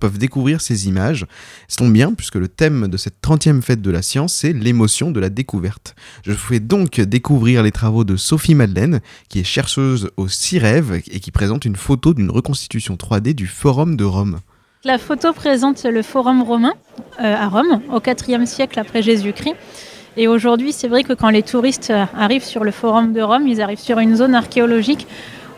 peuvent 0.00 0.18
découvrir 0.18 0.60
ces 0.60 0.86
images. 0.86 1.26
Ça 1.68 1.78
tombe 1.78 1.92
bien 1.92 2.12
puisque 2.14 2.36
le 2.36 2.48
thème 2.48 2.88
de 2.88 2.96
cette 2.96 3.16
30e 3.22 3.60
fête 3.60 3.82
de 3.82 3.90
la 3.90 4.02
science, 4.02 4.34
c'est 4.34 4.52
l'émotion 4.52 5.10
de 5.10 5.18
la 5.18 5.30
découverte. 5.30 5.94
Je 6.24 6.32
vous 6.32 6.38
fais 6.38 6.60
donc 6.60 7.00
découvrir 7.00 7.62
les 7.62 7.72
travaux 7.72 8.04
de 8.04 8.16
Sophie 8.16 8.54
Madeleine, 8.54 9.00
qui 9.28 9.40
est 9.40 9.44
chercheuse 9.44 10.10
au 10.16 10.28
CIREV 10.28 11.02
et 11.10 11.20
qui 11.20 11.30
présente 11.30 11.64
une 11.64 11.76
photo 11.76 12.14
d'une 12.14 12.30
reconstitution 12.30 12.94
3D 12.94 13.34
du 13.34 13.46
Forum 13.46 13.96
de 13.96 14.04
Rome. 14.04 14.38
La 14.84 14.98
photo 14.98 15.32
présente 15.32 15.82
le 15.84 16.02
forum 16.02 16.42
romain 16.42 16.74
euh, 17.20 17.34
à 17.34 17.48
Rome 17.48 17.80
au 17.90 18.00
IVe 18.00 18.46
siècle 18.46 18.78
après 18.78 19.02
Jésus-Christ. 19.02 19.56
Et 20.18 20.28
aujourd'hui, 20.28 20.72
c'est 20.72 20.88
vrai 20.88 21.02
que 21.02 21.12
quand 21.12 21.28
les 21.28 21.42
touristes 21.42 21.92
arrivent 22.18 22.44
sur 22.44 22.64
le 22.64 22.70
forum 22.70 23.12
de 23.12 23.20
Rome, 23.20 23.46
ils 23.46 23.60
arrivent 23.60 23.78
sur 23.78 23.98
une 23.98 24.16
zone 24.16 24.34
archéologique. 24.34 25.06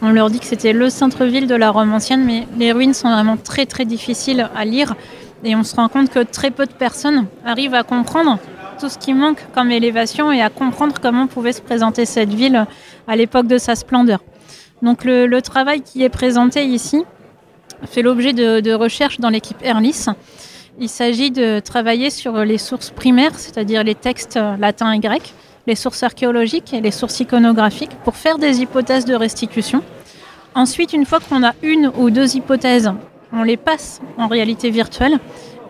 On 0.02 0.10
leur 0.10 0.30
dit 0.30 0.40
que 0.40 0.46
c'était 0.46 0.72
le 0.72 0.90
centre-ville 0.90 1.46
de 1.46 1.54
la 1.54 1.70
Rome 1.70 1.92
ancienne, 1.92 2.24
mais 2.24 2.46
les 2.56 2.72
ruines 2.72 2.94
sont 2.94 3.08
vraiment 3.08 3.36
très 3.36 3.66
très 3.66 3.84
difficiles 3.84 4.48
à 4.56 4.64
lire. 4.64 4.96
Et 5.44 5.54
on 5.54 5.62
se 5.62 5.76
rend 5.76 5.88
compte 5.88 6.10
que 6.10 6.24
très 6.24 6.50
peu 6.50 6.66
de 6.66 6.72
personnes 6.72 7.26
arrivent 7.44 7.74
à 7.74 7.84
comprendre 7.84 8.38
tout 8.80 8.88
ce 8.88 8.98
qui 8.98 9.14
manque 9.14 9.44
comme 9.54 9.70
élévation 9.70 10.32
et 10.32 10.42
à 10.42 10.50
comprendre 10.50 10.96
comment 11.00 11.28
pouvait 11.28 11.52
se 11.52 11.60
présenter 11.60 12.04
cette 12.04 12.34
ville 12.34 12.66
à 13.06 13.14
l'époque 13.14 13.46
de 13.46 13.58
sa 13.58 13.76
splendeur. 13.76 14.20
Donc 14.82 15.04
le, 15.04 15.26
le 15.26 15.40
travail 15.40 15.82
qui 15.82 16.02
est 16.02 16.08
présenté 16.08 16.64
ici 16.64 17.04
fait 17.84 18.02
l'objet 18.02 18.32
de, 18.32 18.58
de 18.58 18.72
recherches 18.72 19.20
dans 19.20 19.30
l'équipe 19.30 19.58
Erlis. 19.62 20.06
Il 20.80 20.88
s'agit 20.88 21.32
de 21.32 21.58
travailler 21.58 22.08
sur 22.08 22.44
les 22.44 22.56
sources 22.56 22.90
primaires, 22.90 23.36
c'est-à-dire 23.36 23.82
les 23.82 23.96
textes 23.96 24.38
latins 24.60 24.92
et 24.92 25.00
grecs, 25.00 25.34
les 25.66 25.74
sources 25.74 26.04
archéologiques 26.04 26.72
et 26.72 26.80
les 26.80 26.92
sources 26.92 27.18
iconographiques, 27.18 27.96
pour 28.04 28.14
faire 28.14 28.38
des 28.38 28.60
hypothèses 28.60 29.04
de 29.04 29.16
restitution. 29.16 29.82
Ensuite, 30.54 30.92
une 30.92 31.04
fois 31.04 31.18
qu'on 31.18 31.42
a 31.42 31.54
une 31.62 31.90
ou 31.98 32.10
deux 32.10 32.36
hypothèses, 32.36 32.92
on 33.32 33.42
les 33.42 33.56
passe 33.56 34.00
en 34.18 34.28
réalité 34.28 34.70
virtuelle 34.70 35.18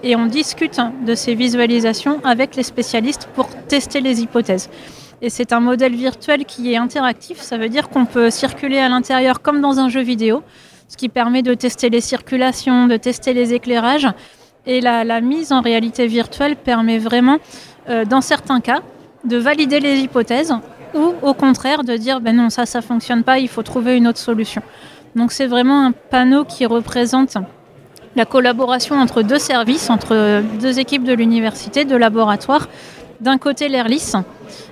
et 0.03 0.15
on 0.15 0.27
discute 0.27 0.79
de 1.07 1.15
ces 1.15 1.35
visualisations 1.35 2.21
avec 2.23 2.55
les 2.55 2.63
spécialistes 2.63 3.31
pour 3.35 3.49
tester 3.67 4.03
les 4.03 4.21
hypothèses. 4.21 4.69
Et 5.23 5.31
c'est 5.31 5.55
un 5.55 5.61
modèle 5.61 5.97
virtuel 5.97 6.45
qui 6.45 6.75
est 6.75 6.77
interactif, 6.77 7.41
ça 7.41 7.57
veut 7.57 7.71
dire 7.71 7.89
qu'on 7.89 8.05
peut 8.05 8.29
circuler 8.29 8.79
à 8.79 8.91
l'intérieur 8.91 9.41
comme 9.41 9.63
dans 9.63 9.79
un 9.79 9.89
jeu 9.89 10.03
vidéo, 10.03 10.43
ce 10.87 10.99
qui 10.99 11.09
permet 11.09 11.43
de 11.43 11.55
tester 11.55 11.89
les 11.89 12.03
circulations, 12.03 12.87
de 12.87 12.99
tester 12.99 13.33
les 13.33 13.55
éclairages. 13.55 14.09
Et 14.69 14.83
la, 14.83 15.21
mise 15.23 15.51
en 15.51 15.63
réalité 15.63 16.07
virtuelle 16.07 16.55
permet 16.55 16.99
vraiment, 16.99 17.39
euh, 17.89 18.05
dans 18.05 18.21
certains 18.21 18.61
cas, 18.61 18.83
de 19.25 19.39
valider 19.39 19.81
les 19.81 19.97
hypothèses 20.01 20.55
ou 20.95 21.15
au 21.23 21.33
contraire 21.33 21.85
de 21.85 21.97
dire 21.97 22.21
ben 22.21 22.37
non, 22.37 22.51
ça, 22.51 22.67
ça 22.67 22.83
fonctionne 22.83 23.25
pas, 23.25 23.39
il 23.39 23.49
faut 23.49 23.63
trouver 23.63 23.97
une 23.97 24.07
autre 24.07 24.19
solution. 24.19 24.63
Donc 25.17 25.33
c'est 25.33 25.47
vraiment 25.47 25.87
un 25.87 25.93
panneau 25.93 26.45
qui 26.45 26.67
représente 26.67 27.39
la 28.15 28.27
collaboration 28.27 28.97
entre 28.97 29.23
deux 29.23 29.39
services, 29.39 29.89
entre 29.89 30.43
deux 30.61 30.79
équipes 30.79 31.05
de 31.05 31.15
l'université, 31.15 31.87
de 31.87 31.97
laboratoire. 31.97 32.69
D'un 33.21 33.37
côté, 33.37 33.69
l'ERLIS, 33.69 34.13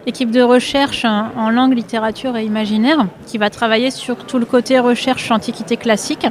équipe 0.06 0.30
de 0.30 0.40
recherche 0.40 1.04
en 1.04 1.50
langue, 1.50 1.74
littérature 1.74 2.36
et 2.36 2.44
imaginaire, 2.44 3.06
qui 3.26 3.38
va 3.38 3.50
travailler 3.50 3.90
sur 3.90 4.24
tout 4.24 4.38
le 4.38 4.46
côté 4.46 4.78
recherche 4.78 5.32
antiquité 5.32 5.76
classique, 5.76 6.28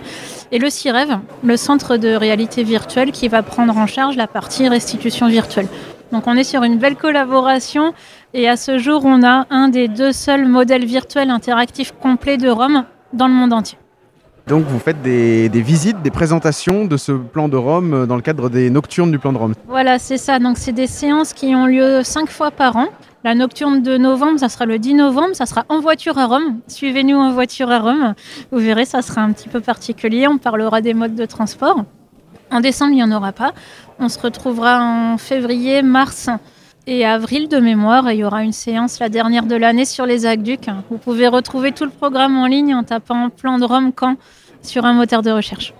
et 0.53 0.57
le 0.57 0.69
CIREV, 0.69 1.17
le 1.43 1.57
centre 1.57 1.97
de 1.97 2.15
réalité 2.15 2.63
virtuelle, 2.63 3.11
qui 3.11 3.27
va 3.27 3.43
prendre 3.43 3.77
en 3.77 3.85
charge 3.85 4.15
la 4.15 4.27
partie 4.27 4.69
restitution 4.69 5.27
virtuelle. 5.27 5.67
Donc 6.13 6.27
on 6.27 6.37
est 6.37 6.45
sur 6.45 6.63
une 6.63 6.77
belle 6.77 6.95
collaboration, 6.95 7.93
et 8.33 8.47
à 8.47 8.55
ce 8.55 8.77
jour, 8.77 9.01
on 9.03 9.21
a 9.21 9.45
un 9.49 9.67
des 9.67 9.89
deux 9.89 10.13
seuls 10.13 10.47
modèles 10.47 10.85
virtuels 10.85 11.29
interactifs 11.29 11.93
complets 12.01 12.37
de 12.37 12.47
Rome 12.47 12.85
dans 13.11 13.27
le 13.27 13.33
monde 13.33 13.51
entier. 13.51 13.77
Donc 14.47 14.63
vous 14.65 14.77
faites 14.77 15.01
des, 15.01 15.49
visites, 15.49 16.03
des 16.03 16.11
présentations 16.11 16.85
de 16.85 16.97
ce 16.97 17.11
plan 17.11 17.49
de 17.49 17.57
Rome 17.57 17.93
euh, 17.93 18.05
dans 18.05 18.15
le 18.15 18.21
cadre 18.21 18.49
des 18.49 18.69
nocturnes 18.69 19.09
du 19.09 19.17
plan 19.17 19.33
de 19.33 19.39
Rome. 19.39 19.55
Voilà, 19.67 19.97
c'est 19.97 20.17
ça. 20.17 20.37
Donc, 20.37 20.59
c'est 20.59 20.71
des 20.71 20.85
séances 20.85 21.33
qui 21.33 21.55
ont 21.55 21.65
lieu 21.65 22.03
cinq 22.03 22.29
fois 22.29 22.51
par 22.51 22.75
an. 22.75 22.87
La 23.23 23.33
nocturne 23.33 23.81
de 23.81 23.97
novembre, 23.97 24.39
ça 24.39 24.49
sera 24.49 24.67
le 24.67 24.77
10 24.77 24.93
novembre, 24.93 25.33
ça 25.33 25.47
sera 25.47 25.65
en 25.67 25.79
voiture 25.79 26.19
à 26.19 26.27
Rome. 26.27 26.59
Suivez-nous 26.67 27.17
en 27.17 27.33
voiture 27.33 27.71
à 27.71 27.79
Rome. 27.79 28.13
Vous 28.51 28.59
verrez, 28.59 28.85
ça 28.85 29.01
sera 29.01 29.21
un 29.21 29.31
petit 29.31 29.49
peu 29.49 29.61
particulier. 29.61 30.27
On 30.27 30.37
parlera 30.37 30.79
des 30.81 30.93
modes 30.93 31.15
de 31.15 31.25
transport. 31.25 31.83
En 32.51 32.59
décembre, 32.59 32.91
il 32.91 32.97
n'y 32.97 33.03
en 33.03 33.11
aura 33.11 33.31
pas. 33.31 33.53
On 33.97 34.09
se 34.09 34.19
retrouvera 34.19 34.79
en 34.79 35.17
février, 35.17 35.81
mars 35.81 36.29
et 36.87 37.05
avril 37.05 37.47
de 37.47 37.57
mémoire. 37.57 38.09
Et 38.09 38.15
il 38.15 38.19
y 38.19 38.23
aura 38.23 38.43
une 38.43 38.51
séance, 38.51 38.99
la 38.99 39.09
dernière 39.09 39.45
de 39.45 39.55
l'année, 39.55 39.85
sur 39.85 40.05
les 40.05 40.25
aqueducs. 40.25 40.69
Vous 40.89 40.97
pouvez 40.97 41.27
retrouver 41.27 41.71
tout 41.71 41.85
le 41.85 41.91
programme 41.91 42.37
en 42.37 42.47
ligne 42.47 42.73
en 42.73 42.83
tapant 42.83 43.29
plan 43.29 43.59
de 43.59 43.65
Rome 43.65 43.91
quand 43.93 44.17
sur 44.61 44.85
un 44.85 44.93
moteur 44.93 45.21
de 45.21 45.31
recherche. 45.31 45.73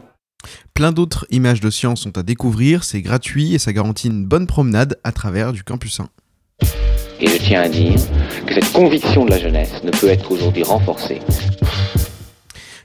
Plein 0.74 0.92
d'autres 0.92 1.26
images 1.32 1.62
de 1.62 1.70
science 1.70 2.02
sont 2.02 2.18
à 2.18 2.24
découvrir, 2.24 2.84
c'est 2.84 3.02
gratuit 3.02 3.56
et 3.56 3.60
ça 3.60 3.74
garantit 3.74 4.08
une 4.08 4.26
bonne 4.26 4.46
promenade 4.46 5.00
à 5.04 5.12
travers 5.12 5.54
du 5.54 5.64
campus 5.64 6.00
1. 6.00 6.08
Et 7.22 7.28
je 7.28 7.38
tiens 7.38 7.62
à 7.62 7.70
dire 7.70 7.96
que 8.46 8.54
cette 8.54 8.72
conviction 8.74 9.26
de 9.26 9.32
la 9.32 9.40
jeunesse 9.40 9.84
ne 9.84 9.92
peut 9.92 10.10
être 10.10 10.32
aujourd'hui 10.32 10.64
renforcée. 10.64 11.22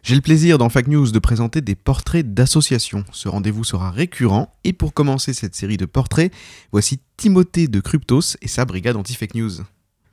J'ai 0.03 0.15
le 0.15 0.23
plaisir 0.23 0.57
dans 0.57 0.71
Fact 0.71 0.89
News 0.89 1.11
de 1.11 1.19
présenter 1.19 1.61
des 1.61 1.75
portraits 1.75 2.33
d'associations. 2.33 3.05
Ce 3.13 3.29
rendez-vous 3.29 3.65
sera 3.65 3.91
récurrent 3.91 4.55
et 4.65 4.73
pour 4.73 4.95
commencer 4.95 5.35
cette 5.35 5.55
série 5.55 5.77
de 5.77 5.85
portraits, 5.85 6.33
voici 6.73 7.01
Timothée 7.19 7.69
de 7.69 7.81
Cryptos 7.81 8.37
et 8.41 8.49
sa 8.49 8.65
brigade 8.65 8.97
anti-fake 8.97 9.35
news. 9.35 9.51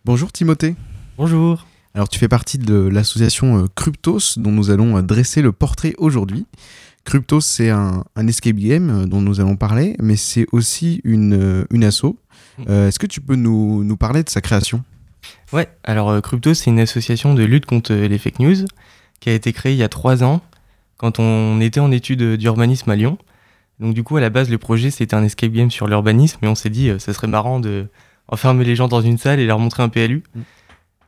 Bonjour 0.04 0.32
Timothée. 0.34 0.76
Bonjour. 1.18 1.66
Alors 1.94 2.10
tu 2.10 2.20
fais 2.20 2.28
partie 2.28 2.58
de 2.58 2.76
l'association 2.76 3.64
euh, 3.64 3.68
Cryptos 3.76 4.38
dont 4.38 4.52
nous 4.52 4.72
allons 4.72 4.98
euh, 4.98 5.02
dresser 5.02 5.42
le 5.42 5.54
portrait 5.54 5.96
aujourd'hui. 5.98 6.46
Cryptos 7.06 7.42
c'est 7.42 7.70
un, 7.70 8.04
un 8.18 8.28
escape 8.28 8.58
game 8.58 8.90
euh, 8.90 9.06
dont 9.06 9.22
nous 9.22 9.40
allons 9.40 9.56
parler, 9.56 9.96
mais 10.02 10.18
c'est 10.18 10.48
aussi 10.52 11.00
une, 11.06 11.66
une 11.72 11.84
asso. 11.86 12.20
Euh, 12.68 12.90
Est-ce 12.90 13.00
que 13.00 13.08
tu 13.08 13.22
peux 13.22 13.36
nous, 13.36 13.86
nous 13.86 13.98
parler 13.98 14.24
de 14.24 14.30
sa 14.30 14.42
création? 14.42 14.84
Ouais, 15.54 15.70
alors 15.86 16.10
euh, 16.10 16.20
Crypto, 16.20 16.54
c'est 16.54 16.70
une 16.70 16.80
association 16.80 17.34
de 17.34 17.44
lutte 17.44 17.66
contre 17.66 17.94
les 17.94 18.18
fake 18.18 18.40
news 18.40 18.66
qui 19.20 19.30
a 19.30 19.34
été 19.34 19.54
créée 19.54 19.74
il 19.74 19.78
y 19.78 19.84
a 19.84 19.90
trois 19.90 20.24
ans 20.24 20.42
quand 20.98 21.20
on 21.20 21.62
était 21.62 21.80
en 21.80 21.92
études 21.92 22.36
d'urbanisme 22.38 22.90
à 22.90 22.96
Lyon. 22.96 23.18
Donc 23.80 23.94
du 23.94 24.04
coup, 24.04 24.18
à 24.18 24.22
la 24.22 24.30
base, 24.30 24.50
le 24.50 24.58
projet, 24.58 24.90
c'était 24.90 25.16
un 25.16 25.24
escape 25.24 25.52
game 25.52 25.70
sur 25.70 25.88
l'urbanisme, 25.88 26.40
mais 26.42 26.48
on 26.48 26.56
s'est 26.56 26.70
dit, 26.70 26.90
euh, 26.90 27.00
ça 27.00 27.14
serait 27.14 27.28
marrant 27.28 27.60
de 27.60 27.88
enfermer 28.28 28.66
les 28.66 28.76
gens 28.76 28.88
dans 28.88 29.02
une 29.02 29.18
salle 29.18 29.40
et 29.40 29.46
leur 29.46 29.60
montrer 29.60 29.84
un 29.84 29.90
PLU. 29.90 30.24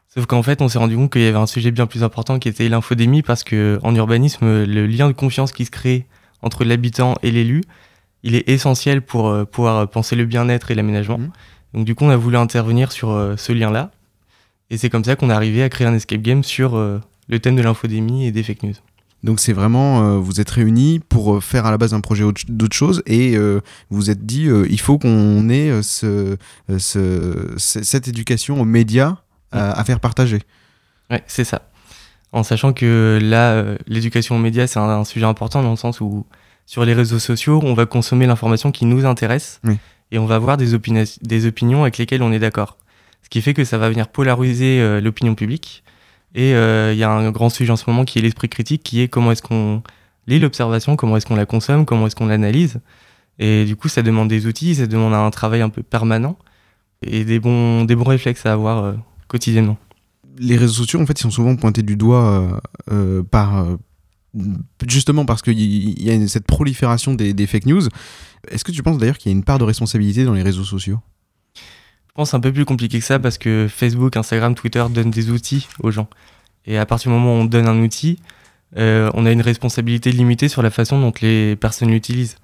Sauf 0.07 0.25
qu'en 0.25 0.41
fait, 0.41 0.61
on 0.61 0.69
s'est 0.69 0.77
rendu 0.77 0.95
compte 0.95 1.11
qu'il 1.11 1.21
y 1.21 1.27
avait 1.27 1.37
un 1.37 1.47
sujet 1.47 1.71
bien 1.71 1.85
plus 1.85 2.03
important 2.03 2.39
qui 2.39 2.47
était 2.47 2.69
l'infodémie, 2.69 3.23
parce 3.23 3.43
que 3.43 3.79
en 3.83 3.93
urbanisme, 3.95 4.63
le 4.63 4.87
lien 4.87 5.07
de 5.07 5.13
confiance 5.13 5.51
qui 5.51 5.65
se 5.65 5.71
crée 5.71 6.05
entre 6.41 6.63
l'habitant 6.63 7.15
et 7.21 7.31
l'élu, 7.31 7.63
il 8.23 8.35
est 8.35 8.47
essentiel 8.49 9.01
pour 9.01 9.27
euh, 9.29 9.45
pouvoir 9.45 9.89
penser 9.89 10.15
le 10.15 10.25
bien-être 10.25 10.71
et 10.71 10.75
l'aménagement. 10.75 11.17
Mhm. 11.17 11.31
Donc 11.73 11.85
du 11.85 11.95
coup, 11.95 12.05
on 12.05 12.09
a 12.09 12.17
voulu 12.17 12.37
intervenir 12.37 12.91
sur 12.91 13.11
euh, 13.11 13.35
ce 13.37 13.51
lien-là. 13.51 13.91
Et 14.69 14.77
c'est 14.77 14.89
comme 14.89 15.03
ça 15.03 15.15
qu'on 15.15 15.29
est 15.29 15.33
arrivé 15.33 15.63
à 15.63 15.69
créer 15.69 15.87
un 15.87 15.93
escape 15.93 16.21
game 16.21 16.43
sur 16.43 16.75
le 17.29 17.39
thème 17.39 17.55
de 17.55 17.61
l'infodémie 17.61 18.25
et 18.25 18.31
des 18.31 18.43
fake 18.43 18.63
news. 18.63 18.73
Donc 19.23 19.39
c'est 19.41 19.53
vraiment, 19.53 20.01
euh, 20.03 20.17
vous 20.17 20.39
êtes 20.39 20.49
réunis 20.49 20.99
pour 20.99 21.35
euh, 21.35 21.39
faire 21.41 21.65
à 21.65 21.71
la 21.71 21.77
base 21.77 21.93
un 21.93 21.99
projet 22.01 22.23
autre- 22.23 22.43
d'autre 22.47 22.75
chose 22.75 23.03
et 23.05 23.35
euh, 23.35 23.59
vous 23.89 24.09
êtes 24.09 24.25
dit, 24.25 24.47
euh, 24.47 24.65
il 24.69 24.79
faut 24.79 24.97
qu'on 24.97 25.49
ait 25.49 25.81
ce, 25.83 26.37
ce- 26.77 27.53
ce- 27.57 27.83
cette 27.83 28.07
éducation 28.07 28.61
aux 28.61 28.65
médias 28.65 29.17
à, 29.51 29.77
à 29.79 29.83
faire 29.83 29.99
partager. 29.99 30.39
Ouais, 31.11 31.21
c'est 31.27 31.43
ça. 31.43 31.63
En 32.31 32.43
sachant 32.43 32.71
que 32.73 33.19
là, 33.21 33.75
l'éducation 33.87 34.35
aux 34.35 34.39
médias, 34.39 34.67
c'est 34.67 34.79
un, 34.79 34.83
un 34.87 35.03
sujet 35.03 35.25
important 35.25 35.63
dans 35.63 35.71
le 35.71 35.75
sens 35.77 35.99
où 35.99 36.25
sur 36.65 36.85
les 36.85 36.93
réseaux 36.93 37.19
sociaux, 37.19 37.59
on 37.63 37.73
va 37.73 37.85
consommer 37.87 38.25
l'information 38.27 38.71
qui 38.71 38.85
nous 38.85 39.05
intéresse 39.05 39.59
Oui. 39.63 39.77
et 40.11 40.19
on 40.19 40.27
va 40.27 40.35
avoir 40.35 40.55
des, 40.55 40.75
opinions 40.75 41.81
avec 41.81 41.97
lesquelles 41.97 42.21
on 42.23 42.31
est 42.31 42.39
d'accord. 42.39 42.77
Ce 43.23 43.29
qui 43.29 43.41
fait 43.41 43.53
que 43.55 43.65
ça 43.65 43.77
va 43.79 43.89
venir 43.89 44.07
polariser 44.07 45.01
l'opinion 45.01 45.33
publique. 45.35 45.83
Et 46.35 46.53
euh, 46.53 46.93
il 46.93 46.99
y 46.99 47.03
a 47.03 47.11
un 47.11 47.31
grand 47.31 47.49
sujet 47.49 47.71
en 47.71 47.75
ce 47.75 47.89
moment 47.89 48.05
qui 48.05 48.19
est 48.19 48.21
l'esprit 48.21 48.49
critique, 48.49 48.83
qui 48.83 49.01
est 49.01 49.07
comment 49.07 49.31
est-ce 49.31 49.41
qu'on 49.41 49.81
lit 50.27 50.39
l'observation, 50.39 50.95
comment 50.95 51.17
est-ce 51.17 51.25
qu'on 51.25 51.35
la 51.35 51.45
consomme, 51.45 51.85
comment 51.85 52.07
est-ce 52.07 52.15
qu'on 52.15 52.27
l'analyse. 52.27 52.79
Et 53.39 53.65
du 53.65 53.75
coup, 53.75 53.87
ça 53.87 54.01
demande 54.01 54.27
des 54.27 54.45
outils, 54.45 54.75
ça 54.75 54.85
demande 54.85 55.13
un 55.13 55.29
travail 55.31 55.61
un 55.61 55.69
peu 55.69 55.81
permanent 55.81 56.37
et 57.01 57.23
des 57.23 57.39
bons, 57.39 57.85
des 57.85 57.95
bons 57.95 58.03
réflexes 58.03 58.45
à 58.45 58.53
avoir 58.53 58.83
euh, 58.83 58.93
quotidiennement. 59.27 59.77
Les 60.37 60.57
réseaux 60.57 60.73
sociaux, 60.73 61.01
en 61.01 61.05
fait, 61.05 61.19
ils 61.19 61.23
sont 61.23 61.31
souvent 61.31 61.55
pointés 61.55 61.83
du 61.83 61.95
doigt 61.95 62.61
euh, 62.91 63.23
par... 63.23 63.65
justement 64.87 65.25
parce 65.25 65.41
qu'il 65.41 65.59
y, 65.59 66.11
a 66.11 66.27
cette 66.27 66.45
prolifération 66.45 67.13
des, 67.13 67.47
fake 67.47 67.65
news. 67.65 67.81
Est-ce 68.49 68.63
que 68.63 68.71
tu 68.71 68.83
penses 68.83 68.97
d'ailleurs 68.97 69.17
qu'il 69.17 69.31
y 69.31 69.35
a 69.35 69.37
une 69.37 69.43
part 69.43 69.57
de 69.57 69.65
responsabilité 69.65 70.23
dans 70.23 70.33
les 70.33 70.43
réseaux 70.43 70.63
sociaux? 70.63 70.99
Pense 72.19 72.33
un 72.33 72.41
peu 72.41 72.51
plus 72.51 72.65
compliqué 72.65 72.99
que 72.99 73.05
ça 73.05 73.17
parce 73.17 73.37
que 73.37 73.67
Facebook, 73.69 74.17
Instagram, 74.17 74.53
Twitter 74.53 74.83
donnent 74.89 75.09
des 75.09 75.31
outils 75.31 75.69
aux 75.79 75.89
gens. 75.89 76.09
Et 76.65 76.77
à 76.77 76.85
partir 76.85 77.09
du 77.09 77.17
moment 77.17 77.37
où 77.37 77.41
on 77.43 77.45
donne 77.45 77.65
un 77.65 77.81
outil, 77.81 78.19
euh, 78.75 79.09
on 79.13 79.25
a 79.25 79.31
une 79.31 79.41
responsabilité 79.41 80.11
limitée 80.11 80.49
sur 80.49 80.61
la 80.61 80.69
façon 80.69 80.99
dont 80.99 81.13
les 81.21 81.55
personnes 81.55 81.89
l'utilisent. 81.91 82.35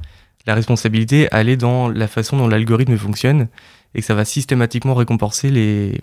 La 0.48 0.56
responsabilité, 0.56 1.28
elle 1.34 1.50
est 1.50 1.58
dans 1.58 1.90
la 1.90 2.08
façon 2.08 2.38
dont 2.38 2.48
l'algorithme 2.48 2.96
fonctionne 2.96 3.50
et 3.96 4.00
que 4.00 4.06
ça 4.06 4.16
va 4.16 4.24
systématiquement 4.24 4.94
récompenser 4.94 5.52
les, 5.52 6.00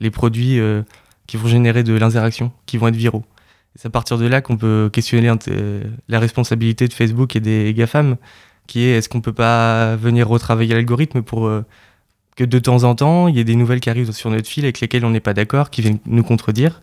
les 0.00 0.10
produits 0.10 0.58
euh, 0.58 0.82
qui 1.28 1.36
vont 1.36 1.46
générer 1.46 1.84
de 1.84 1.94
l'interaction, 1.94 2.50
qui 2.66 2.76
vont 2.76 2.88
être 2.88 2.96
viraux. 2.96 3.24
C'est 3.76 3.86
à 3.86 3.90
partir 3.90 4.18
de 4.18 4.26
là 4.26 4.40
qu'on 4.40 4.56
peut 4.56 4.90
questionner 4.92 5.32
euh, 5.46 5.84
la 6.08 6.18
responsabilité 6.18 6.88
de 6.88 6.92
Facebook 6.92 7.36
et 7.36 7.40
des 7.40 7.72
GAFAM, 7.72 8.16
qui 8.66 8.80
est 8.80 8.98
est-ce 8.98 9.08
qu'on 9.08 9.20
peut 9.20 9.32
pas 9.32 9.94
venir 9.94 10.26
retravailler 10.26 10.74
l'algorithme 10.74 11.22
pour 11.22 11.48
que 12.36 12.44
de 12.44 12.58
temps 12.58 12.84
en 12.84 12.94
temps, 12.94 13.28
il 13.28 13.36
y 13.36 13.40
ait 13.40 13.44
des 13.44 13.56
nouvelles 13.56 13.80
qui 13.80 13.90
arrivent 13.90 14.12
sur 14.12 14.30
notre 14.30 14.48
fil 14.48 14.64
avec 14.64 14.80
lesquelles 14.80 15.04
on 15.04 15.10
n'est 15.10 15.20
pas 15.20 15.34
d'accord, 15.34 15.70
qui 15.70 15.82
viennent 15.82 15.98
nous 16.06 16.22
contredire. 16.22 16.82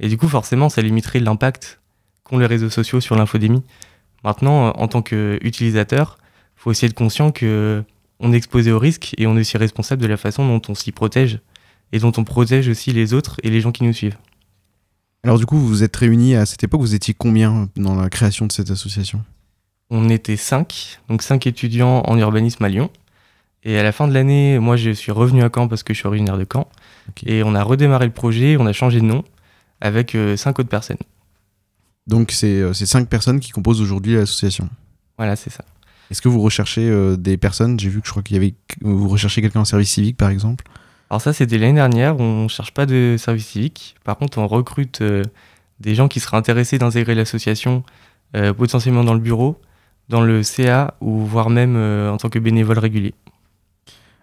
Et 0.00 0.08
du 0.08 0.16
coup, 0.16 0.28
forcément, 0.28 0.68
ça 0.68 0.82
limiterait 0.82 1.20
l'impact 1.20 1.80
qu'ont 2.24 2.38
les 2.38 2.46
réseaux 2.46 2.70
sociaux 2.70 3.00
sur 3.00 3.16
l'infodémie. 3.16 3.62
Maintenant, 4.24 4.68
euh, 4.68 4.70
en 4.74 4.88
tant 4.88 5.02
qu'utilisateur, 5.02 6.18
il 6.56 6.60
faut 6.60 6.70
aussi 6.70 6.86
être 6.86 6.94
conscient 6.94 7.30
que 7.30 7.84
on 8.20 8.32
est 8.32 8.36
exposé 8.36 8.72
au 8.72 8.78
risque 8.78 9.14
et 9.16 9.26
on 9.26 9.36
est 9.36 9.40
aussi 9.40 9.56
responsable 9.56 10.02
de 10.02 10.08
la 10.08 10.16
façon 10.16 10.46
dont 10.46 10.60
on 10.68 10.74
s'y 10.74 10.90
protège 10.90 11.38
et 11.92 12.00
dont 12.00 12.12
on 12.16 12.24
protège 12.24 12.68
aussi 12.68 12.92
les 12.92 13.14
autres 13.14 13.36
et 13.44 13.50
les 13.50 13.60
gens 13.60 13.70
qui 13.70 13.84
nous 13.84 13.92
suivent. 13.92 14.16
Alors 15.22 15.38
du 15.38 15.46
coup, 15.46 15.56
vous 15.56 15.68
vous 15.68 15.82
êtes 15.84 15.94
réunis 15.94 16.34
à 16.34 16.46
cette 16.46 16.64
époque, 16.64 16.80
vous 16.80 16.94
étiez 16.94 17.14
combien 17.14 17.68
dans 17.76 17.94
la 17.94 18.08
création 18.10 18.46
de 18.46 18.52
cette 18.52 18.70
association? 18.70 19.22
On 19.90 20.08
était 20.10 20.36
cinq, 20.36 21.00
donc 21.08 21.22
cinq 21.22 21.46
étudiants 21.46 22.02
en 22.06 22.18
urbanisme 22.18 22.64
à 22.64 22.68
Lyon. 22.68 22.90
Et 23.64 23.78
à 23.78 23.82
la 23.82 23.92
fin 23.92 24.06
de 24.06 24.14
l'année, 24.14 24.58
moi, 24.58 24.76
je 24.76 24.90
suis 24.90 25.12
revenu 25.12 25.42
à 25.42 25.50
Caen 25.54 25.68
parce 25.68 25.82
que 25.82 25.92
je 25.92 25.98
suis 25.98 26.06
originaire 26.06 26.38
de 26.38 26.46
Caen. 26.50 26.68
Et 27.26 27.42
on 27.42 27.54
a 27.54 27.62
redémarré 27.62 28.06
le 28.06 28.12
projet, 28.12 28.56
on 28.56 28.66
a 28.66 28.72
changé 28.72 29.00
de 29.00 29.04
nom 29.04 29.24
avec 29.80 30.14
euh, 30.14 30.36
cinq 30.36 30.58
autres 30.58 30.68
personnes. 30.68 30.98
Donc 32.06 32.30
c'est 32.30 32.60
euh, 32.60 32.72
c'est 32.72 32.86
cinq 32.86 33.08
personnes 33.08 33.40
qui 33.40 33.50
composent 33.50 33.80
aujourd'hui 33.80 34.14
l'association. 34.14 34.68
Voilà, 35.16 35.36
c'est 35.36 35.50
ça. 35.50 35.64
Est-ce 36.10 36.22
que 36.22 36.28
vous 36.28 36.40
recherchez 36.40 36.88
euh, 36.88 37.16
des 37.16 37.36
personnes? 37.36 37.78
J'ai 37.78 37.90
vu 37.90 38.00
que 38.00 38.06
je 38.06 38.12
crois 38.12 38.22
qu'il 38.22 38.36
y 38.36 38.38
avait. 38.38 38.54
Vous 38.80 39.08
recherchez 39.08 39.42
quelqu'un 39.42 39.60
en 39.60 39.64
service 39.64 39.90
civique 39.90 40.16
par 40.16 40.30
exemple 40.30 40.64
Alors 41.10 41.20
ça, 41.20 41.32
c'était 41.32 41.58
l'année 41.58 41.74
dernière, 41.74 42.18
on 42.18 42.44
ne 42.44 42.48
cherche 42.48 42.72
pas 42.72 42.86
de 42.86 43.16
service 43.18 43.46
civique. 43.46 43.96
Par 44.04 44.16
contre, 44.16 44.38
on 44.38 44.46
recrute 44.46 45.02
des 45.80 45.94
gens 45.94 46.08
qui 46.08 46.20
seraient 46.20 46.38
intéressés 46.38 46.78
d'intégrer 46.78 47.14
l'association, 47.14 47.82
potentiellement 48.56 49.04
dans 49.04 49.14
le 49.14 49.20
bureau, 49.20 49.60
dans 50.08 50.22
le 50.22 50.42
CA 50.42 50.94
ou 51.00 51.26
voire 51.26 51.50
même 51.50 51.76
en 51.76 52.16
tant 52.16 52.30
que 52.30 52.38
bénévole 52.38 52.78
régulier. 52.78 53.14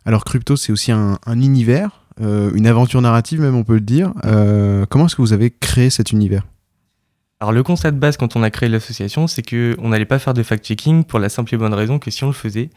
Alors 0.06 0.24
Crypto, 0.24 0.56
c'est 0.56 0.72
aussi 0.72 0.92
un, 0.92 1.18
un 1.26 1.42
univers, 1.42 2.02
euh, 2.22 2.52
une 2.54 2.68
aventure 2.68 3.02
narrative 3.02 3.42
même, 3.42 3.56
on 3.56 3.64
peut 3.64 3.74
le 3.74 3.80
dire. 3.82 4.14
Euh, 4.24 4.86
comment 4.88 5.08
est-ce 5.08 5.16
que 5.16 5.22
vous 5.22 5.34
avez 5.34 5.50
créé 5.52 5.90
cet 5.90 6.12
univers? 6.12 6.44
Alors 7.40 7.52
le 7.52 7.64
constat 7.64 7.92
de 7.92 7.98
base 7.98 8.16
quand 8.18 8.36
on 8.36 8.44
a 8.44 8.50
créé 8.50 8.70
l'association, 8.70 9.28
c'est 9.28 9.42
que 9.42 9.76
on 9.80 9.90
n'allait 9.90 10.06
pas 10.06 10.20
faire 10.20 10.34
de 10.34 10.42
fact-checking 10.44 11.04
pour 11.04 11.20
la 11.20 11.30
simple 11.30 11.54
et 11.54 11.58
bonne 11.58 11.74
raison 11.74 12.00
que 12.00 12.10
si 12.12 12.24
on 12.24 12.28
le 12.28 12.34
faisait, 12.34 12.70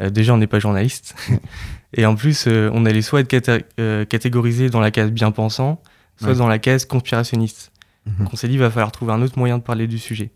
euh, 0.00 0.10
déjà 0.10 0.32
on 0.34 0.36
n'est 0.36 0.46
pas 0.46 0.58
journaliste, 0.60 1.16
et 1.94 2.06
en 2.06 2.14
plus 2.14 2.46
on 2.46 2.84
allait 2.86 3.02
soit 3.02 3.20
être 3.20 4.04
catégorisé 4.08 4.70
dans 4.70 4.80
la 4.80 4.90
case 4.90 5.10
bien 5.10 5.30
pensant, 5.32 5.82
soit 6.18 6.30
Ouais. 6.30 6.36
dans 6.36 6.46
la 6.48 6.58
case 6.58 6.84
conspirationniste. 6.84 7.72
Mhm. 8.06 8.14
Donc 8.20 8.32
on 8.34 8.36
s'est 8.36 8.48
dit 8.48 8.54
il 8.54 8.60
va 8.60 8.70
falloir 8.70 8.92
trouver 8.92 9.12
un 9.12 9.22
autre 9.22 9.38
moyen 9.38 9.58
de 9.58 9.62
parler 9.62 9.86
du 9.86 9.98
sujet. 9.98 10.30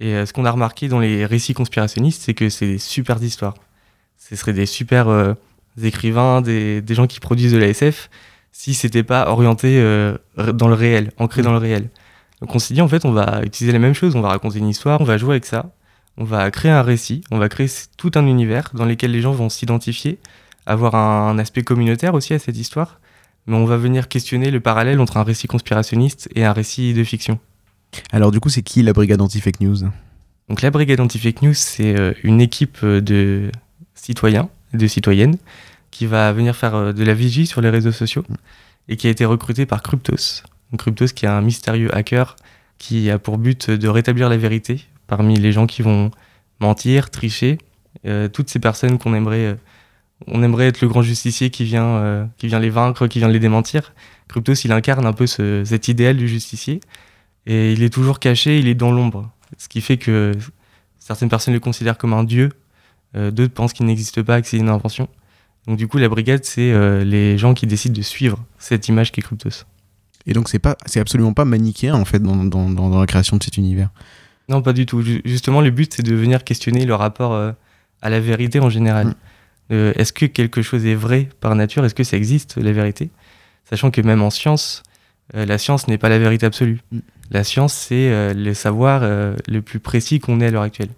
Et 0.00 0.26
ce 0.26 0.32
qu'on 0.32 0.44
a 0.44 0.50
remarqué 0.50 0.88
dans 0.88 0.98
les 0.98 1.24
récits 1.24 1.54
conspirationnistes, 1.54 2.22
c'est 2.22 2.34
que 2.34 2.48
c'est 2.48 2.66
des 2.66 2.78
super 2.78 3.22
histoires. 3.22 3.54
Ce 4.18 4.34
seraient 4.34 4.52
des 4.52 4.66
super 4.66 5.06
euh, 5.78 5.86
écrivains, 5.86 6.40
des, 6.40 6.80
des 6.82 6.94
gens 6.94 7.06
qui 7.06 7.20
produisent 7.20 7.52
de 7.52 7.58
la 7.58 7.68
SF, 7.68 8.10
si 8.52 8.74
c'était 8.74 9.02
pas 9.02 9.28
orienté 9.28 9.78
euh, 9.80 10.16
dans 10.36 10.68
le 10.68 10.74
réel, 10.74 11.12
ancré 11.18 11.42
dans 11.42 11.52
le 11.52 11.58
réel. 11.58 11.90
Donc 12.40 12.54
on 12.54 12.58
s'est 12.58 12.74
dit 12.74 12.82
en 12.82 12.88
fait 12.88 13.04
on 13.04 13.12
va 13.12 13.42
utiliser 13.44 13.72
la 13.72 13.78
même 13.78 13.94
chose, 13.94 14.16
on 14.16 14.20
va 14.20 14.28
raconter 14.28 14.58
une 14.58 14.68
histoire, 14.68 15.00
on 15.00 15.04
va 15.04 15.16
jouer 15.16 15.32
avec 15.32 15.46
ça, 15.46 15.72
on 16.16 16.24
va 16.24 16.50
créer 16.50 16.70
un 16.70 16.82
récit, 16.82 17.22
on 17.30 17.38
va 17.38 17.48
créer 17.48 17.68
tout 17.96 18.10
un 18.14 18.26
univers 18.26 18.70
dans 18.74 18.84
lequel 18.84 19.12
les 19.12 19.20
gens 19.20 19.32
vont 19.32 19.48
s'identifier, 19.48 20.18
avoir 20.66 20.94
un, 20.94 21.30
un 21.30 21.38
aspect 21.38 21.62
communautaire 21.62 22.14
aussi 22.14 22.34
à 22.34 22.38
cette 22.38 22.56
histoire, 22.56 23.00
mais 23.46 23.56
on 23.56 23.64
va 23.64 23.76
venir 23.76 24.08
questionner 24.08 24.50
le 24.50 24.60
parallèle 24.60 25.00
entre 25.00 25.16
un 25.16 25.22
récit 25.22 25.46
conspirationniste 25.46 26.28
et 26.34 26.44
un 26.44 26.52
récit 26.52 26.94
de 26.94 27.04
fiction. 27.04 27.38
Alors 28.12 28.30
du 28.30 28.40
coup, 28.40 28.48
c'est 28.48 28.62
qui 28.62 28.82
la 28.82 28.92
brigade 28.92 29.20
anti-fake 29.20 29.60
news? 29.60 29.78
Donc 30.48 30.62
la 30.62 30.70
brigade 30.70 31.00
anti-fake 31.00 31.42
news, 31.42 31.54
c'est 31.54 31.98
euh, 31.98 32.12
une 32.22 32.40
équipe 32.40 32.78
euh, 32.82 33.00
de 33.00 33.50
citoyens 33.94 34.48
de 34.74 34.86
citoyennes 34.86 35.36
qui 35.90 36.06
va 36.06 36.32
venir 36.32 36.56
faire 36.56 36.74
euh, 36.74 36.92
de 36.92 37.04
la 37.04 37.14
vigie 37.14 37.46
sur 37.46 37.60
les 37.60 37.70
réseaux 37.70 37.92
sociaux 37.92 38.24
et 38.88 38.96
qui 38.96 39.06
a 39.06 39.10
été 39.10 39.24
recrutée 39.24 39.66
par 39.66 39.82
Cryptos. 39.82 40.42
Cryptos 40.76 41.06
qui 41.14 41.24
est 41.24 41.28
un 41.28 41.40
mystérieux 41.40 41.94
hacker 41.94 42.36
qui 42.78 43.10
a 43.10 43.18
pour 43.18 43.38
but 43.38 43.70
de 43.70 43.88
rétablir 43.88 44.28
la 44.28 44.36
vérité 44.36 44.84
parmi 45.06 45.36
les 45.38 45.52
gens 45.52 45.66
qui 45.66 45.82
vont 45.82 46.10
mentir, 46.60 47.10
tricher, 47.10 47.58
euh, 48.06 48.28
toutes 48.28 48.50
ces 48.50 48.58
personnes 48.58 48.98
qu'on 48.98 49.14
aimerait, 49.14 49.46
euh, 49.46 49.54
on 50.26 50.42
aimerait 50.42 50.66
être 50.66 50.80
le 50.80 50.88
grand 50.88 51.02
justicier 51.02 51.50
qui 51.50 51.64
vient, 51.64 51.86
euh, 51.86 52.24
qui 52.38 52.46
vient 52.48 52.58
les 52.58 52.70
vaincre, 52.70 53.06
qui 53.06 53.18
vient 53.18 53.28
les 53.28 53.38
démentir. 53.38 53.92
Cryptos, 54.28 54.54
il 54.64 54.72
incarne 54.72 55.06
un 55.06 55.12
peu 55.12 55.26
ce- 55.26 55.62
cet 55.64 55.88
idéal 55.88 56.16
du 56.16 56.26
justicier 56.28 56.80
et 57.46 57.72
il 57.72 57.82
est 57.82 57.90
toujours 57.90 58.18
caché, 58.18 58.58
il 58.58 58.66
est 58.68 58.74
dans 58.74 58.90
l'ombre. 58.90 59.30
Ce 59.58 59.68
qui 59.68 59.80
fait 59.80 59.98
que 59.98 60.32
certaines 60.98 61.28
personnes 61.28 61.54
le 61.54 61.60
considèrent 61.60 61.98
comme 61.98 62.12
un 62.14 62.24
dieu, 62.24 62.50
d'autres 63.14 63.52
pensent 63.54 63.72
qu'il 63.72 63.86
n'existe 63.86 64.22
pas, 64.22 64.40
que 64.42 64.48
c'est 64.48 64.56
une 64.58 64.68
invention. 64.68 65.08
Donc 65.66 65.76
du 65.78 65.88
coup, 65.88 65.98
la 65.98 66.08
brigade, 66.08 66.44
c'est 66.44 66.72
euh, 66.72 67.04
les 67.04 67.38
gens 67.38 67.54
qui 67.54 67.66
décident 67.66 67.94
de 67.96 68.02
suivre 68.02 68.38
cette 68.58 68.88
image 68.88 69.12
qui 69.12 69.20
est 69.20 69.22
Cryptos. 69.22 69.64
Et 70.26 70.32
donc 70.32 70.48
c'est 70.48 70.58
pas, 70.58 70.76
c'est 70.86 71.00
absolument 71.00 71.32
pas 71.34 71.44
manichéen 71.44 71.94
en 71.94 72.04
fait 72.04 72.18
dans, 72.22 72.44
dans- 72.44 73.00
la 73.00 73.06
création 73.06 73.36
de 73.36 73.42
cet 73.44 73.56
univers? 73.56 73.90
Non, 74.48 74.60
pas 74.62 74.72
du 74.74 74.84
tout. 74.86 75.00
Ju- 75.02 75.22
Justement, 75.24 75.60
le 75.62 75.70
but, 75.70 75.92
c'est 75.94 76.02
de 76.02 76.14
venir 76.14 76.44
questionner 76.44 76.84
le 76.84 76.94
rapport 76.94 77.32
euh, 77.32 77.52
à 78.02 78.10
la 78.10 78.20
vérité 78.20 78.60
en 78.60 78.68
général. 78.70 79.14
Euh, 79.72 79.92
Est-ce 79.96 80.12
que 80.12 80.26
quelque 80.26 80.60
chose 80.60 80.84
est 80.84 80.94
vrai 80.94 81.28
par 81.40 81.54
nature? 81.54 81.84
Est-ce 81.84 81.94
que 81.94 82.04
ça 82.04 82.16
existe, 82.18 82.56
la 82.58 82.72
vérité? 82.72 83.10
Sachant 83.70 83.90
que 83.90 84.02
même 84.02 84.20
en 84.20 84.28
science, 84.30 84.82
euh, 85.34 85.46
la 85.46 85.56
science 85.56 85.88
n'est 85.88 85.96
pas 85.96 86.10
la 86.10 86.18
vérité 86.18 86.44
absolue. 86.44 86.80
La 87.30 87.42
science, 87.44 87.72
c'est 87.72 88.10
euh, 88.10 88.34
le 88.34 88.52
savoir 88.52 89.00
euh, 89.02 89.34
le 89.48 89.62
plus 89.62 89.80
précis 89.80 90.20
qu'on 90.20 90.40
ait 90.42 90.46
à 90.46 90.50
l'heure 90.50 90.62
actuelle. 90.62 90.90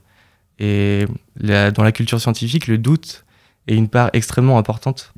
Et 0.58 1.06
la- 1.38 1.70
dans 1.70 1.82
la 1.82 1.92
culture 1.92 2.20
scientifique, 2.20 2.66
le 2.66 2.78
doute 2.78 3.24
est 3.66 3.74
une 3.74 3.88
part 3.88 4.10
extrêmement 4.12 4.58
importante. 4.58 5.12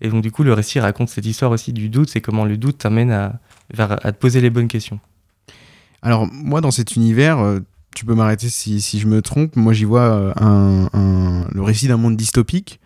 Et 0.00 0.08
donc, 0.08 0.22
du 0.22 0.30
coup, 0.32 0.42
le 0.42 0.52
récit 0.54 0.80
raconte 0.80 1.10
cette 1.10 1.26
histoire 1.26 1.50
aussi 1.50 1.72
du 1.72 1.88
doute, 1.90 2.08
c'est 2.08 2.20
comment 2.20 2.44
le 2.44 2.56
doute 2.56 2.78
t'amène 2.78 3.10
à, 3.10 3.38
te 3.76 4.10
poser 4.12 4.40
les 4.40 4.50
bonnes 4.50 4.68
questions. 4.68 4.98
Alors 6.02 6.26
moi 6.32 6.60
dans 6.62 6.70
cet 6.70 6.96
univers, 6.96 7.38
euh, 7.40 7.60
tu 7.94 8.06
peux 8.06 8.14
m'arrêter 8.14 8.48
si, 8.48 8.80
si 8.80 8.98
je 8.98 9.06
me 9.06 9.20
trompe, 9.20 9.54
moi 9.56 9.74
j'y 9.74 9.84
vois 9.84 10.00
euh, 10.00 10.32
un, 10.40 10.88
un- 10.94 11.46
le 11.52 11.60
récit 11.62 11.88
d'un 11.88 11.98
monde 11.98 12.16
dystopique 12.16 12.80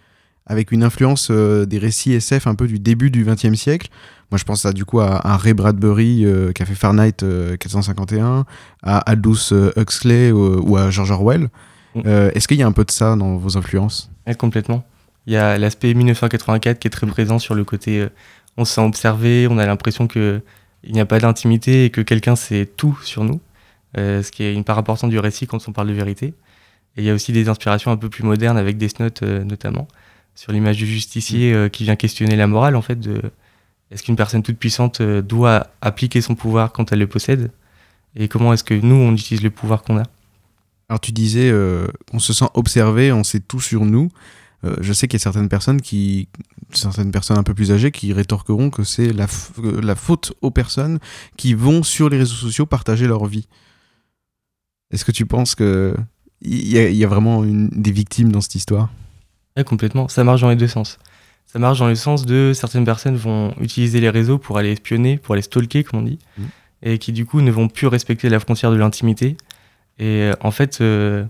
avec 0.46 0.72
une 0.72 0.82
influence 0.82 1.28
euh, 1.30 1.64
des 1.64 1.78
récits 1.78 2.12
SF 2.12 2.48
un 2.48 2.56
peu 2.56 2.66
du 2.66 2.80
début 2.80 3.10
du 3.12 3.24
XXe 3.24 3.54
siècle. 3.54 3.88
Moi 4.32 4.38
je 4.38 4.42
pense 4.44 4.66
à, 4.66 4.72
du 4.72 4.84
coup 4.84 4.98
à, 4.98 5.24
à 5.24 5.36
Ray 5.36 5.54
Bradbury 5.54 6.26
euh, 6.26 6.50
qui 6.52 6.62
a 6.62 6.66
fait 6.66 6.74
Fahrenheit 6.74 7.22
euh, 7.22 7.56
451, 7.56 8.44
à 8.82 8.98
Aldous 8.98 9.52
Huxley 9.76 10.32
ou 10.32 10.76
à 10.76 10.90
George 10.90 11.12
Orwell. 11.12 11.50
Euh, 11.96 12.30
Est-ce 12.34 12.48
qu'il 12.48 12.58
y 12.58 12.62
a 12.62 12.66
un 12.66 12.72
peu 12.72 12.84
de 12.84 12.90
ça 12.90 13.16
dans 13.16 13.36
vos 13.36 13.56
influences? 13.56 14.10
Ouais, 14.26 14.34
complètement. 14.34 14.84
Il 15.26 15.32
y 15.32 15.36
a 15.36 15.58
l'aspect 15.58 15.94
1984 15.94 16.78
qui 16.78 16.88
est 16.88 16.90
très 16.90 17.06
présent 17.06 17.38
sur 17.38 17.54
le 17.54 17.64
côté 17.64 18.00
euh, 18.00 18.08
on 18.56 18.64
se 18.64 18.74
sent 18.74 18.82
observé, 18.82 19.48
on 19.50 19.58
a 19.58 19.66
l'impression 19.66 20.06
que 20.06 20.42
il 20.84 20.92
n'y 20.92 21.00
a 21.00 21.06
pas 21.06 21.18
d'intimité 21.18 21.86
et 21.86 21.90
que 21.90 22.02
quelqu'un 22.02 22.36
sait 22.36 22.66
tout 22.66 22.98
sur 23.02 23.24
nous, 23.24 23.40
euh, 23.96 24.22
ce 24.22 24.30
qui 24.30 24.42
est 24.44 24.52
une 24.52 24.64
part 24.64 24.78
importante 24.78 25.10
du 25.10 25.18
récit 25.18 25.46
quand 25.46 25.66
on 25.66 25.72
parle 25.72 25.88
de 25.88 25.94
vérité. 25.94 26.34
Et 26.96 27.02
il 27.02 27.04
y 27.04 27.10
a 27.10 27.14
aussi 27.14 27.32
des 27.32 27.48
inspirations 27.48 27.90
un 27.90 27.96
peu 27.96 28.10
plus 28.10 28.22
modernes 28.22 28.58
avec 28.58 28.76
Death 28.76 29.00
Note 29.00 29.22
notamment, 29.22 29.88
sur 30.34 30.52
l'image 30.52 30.76
du 30.76 30.86
justicier 30.86 31.52
euh, 31.54 31.68
qui 31.68 31.84
vient 31.84 31.96
questionner 31.96 32.36
la 32.36 32.46
morale 32.46 32.76
en 32.76 32.82
fait 32.82 33.00
de 33.00 33.22
est-ce 33.90 34.02
qu'une 34.02 34.16
personne 34.16 34.42
toute 34.42 34.58
puissante 34.58 35.00
doit 35.02 35.68
appliquer 35.80 36.20
son 36.20 36.34
pouvoir 36.34 36.72
quand 36.72 36.92
elle 36.92 36.98
le 36.98 37.06
possède? 37.06 37.50
Et 38.16 38.28
comment 38.28 38.52
est-ce 38.52 38.64
que 38.64 38.74
nous 38.74 38.96
on 38.96 39.12
utilise 39.12 39.42
le 39.42 39.50
pouvoir 39.50 39.82
qu'on 39.82 39.98
a? 39.98 40.04
Alors 40.88 41.00
tu 41.00 41.12
disais 41.12 41.50
euh, 41.50 41.86
on 42.12 42.18
se 42.18 42.32
sent 42.32 42.46
observé, 42.54 43.12
on 43.12 43.24
sait 43.24 43.40
tout 43.40 43.60
sur 43.60 43.84
nous. 43.84 44.10
Euh, 44.64 44.76
je 44.80 44.92
sais 44.92 45.08
qu'il 45.08 45.18
y 45.18 45.20
a 45.20 45.22
certaines 45.22 45.48
personnes 45.48 45.80
qui, 45.82 46.28
certaines 46.72 47.10
personnes 47.10 47.36
un 47.38 47.42
peu 47.42 47.54
plus 47.54 47.70
âgées 47.72 47.90
qui 47.90 48.12
rétorqueront 48.12 48.70
que 48.70 48.82
c'est 48.84 49.12
la, 49.12 49.26
faute 49.26 50.32
aux 50.40 50.50
personnes 50.50 50.98
qui 51.36 51.52
vont 51.54 51.82
sur 51.82 52.08
les 52.08 52.18
réseaux 52.18 52.34
sociaux 52.34 52.64
partager 52.66 53.06
leur 53.06 53.26
vie. 53.26 53.46
Est-ce 54.90 55.04
que 55.04 55.12
tu 55.12 55.26
penses 55.26 55.54
que 55.54 55.94
il 56.40 56.68
y, 56.68 56.78
a- 56.78 56.88
il 56.88 56.96
y 56.96 57.04
a 57.04 57.08
vraiment 57.08 57.44
une, 57.44 57.68
des 57.70 57.92
victimes 57.92 58.30
dans 58.30 58.40
cette 58.40 58.54
histoire? 58.54 58.90
Ouais, 59.56 59.64
complètement. 59.64 60.08
Ça 60.08 60.24
marche 60.24 60.40
dans 60.42 60.50
les 60.50 60.56
deux 60.56 60.68
sens. 60.68 60.98
Ça 61.46 61.58
marche 61.58 61.78
dans 61.78 61.88
le 61.88 61.94
sens 61.94 62.26
de 62.26 62.52
certaines 62.54 62.84
personnes 62.84 63.16
vont 63.16 63.54
utiliser 63.60 64.00
les 64.00 64.10
réseaux 64.10 64.38
pour 64.38 64.58
aller 64.58 64.72
espionner, 64.72 65.16
pour 65.18 65.34
aller 65.34 65.42
stalker, 65.42 65.84
comme 65.84 66.00
on 66.00 66.02
dit, 66.02 66.18
Mhm. 66.38 66.46
et 66.82 66.98
qui 66.98 67.12
du 67.12 67.24
coup 67.26 67.40
ne 67.40 67.50
vont 67.50 67.68
plus 67.68 67.86
respecter 67.86 68.28
la 68.28 68.40
frontière 68.40 68.70
de 68.70 68.76
l'intimité. 68.76 69.36
Et 69.98 70.22
euh, 70.22 70.32
en 70.40 70.50
fait, 70.50 70.80
euh, 70.80 71.24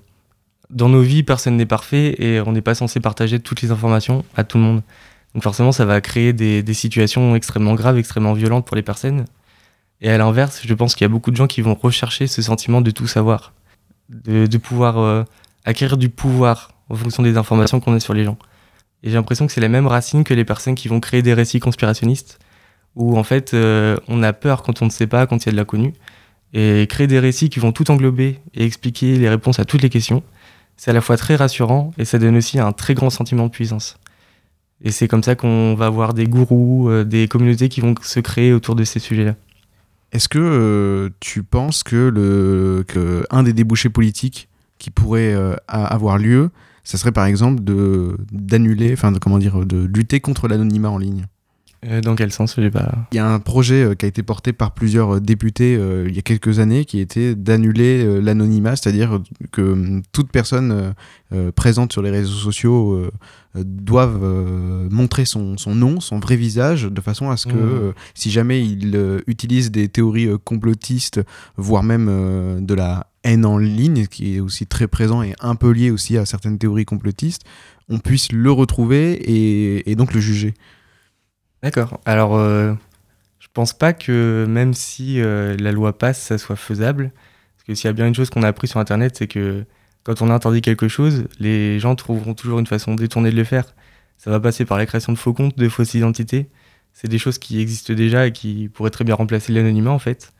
dans 0.70 0.88
nos 0.88 1.02
vies, 1.02 1.22
personne 1.22 1.56
n'est 1.56 1.66
parfait 1.66 2.14
et 2.18 2.40
on 2.40 2.52
n'est 2.52 2.62
pas 2.62 2.74
censé 2.74 3.00
partager 3.00 3.40
toutes 3.40 3.62
les 3.62 3.70
informations 3.70 4.24
à 4.36 4.44
tout 4.44 4.58
le 4.58 4.64
monde. 4.64 4.82
Donc 5.34 5.42
forcément, 5.42 5.72
ça 5.72 5.84
va 5.84 6.00
créer 6.00 6.32
des, 6.32 6.74
situations 6.74 7.34
extrêmement 7.34 7.74
graves, 7.74 7.98
extrêmement 7.98 8.34
violentes 8.34 8.66
pour 8.66 8.76
les 8.76 8.82
personnes. 8.82 9.24
Et 10.00 10.10
à 10.10 10.18
l'inverse, 10.18 10.62
je 10.64 10.74
pense 10.74 10.94
qu'il 10.94 11.04
y 11.04 11.06
a 11.06 11.08
beaucoup 11.08 11.30
de 11.30 11.36
gens 11.36 11.46
qui 11.46 11.60
vont 11.60 11.74
rechercher 11.74 12.26
ce 12.26 12.40
sentiment 12.42 12.80
de 12.80 12.90
tout 12.90 13.06
savoir, 13.06 13.52
de, 14.08 14.58
pouvoir 14.58 14.98
euh, 14.98 15.24
acquérir 15.64 15.96
du 15.96 16.08
pouvoir 16.08 16.72
en 16.88 16.94
fonction 16.94 17.22
des 17.22 17.36
informations 17.36 17.80
qu'on 17.80 17.94
a 17.94 18.00
sur 18.00 18.14
les 18.14 18.24
gens. 18.24 18.38
Et 19.02 19.10
j'ai 19.10 19.16
l'impression 19.16 19.46
que 19.46 19.52
c'est 19.52 19.60
la 19.60 19.68
même 19.68 19.86
racine 19.86 20.24
que 20.24 20.34
les 20.34 20.44
personnes 20.44 20.74
qui 20.74 20.88
vont 20.88 21.00
créer 21.00 21.22
des 21.22 21.34
récits 21.34 21.60
conspirationnistes, 21.60 22.38
où 22.94 23.18
en 23.18 23.24
fait 23.24 23.54
on 23.54 24.22
a 24.22 24.32
peur 24.32 24.62
quand 24.62 24.82
on 24.82 24.86
ne 24.86 24.90
sait 24.90 25.06
pas, 25.06 25.26
quand 25.26 25.44
il 25.44 25.46
y 25.46 25.48
a 25.48 25.52
de 25.52 25.56
l'inconnu, 25.56 25.94
et 26.54 26.86
créer 26.86 27.08
des 27.08 27.18
récits 27.18 27.50
qui 27.50 27.58
vont 27.58 27.72
tout 27.72 27.90
englober 27.90 28.38
et 28.54 28.64
expliquer 28.64 29.18
les 29.18 29.28
réponses 29.28 29.58
à 29.58 29.64
toutes 29.64 29.82
les 29.82 29.90
questions, 29.90 30.22
c'est 30.76 30.90
à 30.90 30.94
la 30.94 31.00
fois 31.00 31.16
très 31.16 31.36
rassurant 31.36 31.90
et 31.98 32.04
ça 32.04 32.18
donne 32.18 32.36
aussi 32.36 32.58
un 32.58 32.72
très 32.72 32.94
grand 32.94 33.10
sentiment 33.10 33.46
de 33.46 33.50
puissance. 33.50 33.98
Et 34.82 34.92
c'est 34.92 35.08
comme 35.08 35.22
ça 35.22 35.34
qu'on 35.34 35.74
va 35.74 35.86
avoir 35.86 36.14
des 36.14 36.26
gourous, 36.26 36.88
euh, 36.88 37.04
des 37.04 37.26
communautés 37.26 37.68
qui 37.68 37.80
vont 37.80 37.94
se 38.00 38.20
créer 38.20 38.52
autour 38.52 38.76
de 38.76 38.84
ces 38.84 39.00
sujets-là. 39.00 39.34
Est-ce 40.12 40.28
que 40.28 40.38
euh, 40.38 41.10
tu 41.20 41.42
penses 41.42 41.82
que, 41.82 41.96
le, 41.96 42.84
que 42.86 43.24
un 43.30 43.42
des 43.42 43.52
débouchés 43.52 43.88
politiques 43.88 44.48
qui 44.78 44.90
pourrait 44.90 45.34
euh, 45.34 45.56
avoir 45.66 46.18
lieu, 46.18 46.50
ça 46.84 46.98
serait 46.98 47.12
par 47.12 47.24
exemple 47.24 47.62
d'annuler, 48.30 48.92
enfin 48.92 49.12
comment 49.20 49.38
dire, 49.38 49.64
de 49.64 49.86
lutter 49.86 50.20
contre 50.20 50.46
l'anonymat 50.46 50.90
en 50.90 50.98
ligne? 50.98 51.26
Dans 52.02 52.14
quel 52.14 52.32
sens 52.32 52.54
pas... 52.72 53.06
Il 53.12 53.16
y 53.16 53.18
a 53.18 53.26
un 53.26 53.40
projet 53.40 53.84
euh, 53.84 53.94
qui 53.94 54.06
a 54.06 54.08
été 54.08 54.22
porté 54.22 54.52
par 54.52 54.72
plusieurs 54.72 55.16
euh, 55.16 55.20
députés 55.20 55.76
euh, 55.76 56.06
il 56.08 56.14
y 56.14 56.18
a 56.18 56.22
quelques 56.22 56.58
années 56.58 56.84
qui 56.84 57.00
était 57.00 57.34
d'annuler 57.34 58.04
euh, 58.04 58.20
l'anonymat, 58.20 58.76
c'est-à-dire 58.76 59.20
que 59.52 60.00
toute 60.12 60.30
personne 60.30 60.94
euh, 61.32 61.52
présente 61.52 61.92
sur 61.92 62.02
les 62.02 62.10
réseaux 62.10 62.32
sociaux 62.32 63.10
doivent 63.54 64.20
euh, 64.22 64.88
montrer 64.90 65.24
son, 65.24 65.56
son 65.56 65.74
nom, 65.74 66.00
son 66.00 66.18
vrai 66.18 66.36
visage, 66.36 66.84
de 66.84 67.00
façon 67.00 67.30
à 67.30 67.36
ce 67.36 67.46
que 67.46 67.56
euh, 67.56 67.92
si 68.14 68.30
jamais 68.30 68.64
il 68.64 68.96
euh, 68.96 69.20
utilise 69.26 69.70
des 69.70 69.88
théories 69.88 70.28
complotistes, 70.44 71.20
voire 71.56 71.82
même 71.82 72.64
de 72.64 72.74
la 72.74 73.06
haine 73.22 73.46
en 73.46 73.58
ligne, 73.58 74.06
qui 74.06 74.36
est 74.36 74.40
aussi 74.40 74.66
très 74.66 74.86
présent 74.86 75.22
et 75.22 75.34
un 75.40 75.54
peu 75.54 75.70
lié 75.70 75.90
aussi 75.90 76.18
à 76.18 76.26
certaines 76.26 76.58
théories 76.58 76.84
complotistes, 76.84 77.42
on 77.88 77.98
puisse 77.98 78.32
le 78.32 78.50
retrouver 78.50 79.12
et, 79.12 79.90
et 79.90 79.94
donc 79.94 80.14
le 80.14 80.20
juger. 80.20 80.54
D'accord. 81.64 81.98
Alors, 82.04 82.36
euh, 82.36 82.74
je 83.38 83.48
pense 83.54 83.72
pas 83.72 83.94
que 83.94 84.44
même 84.46 84.74
si 84.74 85.18
euh, 85.22 85.56
la 85.58 85.72
loi 85.72 85.96
passe, 85.96 86.20
ça 86.20 86.36
soit 86.36 86.56
faisable. 86.56 87.10
Parce 87.56 87.66
que 87.66 87.74
s'il 87.74 87.86
y 87.86 87.88
a 87.88 87.94
bien 87.94 88.06
une 88.06 88.14
chose 88.14 88.28
qu'on 88.28 88.42
a 88.42 88.48
appris 88.48 88.68
sur 88.68 88.80
Internet, 88.80 89.16
c'est 89.16 89.28
que 89.28 89.64
quand 90.02 90.20
on 90.20 90.28
interdit 90.28 90.60
quelque 90.60 90.88
chose, 90.88 91.24
les 91.40 91.80
gens 91.80 91.94
trouveront 91.94 92.34
toujours 92.34 92.58
une 92.58 92.66
façon 92.66 92.94
détournée 92.94 93.30
de 93.30 93.36
le 93.36 93.44
faire. 93.44 93.74
Ça 94.18 94.30
va 94.30 94.40
passer 94.40 94.66
par 94.66 94.76
la 94.76 94.84
création 94.84 95.10
de 95.14 95.16
faux 95.16 95.32
comptes, 95.32 95.56
de 95.56 95.68
fausses 95.70 95.94
identités. 95.94 96.50
C'est 96.92 97.08
des 97.08 97.18
choses 97.18 97.38
qui 97.38 97.58
existent 97.62 97.94
déjà 97.94 98.26
et 98.26 98.32
qui 98.32 98.68
pourraient 98.68 98.90
très 98.90 99.04
bien 99.04 99.14
remplacer 99.14 99.50
l'anonymat 99.50 99.90
en 99.90 99.98
fait. 99.98 100.34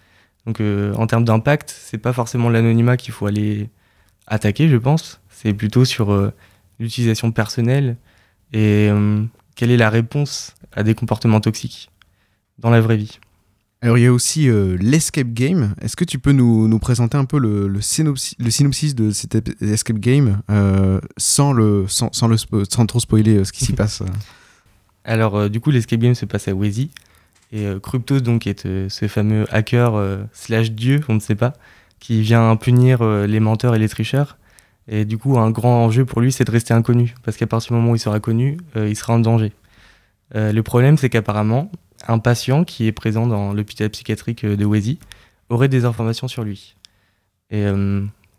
Donc 0.45 0.61
euh, 0.61 0.93
en 0.97 1.07
termes 1.07 1.25
d'impact, 1.25 1.75
c'est 1.75 1.97
pas 1.97 2.13
forcément 2.13 2.51
l'anonymat 2.51 2.99
qu'il 2.99 3.15
faut 3.15 3.25
aller 3.27 3.71
attaquer, 4.27 4.69
je 4.69 4.77
pense. 4.77 5.23
C'est 5.31 5.55
plutôt 5.55 5.87
sur 5.87 6.33
l'utilisation 6.79 7.33
personnelle 7.33 7.97
et 8.53 8.89
euh, 8.91 9.25
quelle 9.55 9.71
est 9.71 9.77
la 9.77 9.91
réponse 9.91 10.55
à 10.73 10.83
des 10.83 10.95
comportements 10.95 11.41
toxiques 11.41 11.91
dans 12.59 12.71
la 12.71 12.81
vraie 12.81 12.97
vie? 12.97 13.19
Alors 13.83 13.99
il 13.99 14.05
y 14.05 14.07
a 14.07 14.13
aussi 14.13 14.49
euh, 14.49 14.79
l'escape 14.81 15.35
game. 15.35 15.75
Est-ce 15.83 15.95
que 15.95 16.05
tu 16.05 16.19
peux 16.19 16.33
nous, 16.33 16.69
nous 16.69 16.79
présenter 16.79 17.19
un 17.19 17.27
peu 17.27 17.39
le, 17.39 17.69
le, 17.69 17.81
synopsis, 17.83 18.35
le 18.39 18.51
synopsis 18.51 18.95
de 18.95 19.11
cet 19.11 19.35
escape 19.63 19.99
game 19.99 20.41
euh, 20.51 21.01
sans, 21.19 21.53
le, 21.53 21.85
sans, 21.87 22.11
sans, 22.13 22.27
le 22.27 22.37
spo- 22.37 22.65
sans 22.65 22.87
trop 22.87 22.99
spoiler 23.01 23.37
euh, 23.37 23.45
ce 23.45 23.53
qui 23.53 23.63
s'y 23.65 23.73
passe 23.75 24.03
Alors, 25.05 25.37
euh, 25.37 25.49
du 25.51 25.61
coup, 25.61 25.71
l'escape 25.71 26.01
game 26.01 26.15
se 26.15 26.25
passe 26.25 26.49
à 26.49 26.55
Wazy. 26.55 26.91
Et 27.53 27.67
Cryptos, 27.83 28.21
donc, 28.21 28.49
est 28.49 28.67
ce 28.89 29.07
fameux 29.07 29.45
hacker 29.55 29.93
slash 30.33 30.73
dieu, 30.73 31.03
on 31.09 31.15
ne 31.15 31.21
sait 31.21 31.37
pas, 31.37 31.53
qui 32.01 32.21
vient 32.21 32.57
punir 32.57 33.05
les 33.05 33.39
menteurs 33.39 33.77
et 33.77 33.79
les 33.79 33.89
tricheurs. 33.89 34.39
Et 34.89 35.05
du 35.05 35.19
coup, 35.19 35.39
un 35.39 35.51
grand 35.51 35.85
enjeu 35.85 36.05
pour 36.05 36.21
lui, 36.21 36.33
c'est 36.33 36.45
de 36.45 36.51
rester 36.51 36.75
inconnu. 36.75 37.15
Parce 37.23 37.37
qu'à 37.37 37.47
partir 37.47 37.73
du 37.73 37.81
moment 37.81 37.93
où 37.93 37.97
il 37.97 38.01
sera 38.01 38.21
connu, 38.21 38.59
euh, 38.77 38.89
il 38.89 38.97
sera 38.97 39.15
en 39.15 39.19
danger. 39.19 39.53
Euh, 40.35 40.53
le 40.53 40.63
problème, 40.63 40.99
c'est 40.99 41.09
qu'apparemment, 41.09 41.71
un 42.07 42.19
patient 42.19 42.65
qui 42.65 42.87
est 42.87 42.93
présent 42.93 43.27
dans 43.27 43.53
l'hôpital 43.53 43.89
psychiatrique 43.91 44.45
euh, 44.45 44.57
de 44.57 44.65
Wazy 44.65 44.99
aurait 45.49 45.69
des 45.69 45.85
informations 45.85 46.29
sur 46.29 46.45
lui. 46.45 46.77
Et 47.51 47.67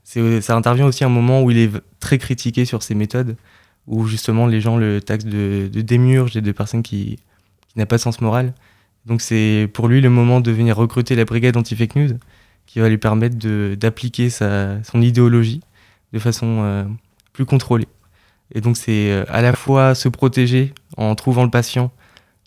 ça 0.03 0.55
intervient 0.55 0.85
aussi 0.85 1.03
à 1.03 1.07
un 1.07 1.11
moment 1.11 1.41
où 1.41 1.51
il 1.51 1.57
est 1.57 1.71
très 1.99 2.17
critiqué 2.17 2.65
sur 2.65 2.83
ses 2.83 2.95
méthodes, 2.95 3.37
où 3.87 4.05
justement 4.07 4.45
les 4.45 4.59
gens 4.59 4.75
le 4.75 4.99
taxent 4.99 5.25
de, 5.25 5.69
de 5.71 5.81
démiurge 5.81 6.35
et 6.35 6.41
de 6.41 6.51
personnes 6.51 6.83
qui, 6.83 7.19
qui 7.69 7.77
n'a 7.77 7.85
pas 7.85 7.95
de 7.95 8.01
sens 8.01 8.19
moral. 8.19 8.53
Donc 9.05 9.21
c'est 9.21 9.69
pour 9.73 9.87
lui 9.87 10.01
le 10.01 10.09
moment 10.09 10.41
de 10.41 10.51
venir 10.51 10.75
recruter 10.75 11.15
la 11.15 11.23
brigade 11.23 11.55
anti-fake 11.55 11.95
news 11.95 12.09
qui 12.65 12.79
va 12.79 12.89
lui 12.89 12.97
permettre 12.97 13.37
d'appliquer 13.75 14.29
son 14.29 15.01
idéologie 15.01 15.61
de 16.15 16.19
façon 16.19 16.61
euh, 16.63 16.85
plus 17.33 17.45
contrôlée. 17.45 17.89
Et 18.53 18.61
donc 18.61 18.77
c'est 18.77 19.11
euh, 19.11 19.25
à 19.27 19.41
la 19.41 19.53
fois 19.53 19.93
se 19.95 20.07
protéger 20.07 20.73
en 20.95 21.13
trouvant 21.13 21.43
le 21.43 21.49
patient 21.49 21.91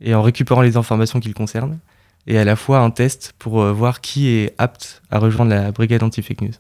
et 0.01 0.15
en 0.15 0.23
récupérant 0.23 0.63
les 0.63 0.77
informations 0.79 1.21
qui 1.21 1.29
le 1.29 1.35
concernent, 1.35 1.79
et 2.27 2.39
à 2.39 2.45
la 2.45 2.57
fois 2.57 2.79
un 2.79 2.91
test 2.91 3.35
pour 3.39 3.61
euh, 3.61 3.73
voir 3.73 4.01
qui 4.01 4.29
est 4.29 4.55
apte 4.57 5.03
à 5.11 5.19
rejoindre 5.19 5.51
la 5.51 5.71
brigade 5.71 6.03
anti-fake 6.03 6.41
news. 6.41 6.55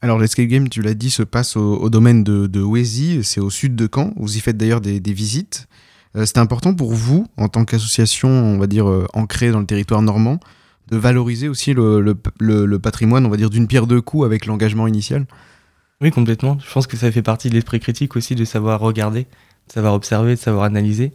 Alors 0.00 0.18
l'escape 0.18 0.46
game, 0.46 0.68
tu 0.68 0.82
l'as 0.82 0.94
dit, 0.94 1.10
se 1.10 1.24
passe 1.24 1.56
au, 1.56 1.90
domaine 1.90 2.22
de, 2.22 2.46
de 2.46 3.22
c'est 3.22 3.40
au 3.40 3.50
sud 3.50 3.74
de 3.74 3.88
Caen. 3.92 4.12
Vous 4.16 4.36
y 4.36 4.40
faites 4.40 4.56
d'ailleurs 4.56 4.80
des, 4.80 5.00
visites. 5.12 5.66
Euh, 6.16 6.24
C'était 6.24 6.38
important 6.38 6.74
pour 6.74 6.92
vous, 6.92 7.26
en 7.36 7.48
tant 7.48 7.64
qu'association, 7.64 8.28
on 8.28 8.58
va 8.58 8.66
dire, 8.66 8.86
ancrée 9.12 9.50
dans 9.50 9.60
le 9.60 9.66
territoire 9.66 10.00
normand, 10.00 10.38
de 10.90 10.96
valoriser 10.96 11.48
aussi 11.48 11.74
le- 11.74 12.00
le 12.38 12.78
patrimoine, 12.78 13.26
on 13.26 13.30
va 13.30 13.36
dire, 13.36 13.50
d'une 13.50 13.66
pierre 13.66 13.86
deux 13.86 14.00
coups 14.00 14.24
avec 14.24 14.46
l'engagement 14.46 14.86
initial? 14.86 15.26
Oui, 16.00 16.10
complètement. 16.10 16.58
Je 16.58 16.72
pense 16.72 16.86
que 16.86 16.96
ça 16.96 17.10
fait 17.10 17.22
partie 17.22 17.48
de 17.48 17.54
l'esprit 17.54 17.80
critique 17.80 18.16
aussi 18.16 18.34
de 18.34 18.44
savoir 18.44 18.80
regarder, 18.80 19.24
de 19.68 19.72
savoir 19.72 19.94
observer, 19.94 20.34
de 20.34 20.40
savoir 20.40 20.64
analyser. 20.64 21.12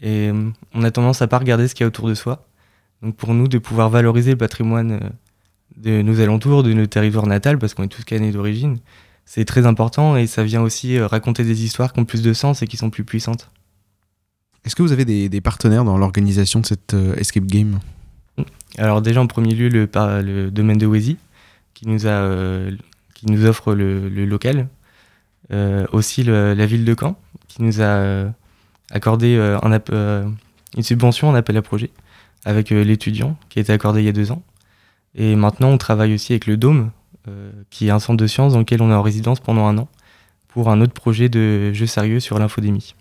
Et 0.00 0.28
euh, 0.28 0.50
on 0.74 0.82
a 0.84 0.90
tendance 0.90 1.22
à 1.22 1.28
pas 1.28 1.38
regarder 1.38 1.68
ce 1.68 1.74
qu'il 1.74 1.84
y 1.84 1.86
a 1.86 1.88
autour 1.88 2.08
de 2.08 2.14
soi. 2.14 2.46
Donc 3.02 3.16
pour 3.16 3.34
nous, 3.34 3.48
de 3.48 3.58
pouvoir 3.58 3.90
valoriser 3.90 4.30
le 4.30 4.36
patrimoine 4.36 4.92
euh, 4.92 5.00
de 5.76 6.02
nos 6.02 6.20
alentours, 6.20 6.62
de 6.62 6.72
nos 6.72 6.86
territoires 6.86 7.26
natals, 7.26 7.58
parce 7.58 7.74
qu'on 7.74 7.84
est 7.84 7.88
tous 7.88 8.04
canés 8.04 8.32
d'origine, 8.32 8.78
c'est 9.24 9.44
très 9.44 9.66
important 9.66 10.16
et 10.16 10.26
ça 10.26 10.44
vient 10.44 10.62
aussi 10.62 10.96
euh, 10.96 11.06
raconter 11.06 11.44
des 11.44 11.64
histoires 11.64 11.92
qui 11.92 12.00
ont 12.00 12.04
plus 12.04 12.22
de 12.22 12.32
sens 12.32 12.62
et 12.62 12.66
qui 12.66 12.76
sont 12.76 12.90
plus 12.90 13.04
puissantes. 13.04 13.50
Est-ce 14.64 14.76
que 14.76 14.82
vous 14.82 14.92
avez 14.92 15.04
des, 15.04 15.28
des 15.28 15.40
partenaires 15.40 15.84
dans 15.84 15.98
l'organisation 15.98 16.60
de 16.60 16.66
cette 16.66 16.94
euh, 16.94 17.14
escape 17.16 17.46
game? 17.46 17.80
Alors 18.78 19.02
déjà 19.02 19.20
en 19.20 19.26
premier 19.26 19.54
lieu 19.54 19.68
le, 19.68 20.50
domaine 20.50 20.78
de 20.78 20.86
Wazy 20.86 21.18
qui 21.74 21.88
nous 21.88 22.06
a 22.06 22.10
euh, 22.10 22.70
qui 23.22 23.30
nous 23.30 23.46
offre 23.46 23.74
le, 23.74 24.08
local. 24.26 24.68
Euh, 25.52 25.86
aussi 25.92 26.22
la 26.24 26.66
ville 26.66 26.84
de 26.84 26.94
Caen 26.98 27.16
qui 27.48 27.62
nous 27.62 27.80
a 27.80 27.84
euh, 27.84 28.30
accordé 28.90 29.36
euh, 29.36 30.28
une 30.76 30.82
subvention 30.82 31.28
en 31.28 31.34
appel 31.34 31.56
à 31.56 31.62
projet 31.62 31.90
avec 32.44 32.70
l'étudiant 32.70 33.36
qui 33.48 33.58
a 33.58 33.62
été 33.62 33.72
accordé 33.72 34.00
il 34.00 34.06
y 34.06 34.08
a 34.08 34.12
deux 34.12 34.32
ans. 34.32 34.42
Et 35.14 35.36
maintenant 35.36 35.68
on 35.68 35.78
travaille 35.78 36.14
aussi 36.14 36.32
avec 36.32 36.46
le 36.46 36.56
Dôme 36.56 36.90
qui 37.70 37.86
est 37.86 37.90
un 37.90 38.00
centre 38.00 38.16
de 38.16 38.26
sciences 38.26 38.54
dans 38.54 38.58
lequel 38.58 38.82
on 38.82 38.90
est 38.90 38.94
en 38.94 39.02
résidence 39.02 39.38
pendant 39.38 39.66
un 39.66 39.78
an 39.78 39.88
pour 40.48 40.70
un 40.70 40.80
autre 40.80 40.92
projet 40.92 41.28
de 41.28 41.72
jeu 41.72 41.86
sérieux 41.86 42.18
sur 42.18 42.38
l'infodémie. 42.38 42.94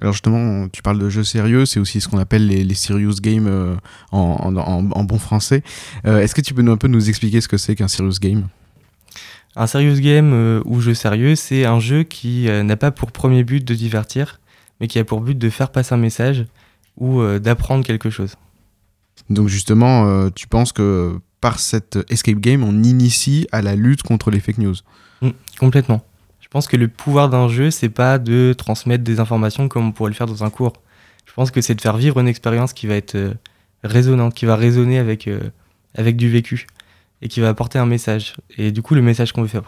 Alors 0.00 0.12
justement, 0.12 0.68
tu 0.68 0.82
parles 0.82 1.00
de 1.00 1.08
jeux 1.08 1.24
sérieux, 1.24 1.66
c'est 1.66 1.80
aussi 1.80 2.00
ce 2.00 2.06
qu'on 2.06 2.18
appelle 2.18 2.46
les, 2.46 2.74
serious 2.74 3.14
games 3.20 3.76
en, 4.12 4.82
bon 4.82 5.18
français. 5.18 5.64
Est-ce 6.04 6.34
que 6.34 6.42
tu 6.42 6.54
peux 6.54 6.62
nous, 6.62 6.72
un 6.72 6.76
peu 6.76 6.88
nous 6.88 7.08
expliquer 7.08 7.40
ce 7.40 7.48
que 7.48 7.56
c'est 7.56 7.74
qu'un 7.74 7.88
serious 7.88 8.18
game? 8.20 8.46
Un 9.56 9.66
serious 9.66 10.00
game 10.00 10.32
euh, 10.32 10.62
ou 10.64 10.80
jeu 10.80 10.94
sérieux, 10.94 11.34
c'est 11.34 11.64
un 11.64 11.80
jeu 11.80 12.02
qui 12.02 12.48
euh, 12.48 12.62
n'a 12.62 12.76
pas 12.76 12.90
pour 12.90 13.10
premier 13.10 13.42
but 13.42 13.64
de 13.64 13.74
divertir, 13.74 14.40
mais 14.80 14.86
qui 14.86 14.98
a 14.98 15.04
pour 15.04 15.20
but 15.20 15.36
de 15.36 15.50
faire 15.50 15.70
passer 15.70 15.94
un 15.94 15.98
message 15.98 16.44
ou 16.98 17.20
euh, 17.20 17.38
d'apprendre 17.38 17.84
quelque 17.84 18.10
chose. 18.10 18.36
Donc 19.30 19.48
justement, 19.48 20.30
tu 20.30 20.46
penses 20.46 20.72
que 20.72 21.18
par 21.40 21.58
cette 21.58 21.98
escape 22.10 22.38
game, 22.38 22.62
on 22.62 22.82
initie 22.82 23.48
à 23.50 23.60
la 23.60 23.74
lutte 23.74 24.02
contre 24.02 24.30
les 24.30 24.38
fake 24.38 24.58
news? 24.58 24.76
Mm, 25.20 25.30
complètement. 25.58 26.04
Je 26.40 26.48
pense 26.48 26.68
que 26.68 26.76
le 26.76 26.86
pouvoir 26.86 27.28
d'un 27.28 27.48
jeu, 27.48 27.72
c'est 27.72 27.88
pas 27.88 28.18
de 28.18 28.54
transmettre 28.56 29.02
des 29.02 29.18
informations 29.18 29.68
comme 29.68 29.88
on 29.88 29.92
pourrait 29.92 30.10
le 30.10 30.14
faire 30.14 30.28
dans 30.28 30.44
un 30.44 30.50
cours. 30.50 30.74
Je 31.24 31.32
pense 31.32 31.50
que 31.50 31.60
c'est 31.60 31.74
de 31.74 31.80
faire 31.80 31.96
vivre 31.96 32.20
une 32.20 32.28
expérience 32.28 32.72
qui 32.72 32.86
va 32.86 32.94
être 32.94 33.34
résonante, 33.86 34.34
qui 34.34 34.46
va 34.46 34.56
résonner 34.56 34.98
avec, 34.98 35.28
euh, 35.28 35.40
avec 35.94 36.16
du 36.16 36.30
vécu 36.30 36.66
et 37.22 37.28
qui 37.28 37.40
va 37.40 37.48
apporter 37.48 37.78
un 37.78 37.86
message. 37.86 38.34
Et 38.56 38.72
du 38.72 38.82
coup, 38.82 38.94
le 38.94 39.02
message 39.02 39.32
qu'on 39.32 39.42
veut 39.42 39.48
faire 39.48 39.62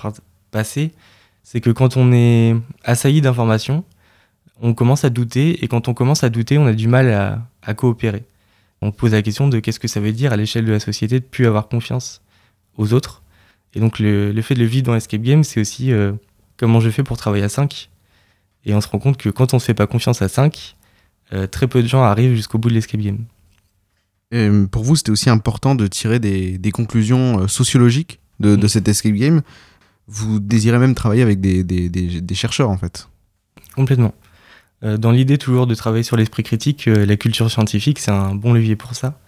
passer, 0.50 0.92
c'est 1.42 1.60
que 1.60 1.70
quand 1.70 1.96
on 1.96 2.12
est 2.12 2.54
assailli 2.84 3.20
d'informations, 3.20 3.84
on 4.60 4.74
commence 4.74 5.04
à 5.04 5.10
douter 5.10 5.64
et 5.64 5.68
quand 5.68 5.88
on 5.88 5.94
commence 5.94 6.24
à 6.24 6.30
douter, 6.30 6.58
on 6.58 6.66
a 6.66 6.72
du 6.72 6.88
mal 6.88 7.10
à, 7.62 7.74
coopérer. 7.74 8.24
On 8.80 8.92
pose 8.92 9.12
la 9.12 9.22
question 9.22 9.48
de 9.48 9.60
qu'est-ce 9.60 9.80
que 9.80 9.88
ça 9.88 10.00
veut 10.00 10.12
dire 10.12 10.32
à 10.32 10.36
l'échelle 10.36 10.64
de 10.64 10.72
la 10.72 10.80
société 10.80 11.20
de 11.20 11.24
plus 11.24 11.46
avoir 11.46 11.68
confiance 11.68 12.22
aux 12.76 12.92
autres. 12.92 13.22
Et 13.74 13.80
donc 13.80 13.98
le, 13.98 14.32
le 14.32 14.42
fait 14.42 14.54
de 14.54 14.60
le 14.60 14.66
vivre 14.66 14.86
dans 14.86 14.94
Escape 14.94 15.20
Game, 15.20 15.44
c'est 15.44 15.60
aussi 15.60 15.92
euh, 15.92 16.12
comment 16.56 16.80
je 16.80 16.90
fais 16.90 17.02
pour 17.02 17.16
travailler 17.16 17.44
à 17.44 17.48
5. 17.48 17.90
Et 18.64 18.74
on 18.74 18.80
se 18.80 18.88
rend 18.88 18.98
compte 18.98 19.16
que 19.16 19.28
quand 19.28 19.52
on 19.52 19.56
ne 19.56 19.60
se 19.60 19.66
fait 19.66 19.74
pas 19.74 19.86
confiance 19.86 20.22
à 20.22 20.28
5, 20.28 20.76
euh, 21.32 21.46
très 21.46 21.66
peu 21.66 21.82
de 21.82 21.88
gens 21.88 22.02
arrivent 22.02 22.34
jusqu'au 22.34 22.58
bout 22.58 22.68
de 22.68 22.74
l'Escape 22.74 23.00
Game. 23.00 23.24
Euh, 24.34 24.66
pour 24.66 24.84
vous, 24.84 24.96
c'était 24.96 25.10
aussi 25.10 25.30
important 25.30 25.74
de 25.74 25.86
tirer 25.86 26.18
des, 26.18 26.58
des 26.58 26.70
conclusions 26.70 27.40
euh, 27.40 27.48
sociologiques 27.48 28.20
de, 28.40 28.56
de 28.56 28.64
Mm. 28.66 28.68
cette 28.68 28.88
escape 28.88 29.14
game. 29.14 29.42
Vous 30.06 30.38
désirez 30.40 30.78
même 30.78 30.94
travailler 30.94 31.22
avec 31.22 31.40
des, 31.40 31.64
des- 31.64 31.88
des- 31.88 32.20
des 32.20 32.34
chercheurs, 32.34 32.70
en 32.70 32.76
fait. 32.78 33.08
Complètement. 33.74 34.14
Euh, 34.84 34.96
dans 34.96 35.10
l'idée 35.10 35.38
toujours 35.38 35.66
de 35.66 35.74
travailler 35.74 36.02
sur 36.02 36.16
l'esprit 36.16 36.42
critique, 36.42 36.88
euh, 36.88 37.04
la 37.06 37.16
culture 37.16 37.50
scientifique, 37.50 37.98
c'est 37.98 38.10
un 38.10 38.34
bon 38.34 38.52
levier 38.52 38.76
pour 38.76 38.94
ça. 38.94 39.18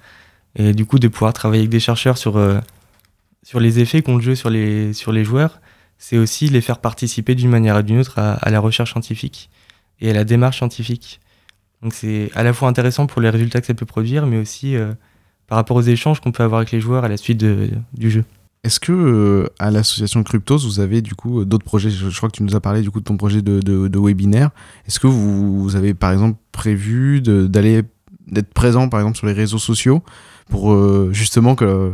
Et 0.57 0.72
du 0.74 0.84
coup, 0.84 0.98
de 0.98 1.09
pouvoir 1.09 1.32
travailler 1.32 1.61
avec 1.62 1.70
des 1.70 1.80
chercheurs 1.80 2.18
sur, 2.18 2.36
sur 3.42 3.61
les 3.61 3.78
effets 3.78 4.03
qu'ont 4.03 4.16
le 4.16 4.22
jeu 4.22 4.34
sur 4.34 4.51
les, 4.51 4.92
sur 4.92 5.12
les 5.12 5.24
joueurs, 5.24 5.61
c'est 5.98 6.18
aussi 6.18 6.48
les 6.48 6.61
faire 6.61 6.78
participer 6.78 7.34
d'une 7.34 7.51
manière 7.51 7.76
ou 7.78 7.82
d'une 7.82 7.98
autre 8.01 8.18
à, 8.18 8.32
à 8.34 8.51
la 8.51 8.59
recherche 8.61 8.92
scientifique 8.92 9.48
et 10.01 10.11
à 10.11 10.12
la 10.12 10.24
démarche 10.24 10.57
scientifique. 10.59 11.20
Donc 11.83 11.95
c'est 11.95 12.31
à 12.35 12.43
la 12.43 12.53
fois 12.53 12.68
intéressant 12.68 13.07
pour 13.07 13.20
les 13.22 13.31
résultats 13.31 13.61
que 13.61 13.66
ça 13.66 13.74
peut 13.74 13.87
produire, 13.87 14.26
mais 14.26 14.39
aussi 14.39 14.76
euh, 14.76 14.93
par 15.47 15.57
rapport 15.57 15.76
aux 15.76 15.83
échanges 15.83 16.20
qu'on 16.20 16.33
peut 16.33 16.43
avoir 16.43 16.59
avec 16.59 16.72
les 16.72 16.81
joueurs 16.81 17.05
à 17.05 17.09
la 17.09 17.16
suite 17.16 17.39
de- 17.39 17.70
du 17.95 18.11
jeu. 18.11 18.24
Est-ce 18.62 18.78
que 18.78 18.93
euh, 18.93 19.47
à 19.59 19.70
l'association 19.70 20.22
Cryptos, 20.22 20.59
vous 20.59 20.81
avez 20.81 21.01
du 21.01 21.14
coup 21.14 21.45
d'autres 21.47 21.64
projets? 21.64 21.89
Je, 21.91 22.11
je 22.11 22.16
crois 22.16 22.28
que 22.28 22.37
tu 22.37 22.43
nous 22.43 22.55
as 22.55 22.61
parlé 22.61 22.83
du 22.83 22.91
coup 22.91 23.01
de 23.01 23.05
ton 23.05 23.16
projet 23.16 23.41
de, 23.41 23.99
webinaire. 23.99 24.51
Est-ce 24.87 25.01
que 25.01 25.07
vous, 25.07 25.62
vous 25.62 25.76
avez 25.76 25.95
par 25.95 26.12
exemple 26.12 26.39
prévu 26.53 27.22
d'aller 27.22 27.83
d'être 28.26 28.53
présent 28.53 28.89
par 28.89 29.01
exemple 29.01 29.16
sur 29.16 29.26
les 29.26 29.33
réseaux 29.33 29.59
sociaux 29.59 30.03
pour 30.51 30.72
euh, 30.72 31.09
justement 31.12 31.55
que 31.55 31.93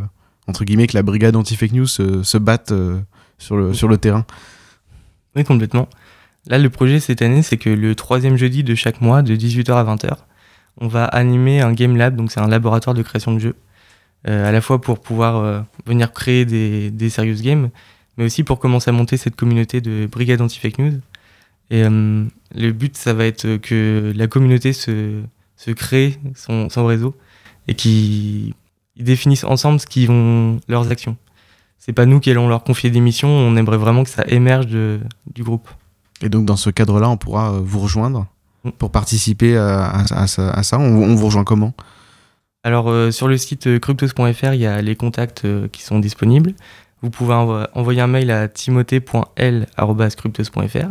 entre 0.49 0.65
guillemets 0.65 0.89
que 0.89 0.97
la 0.97 1.03
brigade 1.03 1.37
anti-fake 1.37 1.73
news 1.73 1.87
se, 1.87 2.23
se 2.25 2.39
batte 2.39 2.73
sur, 3.39 3.57
le, 3.57 3.73
sur 3.73 3.87
le 3.89 3.97
terrain? 3.99 4.27
Oui, 5.37 5.45
complètement. 5.45 5.89
Là, 6.49 6.59
le 6.59 6.71
projet 6.71 7.01
cette 7.01 7.23
année, 7.23 7.43
c'est 7.43 7.57
que 7.57 7.71
le 7.71 7.95
troisième 7.95 8.37
jeudi 8.37 8.63
de 8.63 8.75
chaque 8.75 9.01
mois, 9.01 9.23
de 9.23 9.35
18h 9.35 9.73
à 9.73 9.85
20h, 9.85 10.17
on 10.81 10.89
va 10.89 11.05
animer 11.05 11.61
un 11.61 11.73
Game 11.73 11.97
Lab, 11.97 12.17
donc 12.17 12.31
c'est 12.31 12.41
un 12.41 12.49
laboratoire 12.49 12.95
de 12.95 13.03
création 13.03 13.33
de 13.35 13.39
jeux, 13.39 13.57
euh, 14.29 14.49
à 14.49 14.53
la 14.53 14.61
fois 14.61 14.81
pour 14.81 15.01
pouvoir 15.01 15.37
euh, 15.37 15.61
venir 15.87 16.13
créer 16.13 16.45
des, 16.45 16.91
des 16.91 17.11
serious 17.11 17.43
games, 17.43 17.71
mais 18.17 18.25
aussi 18.25 18.45
pour 18.45 18.59
commencer 18.61 18.91
à 18.91 18.93
monter 18.93 19.17
cette 19.17 19.37
communauté 19.37 19.81
de 19.81 20.07
brigade 20.07 20.41
anti-fake 20.41 20.79
news. 20.79 21.01
Et 21.71 21.83
euh, 21.83 22.25
le 22.55 22.73
but, 22.73 22.97
ça 22.97 23.13
va 23.13 23.27
être 23.27 23.57
que 23.57 24.13
la 24.15 24.29
communauté 24.29 24.73
se, 24.73 25.23
se 25.57 25.71
crée 25.73 26.19
son, 26.35 26.69
son 26.69 26.87
réseau 26.87 27.17
et 27.69 27.75
qu'ils 27.75 28.55
ils 28.97 29.05
définissent 29.05 29.45
ensemble 29.45 29.81
ce 29.81 29.87
qui 29.87 30.07
vont 30.07 30.61
leurs 30.69 30.91
actions. 30.91 31.17
c'est 31.79 31.93
pas 31.93 32.07
nous 32.07 32.21
qui 32.21 32.31
allons 32.31 32.49
leur 32.49 32.65
confier 32.65 32.91
des 32.91 33.01
missions. 33.01 33.29
On 33.29 33.57
aimerait 33.57 33.77
vraiment 33.77 34.05
que 34.05 34.11
ça 34.11 34.25
émerge 34.29 34.67
de, 34.67 35.01
du 35.35 35.43
groupe. 35.43 35.69
Et 36.23 36.29
donc 36.29 36.45
dans 36.47 36.57
ce 36.57 36.71
cadre-là, 36.71 37.09
on 37.11 37.17
pourra 37.17 37.53
euh, 37.53 37.61
vous 37.63 37.81
rejoindre 37.81 38.27
pour 38.79 38.91
participer 38.91 39.57
à, 39.57 39.87
à- 39.87 40.23
à 40.23 40.27
ça. 40.27 40.51
à 40.51 40.63
ça. 40.63 40.79
On, 40.79 41.03
on 41.03 41.15
vous 41.15 41.27
rejoint 41.27 41.45
comment? 41.45 41.73
Alors 42.65 42.89
euh, 42.91 43.11
sur 43.13 43.29
le 43.29 43.37
site 43.37 43.67
euh, 43.69 43.79
cryptos.fr, 43.79 44.55
il 44.55 44.61
y 44.61 44.67
a 44.67 44.83
les 44.83 44.97
contacts 44.97 45.45
euh, 45.45 45.69
qui 45.69 45.83
sont 45.83 45.99
disponibles. 46.01 46.53
Vous 47.03 47.11
pouvez 47.11 47.35
envo- 47.35 47.67
envoyer 47.75 48.01
un 48.01 48.07
mail 48.09 48.31
à 48.31 48.49
timothée.l@cryptos.fr. 48.49 50.89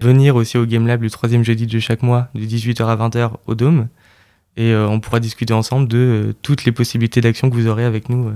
Venir 0.00 0.36
aussi 0.36 0.58
au 0.58 0.66
Game 0.66 0.86
Lab 0.86 1.02
le 1.02 1.10
troisième 1.10 1.44
jeudi 1.44 1.66
de 1.66 1.78
chaque 1.78 2.02
mois, 2.02 2.28
de 2.34 2.40
18h 2.42 2.84
à 2.84 2.96
20h 2.96 3.30
au 3.46 3.54
Dôme. 3.54 3.88
Et 4.56 4.72
euh, 4.72 4.88
on 4.88 5.00
pourra 5.00 5.20
discuter 5.20 5.52
ensemble 5.52 5.88
de 5.88 5.98
euh, 5.98 6.32
toutes 6.42 6.64
les 6.64 6.72
possibilités 6.72 7.20
d'action 7.20 7.50
que 7.50 7.54
vous 7.54 7.66
aurez 7.66 7.84
avec 7.84 8.08
nous 8.08 8.28
euh, 8.28 8.32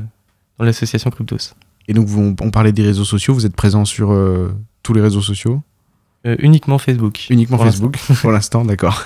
dans 0.58 0.64
l'association 0.64 1.10
Cryptos. 1.10 1.54
Et 1.86 1.94
donc 1.94 2.06
vous, 2.06 2.34
on 2.40 2.50
parlait 2.50 2.72
des 2.72 2.82
réseaux 2.82 3.04
sociaux. 3.04 3.34
Vous 3.34 3.46
êtes 3.46 3.54
présent 3.56 3.84
sur 3.84 4.12
euh, 4.12 4.52
tous 4.82 4.92
les 4.94 5.00
réseaux 5.00 5.22
sociaux? 5.22 5.62
Euh, 6.26 6.36
uniquement 6.40 6.78
Facebook. 6.78 7.26
Uniquement 7.30 7.56
Pour 7.56 7.66
Facebook 7.66 7.96
pour 8.20 8.32
l'instant, 8.32 8.64
d'accord. 8.64 9.04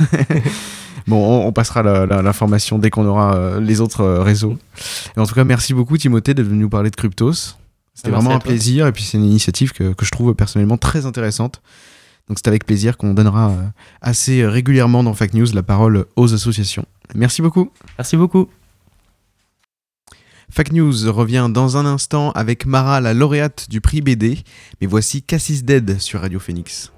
bon, 1.07 1.17
on, 1.17 1.47
on 1.47 1.53
passera 1.53 1.83
l'information 1.83 2.79
dès 2.79 2.91
qu'on 2.91 3.07
aura 3.07 3.35
euh, 3.35 3.61
les 3.61 3.81
autres 3.81 4.01
euh, 4.01 4.23
réseaux. 4.23 4.57
Et 5.17 5.21
en 5.21 5.27
tout 5.27 5.35
cas, 5.35 5.45
merci 5.45 5.75
beaucoup 5.75 5.99
Timothée 5.99 6.35
d'être 6.35 6.47
venu 6.47 6.63
nous 6.63 6.71
parler 6.71 6.91
de 6.91 6.97
Cryptos. 6.97 7.57
C'était 7.95 8.11
vraiment 8.11 8.31
un 8.31 8.39
plaisir 8.39 8.87
et 8.87 8.93
puis 8.93 9.03
c'est 9.03 9.19
une 9.19 9.25
initiative 9.25 9.73
que, 9.73 9.93
que 9.93 10.07
je 10.07 10.11
trouve 10.11 10.35
personnellement 10.35 10.79
très 10.79 11.05
intéressante. 11.05 11.61
Donc 12.29 12.39
c'est 12.39 12.49
avec 12.49 12.65
plaisir 12.65 12.97
qu'on 12.97 13.13
donnera 13.13 13.53
assez 14.01 14.47
régulièrement 14.47 15.03
dans 15.03 15.13
Fact 15.13 15.35
News 15.35 15.49
la 15.53 15.63
parole 15.63 16.07
aux 16.17 16.33
associations. 16.33 16.87
Merci 17.15 17.43
beaucoup. 17.43 17.71
Merci 17.99 18.17
beaucoup. 18.17 18.49
Fact 20.51 20.73
News 20.73 21.13
revient 21.13 21.49
dans 21.51 21.77
un 21.77 21.85
instant 21.85 22.31
avec 22.33 22.65
Mara, 22.65 23.01
la 23.03 23.13
lauréate 23.13 23.69
du 23.69 23.83
prix 23.83 24.01
BD. 24.01 24.39
Mais 24.81 24.87
voici 24.87 25.23
Cassis 25.23 25.63
Dead 25.65 26.01
sur 26.01 26.23
Radio 26.23 26.39
Phoenix. 26.39 26.93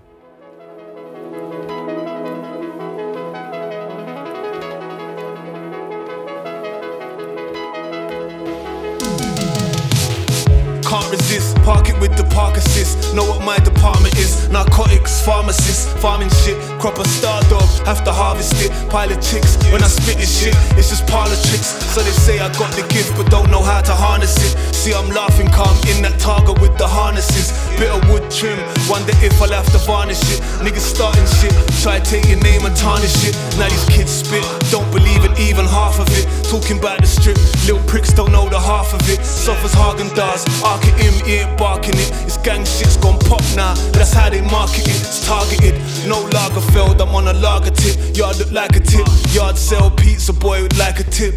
Park 12.35 12.57
assist. 12.57 13.15
Know 13.15 13.25
what 13.25 13.43
my 13.43 13.59
department 13.59 14.19
is. 14.19 14.49
Narcotics, 14.51 15.25
pharmacist, 15.25 15.97
farming 15.99 16.31
shit. 16.43 16.59
Crop 16.81 16.99
a 16.99 17.07
star 17.09 17.41
dog, 17.49 17.69
have 17.87 18.05
to 18.05 18.13
harvest 18.13 18.55
it. 18.61 18.71
Pile 18.91 19.11
of 19.11 19.21
chicks, 19.23 19.57
when 19.73 19.83
I 19.83 19.89
spit 19.89 20.19
this 20.19 20.43
shit, 20.43 20.55
it's 20.77 20.91
just 20.91 21.07
parlor 21.07 21.39
tricks. 21.49 21.71
So 21.95 22.03
they 22.03 22.11
say 22.11 22.41
I 22.41 22.53
got 22.59 22.75
the 22.75 22.83
gift, 22.93 23.17
but 23.17 23.31
don't 23.31 23.51
know 23.51 23.63
how 23.63 23.81
to 23.81 23.95
harness 23.95 24.37
it. 24.43 24.75
See, 24.75 24.93
I'm 24.93 25.09
laughing 25.11 25.49
calm 25.49 25.75
in 25.89 26.03
that 26.03 26.19
target 26.19 26.61
with 26.61 26.77
the 26.77 26.87
harnesses. 26.87 27.55
Bit 27.79 27.91
of 27.91 28.03
wood 28.11 28.31
trim, 28.31 28.59
wonder 28.91 29.15
if 29.25 29.41
I'll 29.41 29.55
have 29.55 29.71
to 29.73 29.79
varnish 29.79 30.21
it. 30.35 30.43
Niggas 30.61 30.85
starting 30.85 31.27
shit, 31.39 31.55
try 31.81 32.01
take 32.01 32.27
your 32.27 32.43
name 32.43 32.67
and 32.67 32.77
tarnish 32.77 33.17
it. 33.25 33.35
Now 33.57 33.69
these 33.71 33.87
kids 33.89 34.11
spit, 34.11 34.45
don't 34.71 34.91
believe 34.91 35.25
in 35.25 35.33
even 35.39 35.65
half 35.65 35.99
of 35.99 36.09
it. 36.19 36.27
Talking 36.51 36.79
about 36.79 37.01
the 37.01 37.07
strip, 37.07 37.39
little 37.67 37.83
pricks 37.89 38.13
don't 38.13 38.31
know 38.31 38.49
the 38.49 38.61
half 38.61 38.93
of 38.93 39.01
it. 39.09 39.21
As 39.65 39.73
Hagen 39.73 40.13
does, 40.15 40.45
arc 40.63 40.85
him, 41.01 41.15
ain't 41.25 41.57
barking 41.57 41.97
it. 41.97 42.24
It's 42.25 42.39
gang 42.39 42.65
shit's 42.65 42.97
gone 42.97 43.19
pop 43.21 43.43
now, 43.55 43.75
that's 43.93 44.13
how 44.13 44.31
they 44.31 44.41
market 44.41 44.89
it. 44.89 45.01
It's 45.01 45.27
targeted, 45.27 45.75
no 46.09 46.25
Lagerfeld, 46.31 47.01
I'm 47.01 47.15
on 47.15 47.29
a 47.29 47.33
lager 47.35 47.71
tip. 47.71 48.17
Yard 48.17 48.39
look 48.39 48.51
like 48.51 48.77
a 48.77 48.81
tip, 48.81 49.07
yard 49.31 49.57
sell 49.57 49.91
pizza 49.91 50.33
boy 50.33 50.63
would 50.63 50.79
like 50.79 51.01
a 51.01 51.05
tip. 51.05 51.35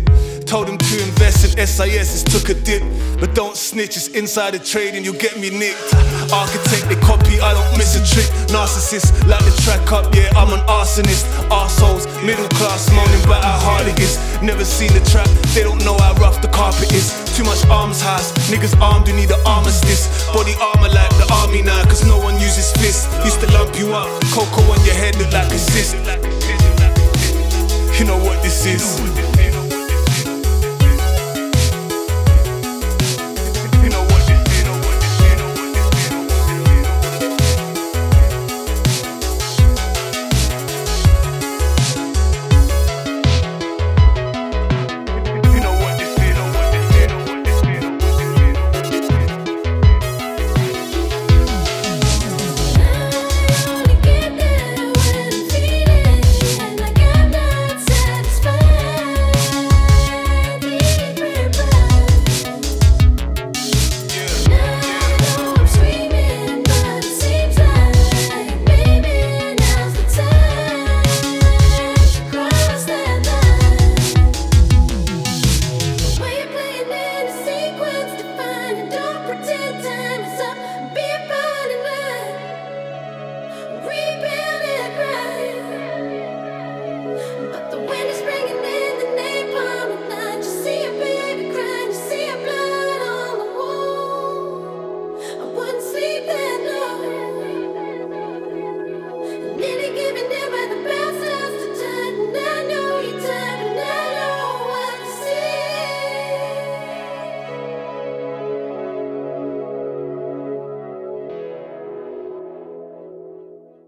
Told 0.47 0.69
him 0.69 0.77
to 0.77 0.95
invest 1.03 1.43
in 1.43 1.67
SIS, 1.67 2.07
it's 2.07 2.23
took 2.23 2.47
a 2.47 2.53
dip. 2.55 2.81
But 3.19 3.35
don't 3.35 3.57
snitch, 3.57 3.97
it's 3.97 4.07
insider 4.15 4.57
trading, 4.57 5.03
you'll 5.03 5.19
get 5.19 5.35
me 5.37 5.49
nicked. 5.49 5.91
Architect, 6.31 6.87
they 6.87 6.95
copy, 7.03 7.35
I 7.43 7.51
don't 7.51 7.77
miss 7.77 7.99
a 7.99 8.01
trick. 8.07 8.23
Narcissist, 8.47 9.11
like 9.27 9.43
the 9.43 9.51
track 9.67 9.91
up, 9.91 10.15
yeah, 10.15 10.31
I'm 10.39 10.47
an 10.55 10.63
arsonist. 10.71 11.27
Arseholes, 11.51 12.07
middle 12.23 12.47
class, 12.55 12.87
moaning 12.95 13.23
about 13.27 13.43
how 13.43 13.59
hard 13.59 13.91
it 13.91 13.99
is. 13.99 14.15
Never 14.41 14.63
seen 14.63 14.87
the 14.95 15.03
trap, 15.11 15.27
they 15.51 15.63
don't 15.63 15.83
know 15.83 15.99
how 15.99 16.15
rough 16.23 16.41
the 16.41 16.47
carpet 16.47 16.93
is. 16.95 17.11
Too 17.35 17.43
much 17.43 17.59
arms 17.67 17.99
house, 17.99 18.31
niggas 18.47 18.71
armed, 18.79 19.05
you 19.09 19.15
need 19.19 19.29
an 19.29 19.43
armistice. 19.45 20.07
Body 20.31 20.55
armor 20.63 20.87
like 20.95 21.11
the 21.19 21.27
army 21.43 21.61
now, 21.61 21.83
cause 21.91 22.07
no 22.07 22.23
one 22.23 22.39
uses 22.39 22.71
fists. 22.79 23.03
Used 23.27 23.43
to 23.43 23.51
lump 23.51 23.75
you 23.75 23.91
up, 23.91 24.07
cocoa 24.31 24.63
on 24.71 24.79
your 24.87 24.95
head 24.95 25.11
look 25.19 25.27
like 25.35 25.51
a 25.51 25.59
cyst. 25.59 25.99
You 27.99 28.05
know 28.07 28.15
what 28.23 28.39
this 28.43 28.63
is. 28.63 29.26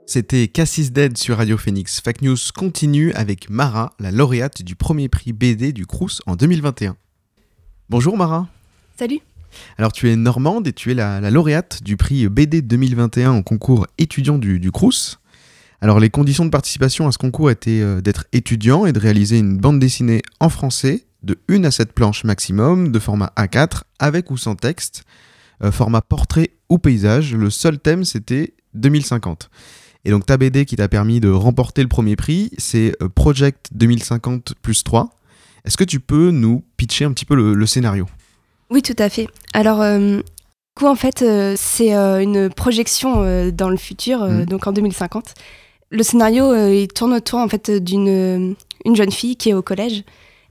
C'était 0.10 0.48
Cassis 0.48 0.92
Dead 0.92 1.20
sur 1.20 1.38
Radio 1.38 1.56
Phoenix. 1.56 2.02
Fact 2.02 2.24
News 2.24 2.36
continue 2.56 3.14
avec 3.14 3.48
Mara, 3.52 3.94
la 4.00 4.10
lauréate 4.10 4.64
du 4.64 4.76
premier 4.76 5.08
prix 5.08 5.34
BD 5.34 5.72
du 5.72 5.86
Crous 5.86 6.24
en 6.26 6.36
2021. 6.36 6.98
Bonjour 7.92 8.18
Mara. 8.18 8.48
Salut. 8.98 9.20
Alors 9.78 9.92
tu 9.92 10.10
es 10.10 10.16
normande 10.16 10.66
et 10.66 10.74
tu 10.74 10.90
es 10.90 10.94
la, 10.96 11.22
la 11.22 11.30
lauréate 11.30 11.84
du 11.84 11.96
prix 11.96 12.28
BD 12.28 12.64
2021 12.64 13.30
en 13.30 13.44
concours 13.44 13.86
étudiant 14.00 14.40
du, 14.40 14.60
du 14.60 14.72
Crous. 14.72 15.20
Alors 15.80 16.00
les 16.00 16.10
conditions 16.10 16.46
de 16.46 16.50
participation 16.50 17.08
à 17.08 17.12
ce 17.12 17.20
concours 17.20 17.52
étaient 17.52 17.82
euh, 17.82 18.02
d'être 18.02 18.26
étudiant 18.34 18.88
et 18.88 18.94
de 18.94 19.00
réaliser 19.00 19.38
une 19.38 19.60
bande 19.60 19.78
dessinée 19.78 20.24
en 20.40 20.50
français 20.50 21.06
de 21.22 21.38
1 21.50 21.66
à 21.66 21.70
7 21.70 21.94
planches 21.94 22.24
maximum, 22.24 22.92
de 22.92 22.98
format 22.98 23.32
A4, 23.38 23.84
avec 24.00 24.32
ou 24.32 24.38
sans 24.38 24.56
texte, 24.56 25.04
euh, 25.64 25.72
format 25.72 26.02
portrait 26.02 26.50
ou 26.68 26.80
paysage. 26.80 27.36
Le 27.36 27.52
seul 27.52 27.78
thème 27.78 28.06
c'était 28.06 28.56
2050. 28.74 29.52
Et 30.06 30.12
donc 30.12 30.26
ta 30.26 30.38
BD 30.38 30.66
qui 30.66 30.76
t'a 30.76 30.88
permis 30.88 31.20
de 31.20 31.30
remporter 31.30 31.82
le 31.82 31.88
premier 31.90 32.16
prix, 32.16 32.52
c'est 32.58 32.96
euh, 33.02 33.10
Project 33.10 33.68
2050 33.74 34.54
plus 34.62 34.84
3. 34.84 35.10
Est-ce 35.66 35.78
que 35.78 35.84
tu 35.84 36.00
peux 36.00 36.32
nous 36.32 36.64
pitcher 36.78 37.06
un 37.06 37.12
petit 37.12 37.26
peu 37.26 37.36
le, 37.36 37.54
le 37.54 37.66
scénario? 37.66 38.06
Oui, 38.72 38.82
tout 38.82 38.96
à 38.98 39.10
fait. 39.10 39.28
Alors, 39.54 39.82
euh, 39.82 40.22
coup, 40.76 40.86
en 40.88 40.96
fait, 40.96 41.22
euh, 41.22 41.56
c'est 41.58 41.96
euh, 41.96 42.22
une 42.22 42.50
projection 42.50 43.50
dans 43.52 43.70
le 43.70 43.78
futur, 43.78 44.24
Mhm. 44.24 44.46
donc 44.46 44.68
en 44.68 44.72
2050. 44.72 45.34
Le 45.92 46.04
scénario, 46.04 46.56
il 46.70 46.88
tourne 46.88 47.14
autour 47.14 47.40
en 47.40 47.50
fait 47.50 47.72
d'une 47.72 48.56
une 48.86 48.96
jeune 48.96 49.12
fille 49.12 49.36
qui 49.36 49.50
est 49.50 49.54
au 49.56 49.64
collège 49.64 50.04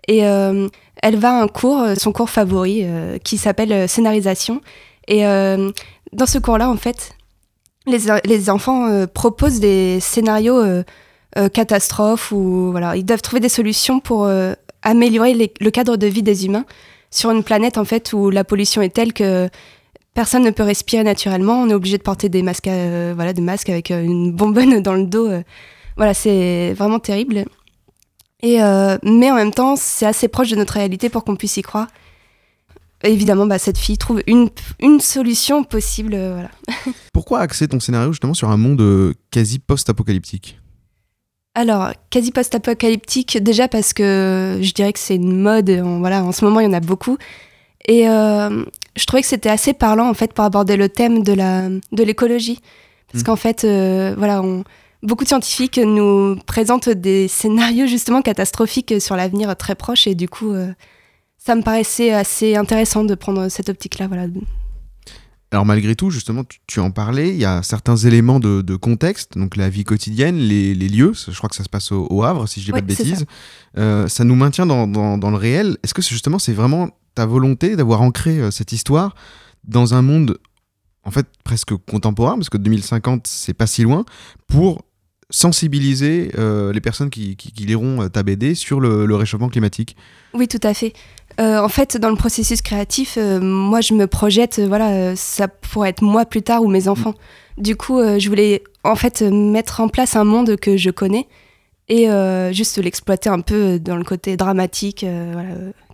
et 0.09 0.19
elle 0.19 1.17
va 1.17 1.31
à 1.39 1.43
un 1.43 1.47
cours, 1.47 1.81
son 1.97 2.11
cours 2.11 2.29
favori, 2.29 2.85
qui 3.23 3.39
s'appelle 3.39 3.89
scénarisation. 3.89 4.61
Et 5.07 5.21
dans 5.23 6.27
ce 6.27 6.39
cours-là, 6.39 6.69
en 6.69 6.77
fait, 6.77 7.13
les, 7.89 8.51
enfants 8.51 8.89
euh, 8.89 9.07
proposent 9.07 9.61
des 9.61 9.99
scénarios 10.01 10.59
euh, 10.59 10.83
euh, 11.37 11.49
catastrophes 11.49 12.33
ou 12.33 12.71
voilà, 12.71 12.97
ils 12.97 13.05
doivent 13.05 13.23
trouver 13.23 13.41
des 13.41 13.49
solutions 13.49 14.01
pour 14.01 14.29
améliorer 14.83 15.53
le 15.61 15.71
cadre 15.71 15.97
de 15.97 16.07
vie 16.07 16.23
des 16.23 16.47
humains 16.47 16.65
sur 17.11 17.31
une 17.31 17.43
planète 17.43 17.79
en 17.79 17.85
fait 17.85 18.13
où 18.13 18.31
la 18.31 18.45
pollution 18.45 18.83
est 18.83 18.95
telle 18.95 19.13
que 19.13 19.49
personne 20.15 20.43
ne 20.43 20.51
peut 20.51 20.63
respirer 20.63 21.05
naturellement. 21.05 21.63
On 21.63 21.69
est 21.69 21.75
obligé 21.75 21.99
de 21.99 22.03
porter 22.03 22.29
des 22.29 22.43
masques, 22.43 22.69
voilà, 23.15 23.33
des 23.33 23.43
masques 23.43 23.71
avec 23.71 23.91
une 23.91 24.33
bonbonne 24.33 24.81
dans 24.83 24.95
le 24.95 25.05
dos. 25.05 25.31
voilà, 25.97 26.15
c'est 26.15 26.75
vraiment 26.75 26.99
terrible. 26.99 27.45
Et 28.43 28.59
mais 29.03 29.31
en 29.31 29.35
même 29.35 29.53
temps, 29.53 29.77
c'est 29.77 30.07
assez 30.07 30.29
proche 30.29 30.51
de 30.51 30.57
notre 30.57 30.75
réalité 30.75 31.09
pour 31.09 31.25
qu'on 31.25 31.37
puisse 31.37 31.57
y 31.57 31.63
croire. 31.63 31.89
Évidemment, 33.05 33.47
bah, 33.47 33.59
cette 33.59 33.79
fille 33.79 33.97
trouve 33.99 34.23
une, 34.27 34.49
une 34.81 35.01
solution 35.01 35.63
possible. 35.65 36.15
euh, 36.15 36.33
voilà. 36.33 36.51
Pourquoi 37.13 37.41
axer 37.41 37.69
ton 37.69 37.79
scénario 37.81 38.13
justement 38.13 38.35
sur 38.35 38.51
un 38.51 38.57
monde 38.57 38.81
euh, 38.81 39.15
quasi 39.31 39.59
post-apocalyptique? 39.61 40.59
Alors, 41.55 41.91
quasi 42.11 42.31
post-apocalyptique, 42.33 43.43
déjà 43.43 43.69
parce 43.69 43.93
que 43.93 44.59
je 44.61 44.73
dirais 44.73 44.93
que 44.93 44.99
c'est 44.99 45.17
une 45.17 45.41
mode, 45.41 45.71
en, 45.71 45.99
voilà, 45.99 46.23
en 46.25 46.33
ce 46.33 46.45
moment 46.45 46.61
il 46.61 46.65
y 46.65 46.69
en 46.69 46.73
a 46.73 46.81
beaucoup. 46.81 47.17
Et 47.87 48.09
euh, 48.09 48.65
je 48.97 49.05
trouvais 49.07 49.23
que 49.23 49.29
c'était 49.29 49.49
assez 49.49 49.73
parlant 49.73 50.09
en 50.09 50.15
fait 50.15 50.33
pour 50.33 50.45
aborder 50.45 50.77
le 50.77 50.89
thème 50.89 51.23
de 51.23 51.33
la 51.33 51.69
de 51.69 52.03
l'écologie. 52.03 52.61
Parce 53.11 53.23
Mm. 53.23 53.27
qu'en 53.27 53.37
fait, 53.37 53.65
euh, 53.65 54.15
voilà, 54.19 54.43
on- 54.43 54.63
beaucoup 55.03 55.25
de 55.25 55.29
scientifiques 55.29 55.79
nous 55.79 56.37
présentent 56.47 56.89
des 56.91 57.27
scénarios 57.29 57.87
justement 57.87 58.23
catastrophiques 58.23 59.01
sur 59.01 59.17
l'avenir 59.17 59.57
très 59.57 59.75
proche 59.75 60.07
et 60.07 60.15
du 60.15 60.29
coup, 60.29 60.53
euh, 60.53 60.73
ça 61.49 61.55
me 61.55 61.63
paraissait 61.63 62.13
assez 62.13 62.57
intéressant 62.57 63.05
de 63.05 63.15
prendre 63.15 63.49
cette 63.49 63.71
optique-là. 63.71 64.07
Voilà. 64.07 64.27
Alors 65.51 65.65
malgré 65.65 65.95
tout, 65.97 66.11
justement, 66.11 66.45
tu, 66.45 66.59
tu 66.67 66.79
en 66.79 66.91
parlais, 66.91 67.31
il 67.31 67.37
y 67.37 67.47
a 67.47 67.63
certains 67.63 67.97
éléments 67.97 68.39
de, 68.39 68.61
de 68.61 68.77
contexte, 68.77 69.39
donc 69.39 69.57
la 69.57 69.71
vie 69.71 69.83
quotidienne, 69.85 70.37
les, 70.37 70.75
les 70.75 70.89
lieux, 70.91 71.15
je 71.15 71.35
crois 71.35 71.49
que 71.49 71.57
ça 71.57 71.65
se 71.65 71.71
passe 71.71 71.91
au, 71.91 72.07
au 72.11 72.23
Havre, 72.23 72.47
si 72.47 72.61
je 72.61 72.67
dis 72.67 72.73
Ouais, 72.73 72.83
pas 72.83 72.87
de 72.87 72.87
bêtises, 72.95 73.25
Euh, 73.79 74.07
ça 74.09 74.25
nous 74.25 74.35
maintient 74.35 74.67
dans, 74.67 74.87
dans- 74.87 75.17
dans 75.17 75.31
le 75.31 75.39
réel. 75.39 75.79
Est-ce 75.83 75.95
que 75.95 76.03
c'est 76.03 76.11
justement 76.13 76.39
c'est 76.39 76.53
vraiment 76.53 76.91
ta 77.15 77.25
volonté 77.25 77.77
d'avoir 77.77 78.03
ancré 78.03 78.39
euh, 78.39 78.51
cette 78.51 78.73
histoire 78.73 79.15
dans 79.65 79.95
un 79.95 80.03
monde 80.03 80.37
en 81.05 81.11
fait 81.11 81.27
presque 81.45 81.75
contemporain, 81.91 82.35
parce 82.35 82.51
que 82.51 82.59
2050 82.59 83.27
c'est 83.27 83.55
pas 83.55 83.67
si 83.67 83.83
loin, 83.85 84.05
pour 84.49 84.83
sensibiliser 85.31 86.31
euh, 86.39 86.73
les 86.73 86.81
personnes 86.81 87.11
qui, 87.11 87.37
qui- 87.37 87.53
qui 87.53 87.65
liront 87.65 88.03
euh, 88.03 88.09
ta 88.09 88.23
BD 88.23 88.55
sur 88.55 88.81
le, 88.81 89.07
le 89.07 89.15
réchauffement 89.17 89.49
climatique 89.49 89.97
Oui, 90.35 90.49
tout 90.49 90.61
à 90.63 90.75
fait. 90.75 90.93
Euh, 91.41 91.61
en 91.61 91.69
fait, 91.69 91.97
dans 91.97 92.11
le 92.11 92.17
processus 92.17 92.63
créatif, 92.63 93.17
euh, 93.19 93.39
moi, 93.41 93.81
je 93.81 93.95
me 93.95 94.07
projette, 94.07 94.59
voilà, 94.61 95.15
ça 95.17 95.47
pourrait 95.49 95.91
être 95.91 96.03
moi 96.03 96.25
plus 96.25 96.43
tard 96.43 96.63
ou 96.63 96.69
mes 96.69 96.89
enfants. 96.89 97.15
Du 97.59 97.77
coup, 97.77 98.01
je 98.19 98.29
voulais 98.29 98.63
en 98.85 98.95
fait 98.97 99.23
mettre 99.23 99.81
en 99.81 99.89
place 99.89 100.17
un 100.17 100.25
monde 100.25 100.57
que 100.57 100.77
je 100.77 100.91
connais 100.91 101.27
et 101.89 102.07
juste 102.53 102.79
l'exploiter 102.79 103.29
un 103.29 103.41
peu 103.41 103.79
dans 103.81 103.97
le 103.97 104.05
côté 104.05 104.37
dramatique, 104.37 105.05
voilà, 105.33 105.49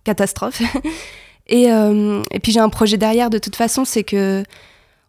catastrophe. 0.05 0.61
et, 1.47 1.63
et 1.65 2.41
puis 2.43 2.53
j'ai 2.53 2.61
un 2.61 2.69
projet 2.69 2.99
derrière 2.99 3.31
de 3.31 3.39
toute 3.39 3.57
façon, 3.57 3.87
c'est 3.87 4.05
que 4.05 4.43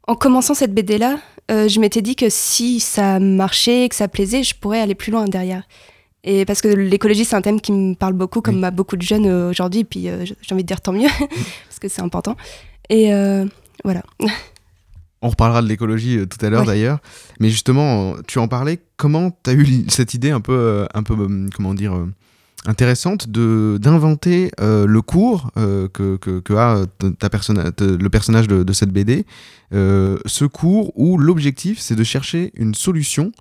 en 0.07 0.15
commençant 0.15 0.53
cette 0.53 0.73
BD 0.73 0.97
là, 0.97 1.19
euh, 1.51 1.67
je 1.67 1.79
m'étais 1.79 2.01
dit 2.01 2.15
que 2.15 2.29
si 2.29 2.79
ça 2.79 3.19
marchait, 3.19 3.87
que 3.89 3.95
ça 3.95 4.07
plaisait, 4.07 4.43
je 4.43 4.55
pourrais 4.55 4.79
aller 4.79 4.95
plus 4.95 5.11
loin 5.11 5.25
derrière. 5.25 5.63
Et 6.23 6.43
parce 6.43 6.61
que 6.61 6.67
l'écologie, 6.67 7.23
c'est 7.23 7.35
un 7.35 7.41
thème 7.41 7.61
qui 7.61 7.71
me 7.71 7.93
parle 7.93 8.13
beaucoup, 8.13 8.41
comme 8.41 8.63
à 8.63 8.71
beaucoup 8.71 8.97
de 8.97 9.03
jeunes 9.03 9.27
euh, 9.27 9.51
aujourd'hui. 9.51 9.81
Et 9.81 9.83
puis, 9.83 10.09
euh, 10.09 10.25
j'ai 10.25 10.53
envie 10.55 10.63
de 10.63 10.67
dire 10.67 10.81
tant 10.81 10.91
mieux, 10.91 11.07
parce 11.29 11.79
que 11.79 11.87
c'est 11.87 12.01
important. 12.01 12.35
Et 12.89 13.13
euh, 13.13 13.45
voilà. 13.83 14.01
On 15.21 15.29
reparlera 15.29 15.61
de 15.61 15.67
l'écologie 15.67 16.19
tout 16.27 16.43
à 16.43 16.49
l'heure 16.49 16.61
Ouais. 16.61 16.67
d'ailleurs. 16.67 16.97
Mais 17.39 17.49
justement, 17.49 18.15
tu 18.27 18.39
en 18.39 18.47
parlais. 18.47 18.79
Comment 18.97 19.31
tu 19.43 19.51
as 19.51 19.53
eu 19.53 19.85
cette 19.87 20.15
idée 20.15 20.31
un 20.31 20.41
peu, 20.41 20.87
un 20.93 21.03
peu 21.03 21.15
comment 21.55 21.73
dire, 21.75 21.93
intéressante 22.67 23.29
de 23.29 23.77
d'inventer 23.81 24.51
euh, 24.59 24.85
le 24.85 25.01
cours 25.01 25.51
euh, 25.57 25.87
que, 25.87 26.17
que, 26.17 26.39
que 26.39 26.53
a 26.53 26.77
euh, 26.77 26.85
ta- 27.19 27.29
te- 27.29 27.83
le 27.83 28.09
personnage 28.09 28.47
de, 28.47 28.63
de 28.63 28.73
cette 28.73 28.89
BD. 28.91 29.25
euh, 29.73 30.17
ce 30.25 30.45
cours 30.45 30.91
où 30.97 31.17
l'objectif, 31.17 31.79
c'est 31.79 31.95
de 31.95 32.03
chercher 32.03 32.51
une 32.55 32.73
solution 32.75 33.31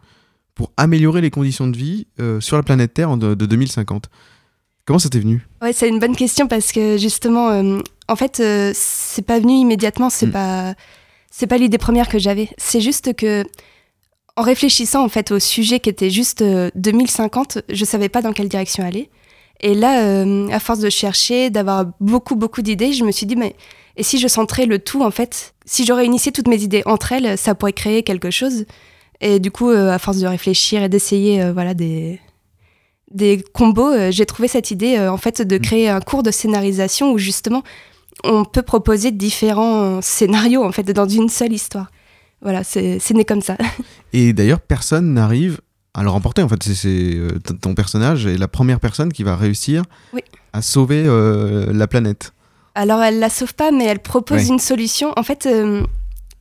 pour 0.54 0.72
améliorer 0.76 1.20
les 1.20 1.30
conditions 1.30 1.66
de 1.66 1.76
vie 1.76 2.06
sur 2.40 2.56
la 2.56 2.62
planète 2.62 2.94
Terre 2.94 3.10
en 3.10 3.16
de, 3.16 3.34
de 3.34 3.46
2050. 3.46 4.08
Comment 4.86 4.98
ça 5.00 5.08
t'est 5.08 5.18
venu? 5.18 5.46
Ouais, 5.62 5.72
c'est 5.72 5.88
une 5.88 5.98
bonne 5.98 6.14
question 6.14 6.46
parce 6.46 6.70
que 6.70 6.96
justement, 6.98 7.80
en 8.08 8.16
fait, 8.16 8.40
c'est 8.74 9.26
pas 9.26 9.40
venu 9.40 9.54
immédiatement. 9.54 10.10
C'est 10.10 10.28
pas, 10.30 10.74
c'est 11.30 11.46
pas 11.48 11.56
l'idée 11.58 11.78
première 11.78 12.08
que 12.08 12.18
j'avais. 12.20 12.48
C'est 12.58 12.80
juste 12.80 13.14
que, 13.16 13.42
en 14.36 14.42
réfléchissant 14.42 15.04
en 15.04 15.08
fait 15.08 15.30
au 15.30 15.38
sujet 15.38 15.80
qui 15.80 15.90
était 15.90 16.10
juste 16.10 16.42
euh, 16.42 16.70
2050, 16.74 17.58
je 17.68 17.84
savais 17.84 18.08
pas 18.08 18.22
dans 18.22 18.32
quelle 18.32 18.48
direction 18.48 18.84
aller. 18.84 19.10
Et 19.60 19.74
là, 19.74 20.02
euh, 20.02 20.48
à 20.48 20.58
force 20.58 20.80
de 20.80 20.90
chercher, 20.90 21.50
d'avoir 21.50 21.86
beaucoup 22.00 22.36
beaucoup 22.36 22.62
d'idées, 22.62 22.92
je 22.92 23.04
me 23.04 23.12
suis 23.12 23.26
dit 23.26 23.36
mais 23.36 23.54
et 23.96 24.02
si 24.02 24.18
je 24.18 24.28
centrais 24.28 24.66
le 24.66 24.78
tout 24.78 25.02
en 25.02 25.10
fait, 25.10 25.54
si 25.64 25.84
je 25.86 25.92
réunissais 25.92 26.32
toutes 26.32 26.48
mes 26.48 26.62
idées 26.62 26.82
entre 26.86 27.12
elles, 27.12 27.38
ça 27.38 27.54
pourrait 27.54 27.72
créer 27.72 28.02
quelque 28.02 28.30
chose. 28.30 28.66
Et 29.20 29.38
du 29.38 29.50
coup, 29.50 29.70
euh, 29.70 29.90
à 29.92 29.98
force 29.98 30.18
de 30.18 30.26
réfléchir 30.26 30.82
et 30.82 30.88
d'essayer, 30.88 31.42
euh, 31.42 31.52
voilà 31.52 31.74
des 31.74 32.20
des 33.12 33.44
combos, 33.52 33.92
euh, 33.92 34.10
j'ai 34.10 34.26
trouvé 34.26 34.48
cette 34.48 34.70
idée 34.70 34.96
euh, 34.96 35.12
en 35.12 35.16
fait 35.16 35.40
de 35.40 35.56
créer 35.56 35.88
un 35.88 36.00
cours 36.00 36.22
de 36.22 36.30
scénarisation 36.30 37.12
où 37.12 37.18
justement 37.18 37.62
on 38.24 38.44
peut 38.44 38.62
proposer 38.62 39.12
différents 39.12 40.00
scénarios 40.02 40.64
en 40.64 40.72
fait 40.72 40.84
dans 40.84 41.08
une 41.08 41.28
seule 41.28 41.52
histoire. 41.52 41.90
Voilà, 42.44 42.62
c'est 42.62 43.00
né 43.14 43.24
comme 43.24 43.40
ça. 43.42 43.56
Et 44.12 44.32
d'ailleurs, 44.32 44.60
personne 44.60 45.14
n'arrive 45.14 45.60
à 45.94 46.02
le 46.02 46.10
remporter. 46.10 46.42
En 46.42 46.48
fait, 46.48 46.62
c'est- 46.62 46.88
euh, 47.16 47.38
ton 47.60 47.74
personnage 47.74 48.26
est 48.26 48.36
la 48.36 48.48
première 48.48 48.78
personne 48.80 49.12
qui 49.12 49.22
va 49.24 49.34
réussir 49.36 49.82
Oui. 50.12 50.20
à 50.52 50.60
sauver 50.62 51.02
euh, 51.06 51.72
la 51.72 51.86
planète. 51.88 52.32
Alors 52.76 53.02
elle 53.02 53.18
la 53.20 53.30
sauve 53.30 53.54
pas, 53.54 53.70
mais 53.70 53.84
elle 53.84 54.00
propose 54.00 54.42
Ouais. 54.42 54.48
une 54.48 54.58
solution. 54.58 55.12
En 55.16 55.22
fait, 55.22 55.46
euh, 55.46 55.82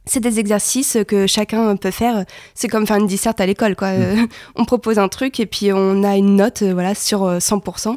c'est 0.05 0.19
des 0.19 0.39
exercices 0.39 0.97
que 1.07 1.27
chacun 1.27 1.75
peut 1.77 1.91
faire. 1.91 2.25
C'est 2.55 2.67
comme 2.67 2.85
faire 2.87 2.97
une 2.97 3.07
disserte 3.07 3.39
à 3.39 3.45
l'école, 3.45 3.75
quoi. 3.75 3.89
Euh, 3.89 4.15
on 4.55 4.65
propose 4.65 4.97
un 4.99 5.07
truc 5.07 5.39
et 5.39 5.45
puis 5.45 5.71
on 5.71 6.03
a 6.03 6.17
une 6.17 6.35
note, 6.35 6.63
voilà, 6.63 6.95
sur 6.95 7.23
euh, 7.23 7.37
100%. 7.39 7.95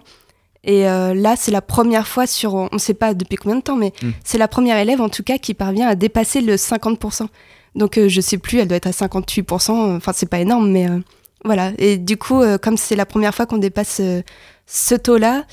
Et 0.65 0.89
euh, 0.89 1.15
là, 1.15 1.35
c'est 1.39 1.53
la 1.53 1.63
première 1.63 2.07
fois 2.09 2.27
sur, 2.27 2.55
on 2.55 2.69
ne 2.73 2.79
sait 2.79 2.93
pas 2.95 3.15
depuis 3.15 3.37
combien 3.37 3.57
de 3.57 3.63
temps, 3.63 3.77
mais 3.77 3.93
Mm. 4.03 4.11
c'est 4.25 4.37
la 4.39 4.49
première 4.49 4.77
élève 4.77 5.01
en 5.01 5.09
tout 5.09 5.23
cas 5.23 5.39
qui 5.39 5.55
parvient 5.55 5.89
à 5.89 5.95
dépasser 5.95 6.41
le 6.43 6.57
50%. 6.57 7.29
Donc 7.77 7.99
euh, 7.99 8.09
je 8.09 8.20
sais 8.20 8.39
plus, 8.39 8.59
elle 8.59 8.68
doit 8.68 8.77
être 8.79 8.87
à 8.89 8.91
58%. 8.91 9.97
Enfin, 9.97 10.12
c'est 10.14 10.29
pas 10.29 10.41
énorme, 10.41 10.70
mais 10.70 10.89
euh, 10.89 10.99
voilà. 11.45 11.72
Et 11.79 11.97
du 11.99 12.16
coup, 12.16 12.41
euh, 12.43 12.59
comme 12.59 12.77
c'est 12.77 12.97
la 12.97 13.07
première 13.07 13.35
fois 13.35 13.47
qu'on 13.47 13.59
dépasse 13.59 13.99
euh, 14.01 14.22
ce 14.66 14.95
taux-là, 14.95 15.45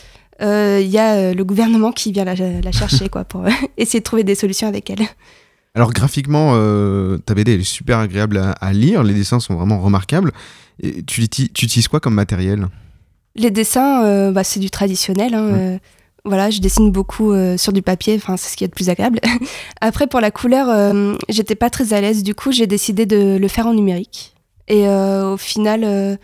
euh, 0.41 0.79
il 0.81 0.89
y 0.89 0.97
a 0.97 1.13
euh, 1.15 1.33
le 1.33 1.43
gouvernement 1.43 1.91
qui 1.91 2.11
vient 2.11 2.23
la, 2.25 2.33
la 2.35 2.71
chercher 2.71 3.09
quoi, 3.09 3.23
pour 3.23 3.45
euh, 3.45 3.49
essayer 3.77 3.99
de 3.99 4.03
trouver 4.03 4.23
des 4.23 4.35
solutions 4.35 4.67
avec 4.67 4.89
elle. 4.89 5.05
Alors 5.75 5.91
graphiquement, 5.91 6.53
euh, 6.55 7.17
ta 7.17 7.33
BD 7.33 7.53
elle 7.55 7.61
est 7.61 7.63
super 7.63 7.99
agréable 7.99 8.37
à, 8.37 8.51
à 8.51 8.73
lire. 8.73 9.03
Les 9.03 9.13
dessins 9.13 9.39
sont 9.39 9.55
vraiment 9.55 9.79
remarquables. 9.81 10.31
Et 10.81 11.03
tu, 11.03 11.21
uti- 11.21 11.51
tu 11.53 11.65
utilises 11.65 11.87
quoi 11.87 11.99
comme 11.99 12.13
matériel? 12.15 12.67
Les 13.35 13.51
dessins, 13.51 14.05
euh, 14.05 14.31
bah, 14.31 14.43
c'est 14.43 14.59
du 14.59 14.69
traditionnel. 14.69 15.33
hein, 15.33 15.43
euh, 15.53 15.77
voilà, 16.25 16.49
je 16.49 16.59
dessine 16.59 16.91
beaucoup 16.91 17.31
euh, 17.31 17.57
sur 17.57 17.73
du 17.73 17.81
papier, 17.81 18.15
enfin 18.15 18.37
c'est 18.37 18.49
ce 18.49 18.57
qui 18.57 18.63
est 18.63 18.67
le 18.67 18.73
plus 18.73 18.89
agréable. 18.89 19.19
Après 19.81 20.07
pour 20.07 20.21
la 20.21 20.31
couleur, 20.31 20.69
euh, 20.69 21.15
j'étais 21.29 21.55
pas 21.55 21.69
très 21.69 21.93
à 21.93 22.01
l'aise, 22.01 22.23
du 22.23 22.33
coup 22.35 22.51
j'ai 22.51 22.67
décidé 22.67 23.05
de 23.05 23.37
le 23.37 23.47
faire 23.47 23.67
en 23.67 23.73
numérique. 23.73 24.33
Et 24.67 24.87
euh, 24.87 25.33
au 25.33 25.37
final, 25.37 25.81
euh, 25.83 26.15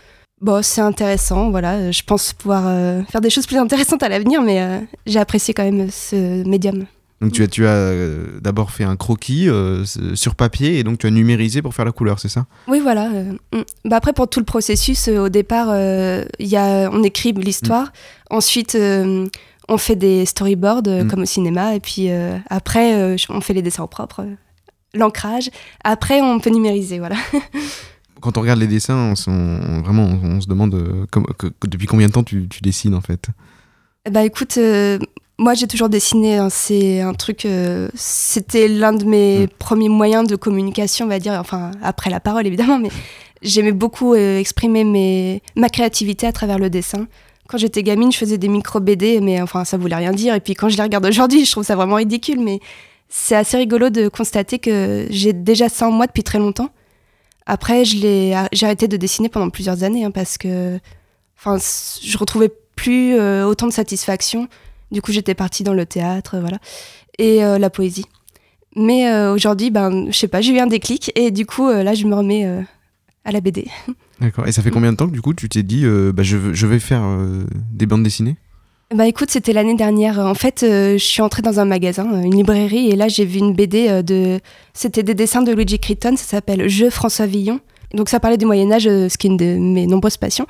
bon 0.42 0.64
c'est 0.64 0.82
intéressant, 0.82 1.50
voilà. 1.50 1.92
Je 1.92 2.02
pense 2.04 2.34
pouvoir 2.34 2.64
faire 3.10 3.22
des 3.22 3.30
choses 3.30 3.48
plus 3.48 3.58
intéressantes 3.58 4.04
à 4.04 4.10
l'avenir, 4.10 4.42
mais 4.42 4.88
j'ai 5.06 5.20
apprécié 5.20 5.54
quand 5.54 5.64
même 5.64 5.90
ce 5.92 6.48
médium. 6.48 6.86
Donc 7.22 7.34
tu 7.34 7.44
as, 7.44 7.48
tu 7.48 7.68
as 7.68 7.94
d'abord 8.42 8.72
fait 8.72 8.86
un 8.86 8.96
croquis 8.96 9.50
euh, 9.50 9.84
sur 10.16 10.36
papier 10.36 10.80
et 10.80 10.84
donc 10.84 11.00
tu 11.00 11.08
as 11.08 11.10
numérisé 11.10 11.62
pour 11.62 11.74
faire 11.74 11.86
la 11.86 11.92
couleur, 11.92 12.20
c'est 12.20 12.30
ça? 12.30 12.46
Oui, 12.68 12.80
voilà. 12.80 13.10
mm. 13.10 13.64
bah 13.86 13.98
après, 13.98 14.14
pour 14.14 14.30
tout 14.30 14.40
le 14.40 14.46
processus, 14.46 15.10
au 15.10 15.30
départ, 15.30 15.68
euh, 15.70 16.24
y 16.40 16.56
a, 16.56 16.90
on 16.92 17.04
écrit 17.04 17.34
l'histoire. 17.34 17.92
Ensuite, 18.30 18.76
euh, 18.76 19.28
on 19.70 19.78
fait 19.78 19.96
des 19.96 20.26
storyboards 20.26 20.84
euh, 20.88 21.04
Mm. 21.04 21.08
comme 21.10 21.22
au 21.22 21.26
cinéma. 21.26 21.76
Et 21.76 21.80
puis 21.80 22.10
euh, 22.10 22.38
après, 22.50 22.96
euh, 22.96 23.16
on 23.30 23.40
fait 23.42 23.54
les 23.54 23.62
dessins 23.62 23.84
au 23.84 23.88
propre, 23.88 24.22
euh, 24.22 24.36
l'ancrage. 24.94 25.50
Après, 25.84 26.20
on 26.22 26.40
peut 26.40 26.50
numériser, 26.50 27.00
voilà. 27.00 27.16
Quand 28.22 28.38
on 28.38 28.42
regarde 28.42 28.60
les 28.60 28.68
dessins, 28.68 29.14
on, 29.28 29.82
vraiment, 29.82 30.04
on, 30.04 30.38
on 30.38 30.42
se 30.42 30.48
demande 30.48 31.08
comme- 31.10 31.28
que- 31.38 31.48
que- 31.48 31.68
depuis 31.68 31.88
combien 31.88 32.08
de 32.08 32.12
temps 32.12 32.24
tu, 32.24 32.50
tu 32.50 32.60
dessines 32.62 32.94
en 32.96 33.00
fait? 33.02 33.28
Bah 34.12 34.26
écoute, 34.26 34.58
moi 35.38 35.54
j'ai 35.54 35.68
toujours 35.68 35.88
dessiné, 35.90 36.38
hein, 36.38 36.50
c'est 36.50 37.00
un 37.02 37.14
truc, 37.14 37.48
c'était 37.94 38.68
l'un 38.68 38.94
de 38.94 39.06
mes 39.06 39.48
premiers 39.60 39.90
moyens 39.90 40.28
de 40.28 40.36
communication, 40.36 41.06
on 41.06 41.10
va 41.10 41.20
dire, 41.20 41.34
enfin 41.40 41.72
après 41.84 42.10
la 42.10 42.20
parole 42.20 42.46
évidemment, 42.48 42.80
mais 42.80 42.90
j'aimais 43.42 43.72
beaucoup 43.72 44.16
exprimer 44.16 44.84
mes, 44.84 45.42
ma 45.56 45.70
créativité 45.70 46.28
à 46.28 46.32
travers 46.32 46.60
le 46.60 46.70
dessin. 46.70 47.08
Quand 47.50 47.58
j'étais 47.58 47.82
gamine, 47.82 48.12
je 48.12 48.18
faisais 48.18 48.38
des 48.38 48.48
micro-BD, 48.48 49.22
mais 49.22 49.42
enfin 49.42 49.66
ça 49.66 49.76
voulait 49.76 49.96
rien 49.96 50.12
dire, 50.12 50.36
et 50.36 50.40
puis 50.40 50.54
quand 50.54 50.70
je 50.70 50.78
les 50.78 50.84
regarde 50.84 51.06
aujourd'hui, 51.08 51.46
je 51.46 51.52
trouve 51.52 51.64
ça 51.64 51.76
vraiment 51.76 51.96
ridicule, 51.96 52.40
mais 52.40 52.60
c'est 53.08 53.36
assez 53.36 53.58
rigolo 53.58 53.90
de 53.90 54.08
constater 54.08 54.60
que 54.60 55.08
j'ai 55.10 55.34
déjà 55.34 55.68
ça 55.68 55.88
en 55.88 55.92
moi 55.92 56.06
depuis 56.06 56.22
très 56.22 56.38
longtemps. 56.38 56.70
Après, 57.48 57.84
j'ai 57.86 58.36
arrêté 58.36 58.88
de 58.88 58.96
dessiner 58.98 59.30
pendant 59.30 59.50
plusieurs 59.50 59.84
années, 59.84 60.06
hein, 60.06 60.12
parce 60.12 60.38
que 60.38 60.80
enfin, 61.40 61.58
je 62.04 62.18
retrouvais 62.20 62.52
plus 62.76 63.16
euh, 63.16 63.48
autant 63.48 63.66
de 63.66 63.74
satisfaction. 63.74 64.48
Du 64.92 65.02
coup, 65.02 65.12
j'étais 65.12 65.34
partie 65.34 65.64
dans 65.64 65.74
le 65.74 65.88
théâtre, 65.88 66.38
voilà, 66.38 66.60
et 67.18 67.44
euh, 67.44 67.58
la 67.58 67.72
poésie. 67.72 68.06
Mais 68.76 69.10
euh, 69.10 69.34
aujourd'hui, 69.34 69.72
ben, 69.72 70.12
je 70.12 70.16
sais 70.16 70.28
pas, 70.28 70.42
j'ai 70.42 70.54
eu 70.54 70.60
un 70.60 70.68
déclic 70.68 71.12
et 71.16 71.32
du 71.32 71.48
coup, 71.48 71.68
là, 71.68 71.96
je 71.96 72.06
me 72.06 72.14
remets 72.14 72.48
à 73.30 73.32
la 73.32 73.42
BD. 73.42 73.68
D'accord. 74.20 74.48
Et 74.48 74.52
ça 74.52 74.62
fait 74.62 74.70
combien 74.72 74.92
de 74.92 74.98
temps 74.98 75.08
que 75.08 75.14
du 75.14 75.22
coup 75.22 75.34
tu 75.34 75.48
t'es 75.48 75.64
dit 75.64 75.86
euh, 75.86 76.12
bah, 76.12 76.24
je, 76.24 76.36
veux- 76.38 76.54
je 76.54 76.68
vais 76.68 76.80
faire 76.80 77.02
euh, 77.04 77.44
des 77.72 77.86
bandes 77.86 78.04
dessinées? 78.04 78.36
Bah 78.94 79.08
écoute, 79.08 79.30
c'était 79.30 79.54
l'année 79.54 79.76
dernière. 79.76 80.18
En 80.20 80.34
fait, 80.34 80.64
euh, 80.64 80.94
je 80.98 81.04
suis 81.04 81.22
entrée 81.22 81.44
dans 81.44 81.60
un 81.60 81.66
magasin, 81.66 82.22
une 82.24 82.36
librairie, 82.36 82.90
et 82.90 82.96
là 82.96 83.08
j'ai 83.08 83.24
vu 83.24 83.38
une 83.40 83.54
BD 83.54 84.02
de. 84.04 84.40
C'était 84.74 85.04
des 85.04 85.14
dessins 85.14 85.44
de 85.44 85.52
Luigi 85.54 85.80
Criton, 85.80 86.16
ça 86.18 86.24
s'appelle 86.26 86.68
Je 86.68 86.90
François 86.90 87.28
Villon. 87.28 87.60
Donc 87.94 88.10
ça 88.10 88.20
parlait 88.20 88.38
du 88.38 88.46
Moyen 88.46 88.72
Âge, 88.72 88.88
euh, 88.88 89.08
ce 89.10 89.18
qui 89.18 89.28
est 89.28 89.30
une 89.30 89.38
de 89.38 89.58
mes 89.60 89.86
nombreuses 89.88 90.18
passions. 90.18 90.48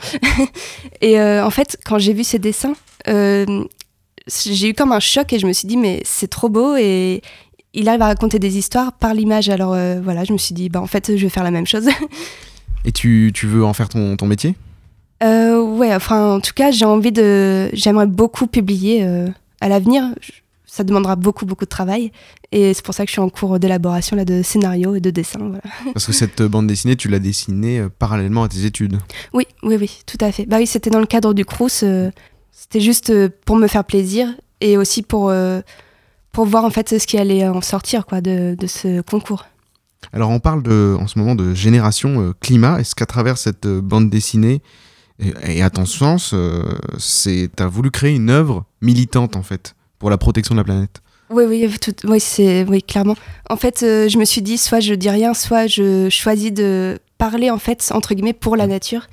et 1.01 1.19
en 1.21 1.49
fait, 1.49 1.77
quand 1.85 1.99
j'ai 1.99 2.13
vu 2.13 2.23
ces 2.23 2.39
dessins, 2.39 2.73
j'ai 3.05 4.69
eu 4.69 4.73
comme 4.73 4.91
un 4.91 4.99
choc 4.99 5.33
et 5.33 5.39
je 5.39 5.47
me 5.47 5.53
suis 5.53 5.67
dit 5.67 5.77
mais 5.77 6.01
c'est 6.05 6.27
trop 6.29 6.49
beau 6.49 6.75
et 6.77 7.21
il 7.73 7.87
arrive 7.89 8.01
à 8.01 8.07
raconter 8.07 8.39
des 8.39 8.57
histoires 8.57 8.93
par 8.93 9.13
l'image. 9.13 9.49
Alors 9.49 9.73
euh, 9.73 9.99
voilà, 10.03 10.23
je 10.23 10.33
me 10.33 10.37
suis 10.37 10.53
dit 10.55 10.69
bah 10.69 10.81
en 10.81 10.87
fait 10.87 11.15
je 11.17 11.21
vais 11.23 11.29
faire 11.29 11.43
la 11.43 11.51
même 11.51 11.67
chose. 11.67 11.87
Et 12.85 12.91
tu, 12.91 13.31
tu 13.33 13.47
veux 13.47 13.63
en 13.65 13.73
faire 13.73 13.89
ton, 13.89 14.15
ton 14.17 14.25
métier? 14.25 14.55
Euh, 15.21 15.61
ouais, 15.61 15.93
enfin, 15.93 16.35
en 16.35 16.39
tout 16.39 16.53
cas, 16.55 16.71
j'ai 16.71 16.85
envie 16.85 17.11
de. 17.11 17.69
J'aimerais 17.73 18.07
beaucoup 18.07 18.47
publier 18.47 19.03
euh, 19.03 19.27
à 19.59 19.67
l'avenir. 19.67 20.03
Ça 20.65 20.83
demandera 20.83 21.15
beaucoup, 21.15 21.45
beaucoup 21.45 21.65
de 21.65 21.69
travail. 21.69 22.11
Et 22.51 22.73
c'est 22.73 22.85
pour 22.85 22.93
ça 22.93 23.03
que 23.03 23.09
je 23.09 23.13
suis 23.13 23.21
en 23.21 23.29
cours 23.29 23.59
d'élaboration 23.59 24.15
là, 24.15 24.23
de 24.23 24.41
scénario 24.43 24.95
et 24.95 25.01
de 25.01 25.09
dessin. 25.09 25.39
Voilà. 25.39 25.61
Parce 25.93 26.05
que 26.05 26.13
cette 26.13 26.41
bande 26.41 26.67
dessinée, 26.67 26.95
tu 26.95 27.09
l'as 27.09 27.19
dessinée 27.19 27.79
euh, 27.79 27.89
parallèlement 27.89 28.43
à 28.43 28.47
tes 28.47 28.65
études. 28.65 28.97
Oui, 29.33 29.45
oui, 29.63 29.77
oui, 29.79 29.99
tout 30.05 30.17
à 30.21 30.31
fait. 30.31 30.45
Bah 30.45 30.57
oui, 30.57 30.67
c'était 30.67 30.89
dans 30.89 30.99
le 30.99 31.05
cadre 31.05 31.33
du 31.33 31.43
Crous. 31.43 31.83
euh, 31.83 32.11
c'était 32.51 32.79
juste 32.81 33.11
pour 33.45 33.55
me 33.55 33.67
faire 33.67 33.83
plaisir 33.83 34.29
et 34.61 34.77
aussi 34.77 35.01
pour, 35.01 35.31
pour 36.33 36.45
voir 36.45 36.65
en 36.65 36.69
fait 36.69 36.99
ce 36.99 37.07
qui 37.07 37.17
allait 37.17 37.47
en 37.47 37.61
sortir 37.61 38.05
quoi, 38.05 38.19
de, 38.19 38.53
de 38.59 38.67
ce 38.67 38.99
concours. 38.99 39.45
Alors 40.13 40.29
on 40.29 40.39
parle 40.39 40.63
de, 40.63 40.95
en 40.99 41.07
ce 41.07 41.19
moment 41.19 41.35
de 41.35 41.53
génération 41.53 42.21
euh, 42.21 42.33
climat. 42.39 42.79
Est-ce 42.79 42.95
qu'à 42.95 43.05
travers 43.05 43.37
cette 43.37 43.65
euh, 43.65 43.81
bande 43.81 44.09
dessinée, 44.09 44.61
et, 45.19 45.57
et 45.57 45.61
à 45.61 45.69
ton 45.69 45.85
sens, 45.85 46.31
euh, 46.33 46.63
c'est 46.97 47.49
as 47.59 47.67
voulu 47.67 47.91
créer 47.91 48.15
une 48.15 48.29
œuvre 48.29 48.65
militante 48.81 49.35
en 49.35 49.43
fait 49.43 49.75
pour 49.99 50.09
la 50.09 50.17
protection 50.17 50.55
de 50.55 50.59
la 50.59 50.63
planète? 50.63 51.01
Oui, 51.29 51.43
oui, 51.47 51.69
tout, 51.79 51.93
oui, 52.05 52.19
c'est, 52.19 52.65
oui, 52.67 52.81
clairement. 52.81 53.15
En 53.51 53.55
fait, 53.55 53.81
je 53.81 54.17
me 54.17 54.25
suis 54.25 54.41
dit, 54.41 54.57
soit 54.57 54.79
je 54.79 54.95
dis 54.95 55.11
rien, 55.11 55.35
soit 55.35 55.67
je 55.67 56.09
choisis 56.09 56.51
de 56.51 56.97
parler, 57.19 57.51
en 57.51 57.59
fait, 57.59 57.91
entre 57.93 58.15
guillemets, 58.15 58.33
pour 58.33 58.55
la 58.55 58.65
nature. 58.65 59.05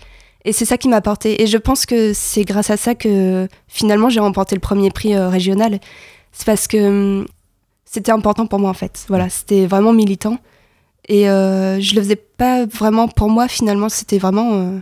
Et 0.46 0.52
c'est 0.52 0.64
ça 0.64 0.78
qui 0.78 0.88
m'a 0.88 0.96
apporté. 0.96 1.42
Et 1.42 1.46
je 1.46 1.58
pense 1.58 1.84
que 1.84 2.12
c'est 2.14 2.44
grâce 2.44 2.70
à 2.70 2.76
ça 2.78 2.94
que 2.94 3.48
finalement 3.66 4.08
j'ai 4.08 4.20
remporté 4.20 4.54
le 4.54 4.60
premier 4.60 4.90
prix 4.90 5.14
euh, 5.14 5.28
régional. 5.28 5.80
C'est 6.32 6.46
parce 6.46 6.68
que 6.68 7.18
hum, 7.18 7.26
c'était 7.84 8.12
important 8.12 8.46
pour 8.46 8.60
moi, 8.60 8.70
en 8.70 8.74
fait. 8.74 9.04
Voilà, 9.08 9.28
c'était 9.28 9.66
vraiment 9.66 9.92
militant. 9.92 10.38
Et 11.08 11.28
euh, 11.28 11.80
je 11.80 11.94
le 11.94 12.02
faisais 12.02 12.16
pas 12.16 12.66
vraiment 12.66 13.08
pour 13.08 13.30
moi, 13.30 13.48
finalement, 13.48 13.88
c'était 13.88 14.18
vraiment 14.18 14.54
euh, 14.54 14.78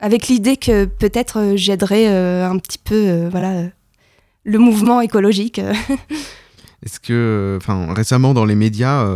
avec 0.00 0.28
l'idée 0.28 0.56
que 0.56 0.84
peut-être 0.84 1.38
euh, 1.38 1.56
j'aiderais 1.56 2.08
euh, 2.08 2.48
un 2.48 2.58
petit 2.58 2.78
peu, 2.78 3.28
voilà, 3.30 3.64
le 4.44 4.58
mouvement 4.58 5.00
écologique. 5.00 5.60
Est-ce 6.84 7.00
que, 7.00 7.58
enfin, 7.60 7.92
récemment 7.94 8.34
dans 8.34 8.44
les 8.44 8.54
médias, 8.54 9.06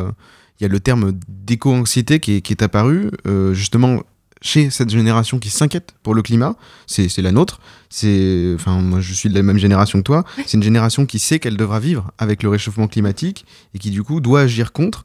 il 0.59 0.63
y 0.63 0.67
a 0.67 0.69
le 0.69 0.81
terme 0.81 1.13
d'éco-anxiété 1.29 2.19
qui 2.19 2.37
est, 2.37 2.41
qui 2.41 2.53
est 2.53 2.63
apparu, 2.63 3.11
justement 3.53 4.01
chez 4.43 4.71
cette 4.71 4.89
génération 4.89 5.39
qui 5.39 5.51
s'inquiète 5.51 5.95
pour 6.03 6.15
le 6.15 6.23
climat. 6.23 6.57
C'est 6.87 7.09
c'est 7.09 7.23
la 7.23 7.31
nôtre. 7.31 7.61
C'est, 7.91 8.53
enfin, 8.55 8.81
moi 8.81 9.01
je 9.01 9.13
suis 9.13 9.29
de 9.29 9.35
la 9.35 9.43
même 9.43 9.59
génération 9.59 9.99
que 9.99 10.05
toi. 10.05 10.25
C'est 10.47 10.57
une 10.57 10.63
génération 10.63 11.05
qui 11.07 11.19
sait 11.19 11.39
qu'elle 11.39 11.59
devra 11.59 11.79
vivre 11.79 12.11
avec 12.19 12.43
le 12.43 12.49
réchauffement 12.49 12.89
climatique 12.89 13.45
et 13.75 13.79
qui 13.79 13.91
du 13.91 14.03
coup 14.03 14.21
doit 14.21 14.41
agir 14.41 14.73
contre. 14.73 15.05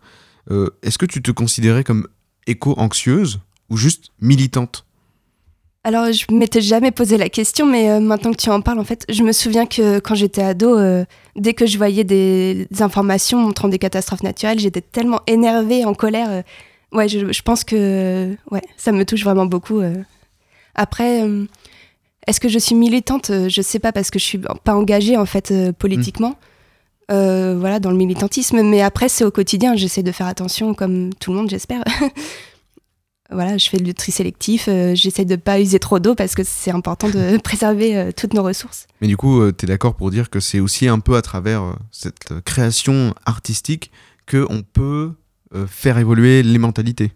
Euh, 0.51 0.69
Est-ce 0.83 0.97
que 0.97 1.05
tu 1.05 1.21
te 1.21 1.31
considérais 1.31 1.83
comme 1.83 2.07
éco-anxieuse 2.47 3.39
ou 3.69 3.77
juste 3.77 4.09
militante? 4.21 4.85
Alors, 5.83 6.11
je 6.11 6.25
m'étais 6.33 6.61
jamais 6.61 6.89
posé 6.91 7.15
la 7.17 7.29
question, 7.29 7.67
mais 7.67 7.91
euh, 7.91 7.99
maintenant 7.99 8.31
que 8.31 8.37
tu 8.41 8.49
en 8.49 8.59
parles, 8.61 8.79
en 8.79 8.83
fait, 8.83 9.05
je 9.07 9.21
me 9.21 9.31
souviens 9.31 9.67
que 9.67 9.99
quand 9.99 10.15
j'étais 10.15 10.41
ado, 10.41 10.77
euh, 10.77 11.05
dès 11.35 11.53
que 11.53 11.67
je 11.67 11.77
voyais 11.77 12.03
des, 12.03 12.67
des 12.71 12.81
informations 12.81 13.37
montrant 13.39 13.67
des 13.67 13.77
catastrophes 13.77 14.23
naturelles, 14.23 14.59
j'étais 14.59 14.81
tellement 14.81 15.21
énervée, 15.27 15.85
en 15.85 15.93
colère. 15.93 16.29
euh, 16.31 16.41
ouais, 16.91 17.07
je, 17.07 17.31
je 17.31 17.41
pense 17.43 17.63
que 17.63 18.35
ouais, 18.49 18.63
ça 18.77 18.91
me 18.91 19.05
touche 19.05 19.23
vraiment 19.23 19.45
beaucoup. 19.45 19.81
Après, 20.73 21.21
est-ce 22.25 22.39
que 22.39 22.49
je 22.49 22.57
suis 22.59 22.75
militante? 22.75 23.31
Je 23.47 23.61
sais 23.61 23.79
pas 23.79 23.91
parce 23.91 24.09
que 24.09 24.17
je 24.17 24.25
suis 24.25 24.39
pas 24.39 24.73
engagée 24.75 25.17
en 25.17 25.25
fait 25.25 25.53
politiquement. 25.77 26.35
Euh, 27.11 27.55
voilà, 27.59 27.79
dans 27.79 27.91
le 27.91 27.97
militantisme, 27.97 28.61
mais 28.63 28.81
après 28.81 29.09
c'est 29.09 29.23
au 29.23 29.31
quotidien. 29.31 29.75
J'essaie 29.75 30.03
de 30.03 30.11
faire 30.11 30.27
attention, 30.27 30.73
comme 30.73 31.13
tout 31.13 31.31
le 31.31 31.37
monde, 31.37 31.49
j'espère. 31.49 31.83
voilà, 33.31 33.57
je 33.57 33.69
fais 33.69 33.77
du 33.77 33.93
tri 33.93 34.11
sélectif. 34.11 34.65
euh, 34.67 34.95
J'essaie 34.95 35.25
de 35.25 35.35
pas 35.35 35.59
user 35.59 35.79
trop 35.79 35.99
d'eau 35.99 36.15
parce 36.15 36.33
que 36.35 36.41
c'est 36.43 36.71
important 36.71 37.09
de 37.09 37.37
préserver 37.43 37.95
euh, 37.95 38.11
toutes 38.15 38.33
nos 38.33 38.43
ressources. 38.43 38.87
Mais 39.01 39.07
du 39.07 39.17
coup, 39.17 39.51
tu 39.51 39.65
es 39.65 39.67
d'accord 39.67 39.95
pour 39.95 40.09
dire 40.09 40.29
que 40.29 40.39
c'est 40.39 40.59
aussi 40.59 40.87
un 40.87 40.99
peu 40.99 41.15
à 41.15 41.21
travers 41.21 41.75
cette 41.91 42.41
création 42.43 43.13
artistique 43.25 43.91
que 44.25 44.45
on 44.49 44.63
peut 44.63 45.11
faire 45.67 45.97
évoluer 45.99 46.43
les 46.43 46.57
mentalités? 46.57 47.11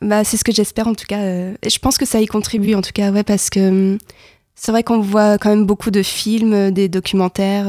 Bah, 0.00 0.24
c'est 0.24 0.36
ce 0.36 0.42
que 0.42 0.50
j'espère 0.52 0.88
en 0.88 0.94
tout 0.94 1.04
cas. 1.06 1.20
et 1.20 1.70
je 1.70 1.78
pense 1.78 1.96
que 1.96 2.06
ça 2.06 2.20
y 2.20 2.26
contribue 2.26 2.74
en 2.74 2.82
tout 2.82 2.90
cas, 2.92 3.12
ouais, 3.12 3.22
parce 3.22 3.50
que 3.50 3.92
hum, 3.92 3.98
c'est 4.56 4.72
vrai 4.72 4.82
qu'on 4.82 5.00
voit 5.00 5.38
quand 5.38 5.50
même 5.50 5.64
beaucoup 5.66 5.90
de 5.92 6.02
films, 6.02 6.72
des 6.72 6.88
documentaires, 6.88 7.66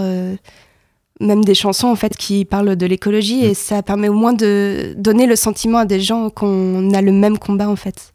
même 1.21 1.43
des 1.43 1.55
chansons 1.55 1.87
en 1.87 1.95
fait 1.95 2.15
qui 2.17 2.43
parlent 2.45 2.75
de 2.75 2.85
l'écologie 2.85 3.45
et 3.45 3.53
ça 3.53 3.83
permet 3.83 4.09
au 4.09 4.13
moins 4.13 4.33
de 4.33 4.93
donner 4.97 5.27
le 5.27 5.35
sentiment 5.35 5.79
à 5.79 5.85
des 5.85 5.99
gens 6.01 6.29
qu'on 6.29 6.93
a 6.93 7.01
le 7.01 7.11
même 7.11 7.37
combat 7.37 7.69
en 7.69 7.75
fait. 7.75 8.11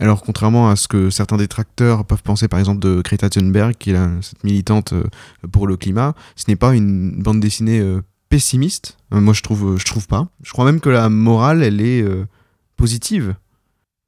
Alors, 0.00 0.22
contrairement 0.22 0.70
à 0.70 0.76
ce 0.76 0.88
que 0.88 1.10
certains 1.10 1.36
détracteurs 1.36 2.04
peuvent 2.04 2.22
penser, 2.22 2.48
par 2.48 2.58
exemple, 2.58 2.80
de 2.80 3.00
Greta 3.02 3.28
Thunberg, 3.30 3.74
qui 3.78 3.90
est 3.90 3.92
la- 3.92 4.10
cette 4.22 4.42
militante 4.42 4.92
euh, 4.92 5.04
pour 5.52 5.66
le 5.68 5.76
climat, 5.76 6.14
ce 6.34 6.44
n'est 6.48 6.56
pas 6.56 6.74
une 6.74 7.22
bande 7.22 7.38
dessinée 7.40 7.78
euh, 7.78 8.02
pessimiste. 8.28 8.96
Euh, 9.14 9.20
moi, 9.20 9.34
je 9.34 9.42
trouve, 9.42 9.76
je 9.78 9.84
trouve 9.84 10.06
pas. 10.08 10.26
Je 10.42 10.50
crois 10.52 10.64
même 10.64 10.80
que 10.80 10.88
la 10.88 11.08
morale, 11.08 11.62
elle 11.62 11.80
est 11.80 12.02
euh, 12.02 12.26
positive. 12.76 13.34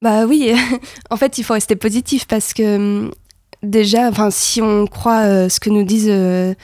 Bah 0.03 0.27
oui, 0.27 0.53
en 1.11 1.17
fait, 1.17 1.39
il 1.39 1.45
faut 1.45 1.55
rester 1.55 1.77
positif 1.77 2.27
parce 2.27 2.53
que 2.53 2.77
hum, 2.77 3.11
déjà, 3.63 4.09
enfin, 4.09 4.31
si 4.31 4.61
on 4.63 4.87
croit 4.87 5.21
euh, 5.25 5.49
ce 5.49 5.61
que 5.61 5.71
nous 5.71 5.85
disent 5.85 6.09
euh, 6.09 6.55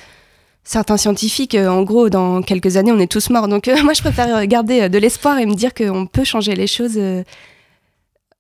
certains 0.67 0.97
scientifiques, 0.99 1.55
euh, 1.55 1.69
en 1.69 1.83
gros, 1.83 2.11
dans 2.11 2.43
quelques 2.43 2.77
années, 2.77 2.93
on 2.93 2.99
est 2.99 3.11
tous 3.11 3.31
morts. 3.31 3.49
Donc, 3.49 3.69
euh, 3.69 3.81
moi, 3.85 3.93
je 3.95 4.03
préfère 4.03 4.47
garder 4.47 4.83
euh, 4.83 4.89
de 4.89 4.99
l'espoir 4.99 5.39
et 5.39 5.47
me 5.47 5.55
dire 5.55 5.73
qu'on 5.73 6.07
peut 6.07 6.25
changer 6.25 6.55
les 6.55 6.67
choses. 6.67 6.99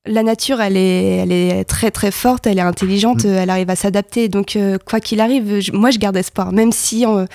la 0.08 0.22
nature, 0.22 0.60
elle 0.60 0.76
est, 0.76 1.16
elle 1.16 1.32
est 1.32 1.64
très 1.64 1.90
très 1.90 2.10
forte, 2.12 2.46
elle 2.46 2.58
est 2.58 2.62
intelligente, 2.62 3.24
euh, 3.24 3.40
elle 3.42 3.50
arrive 3.50 3.70
à 3.70 3.76
s'adapter. 3.76 4.28
Donc, 4.28 4.54
euh, 4.56 4.78
quoi 4.84 5.00
qu'il 5.00 5.20
arrive, 5.20 5.60
je- 5.60 5.72
moi, 5.72 5.90
je 5.90 5.98
garde 5.98 6.16
espoir, 6.16 6.52
même 6.52 6.70
si 6.72 7.04
on, 7.06 7.26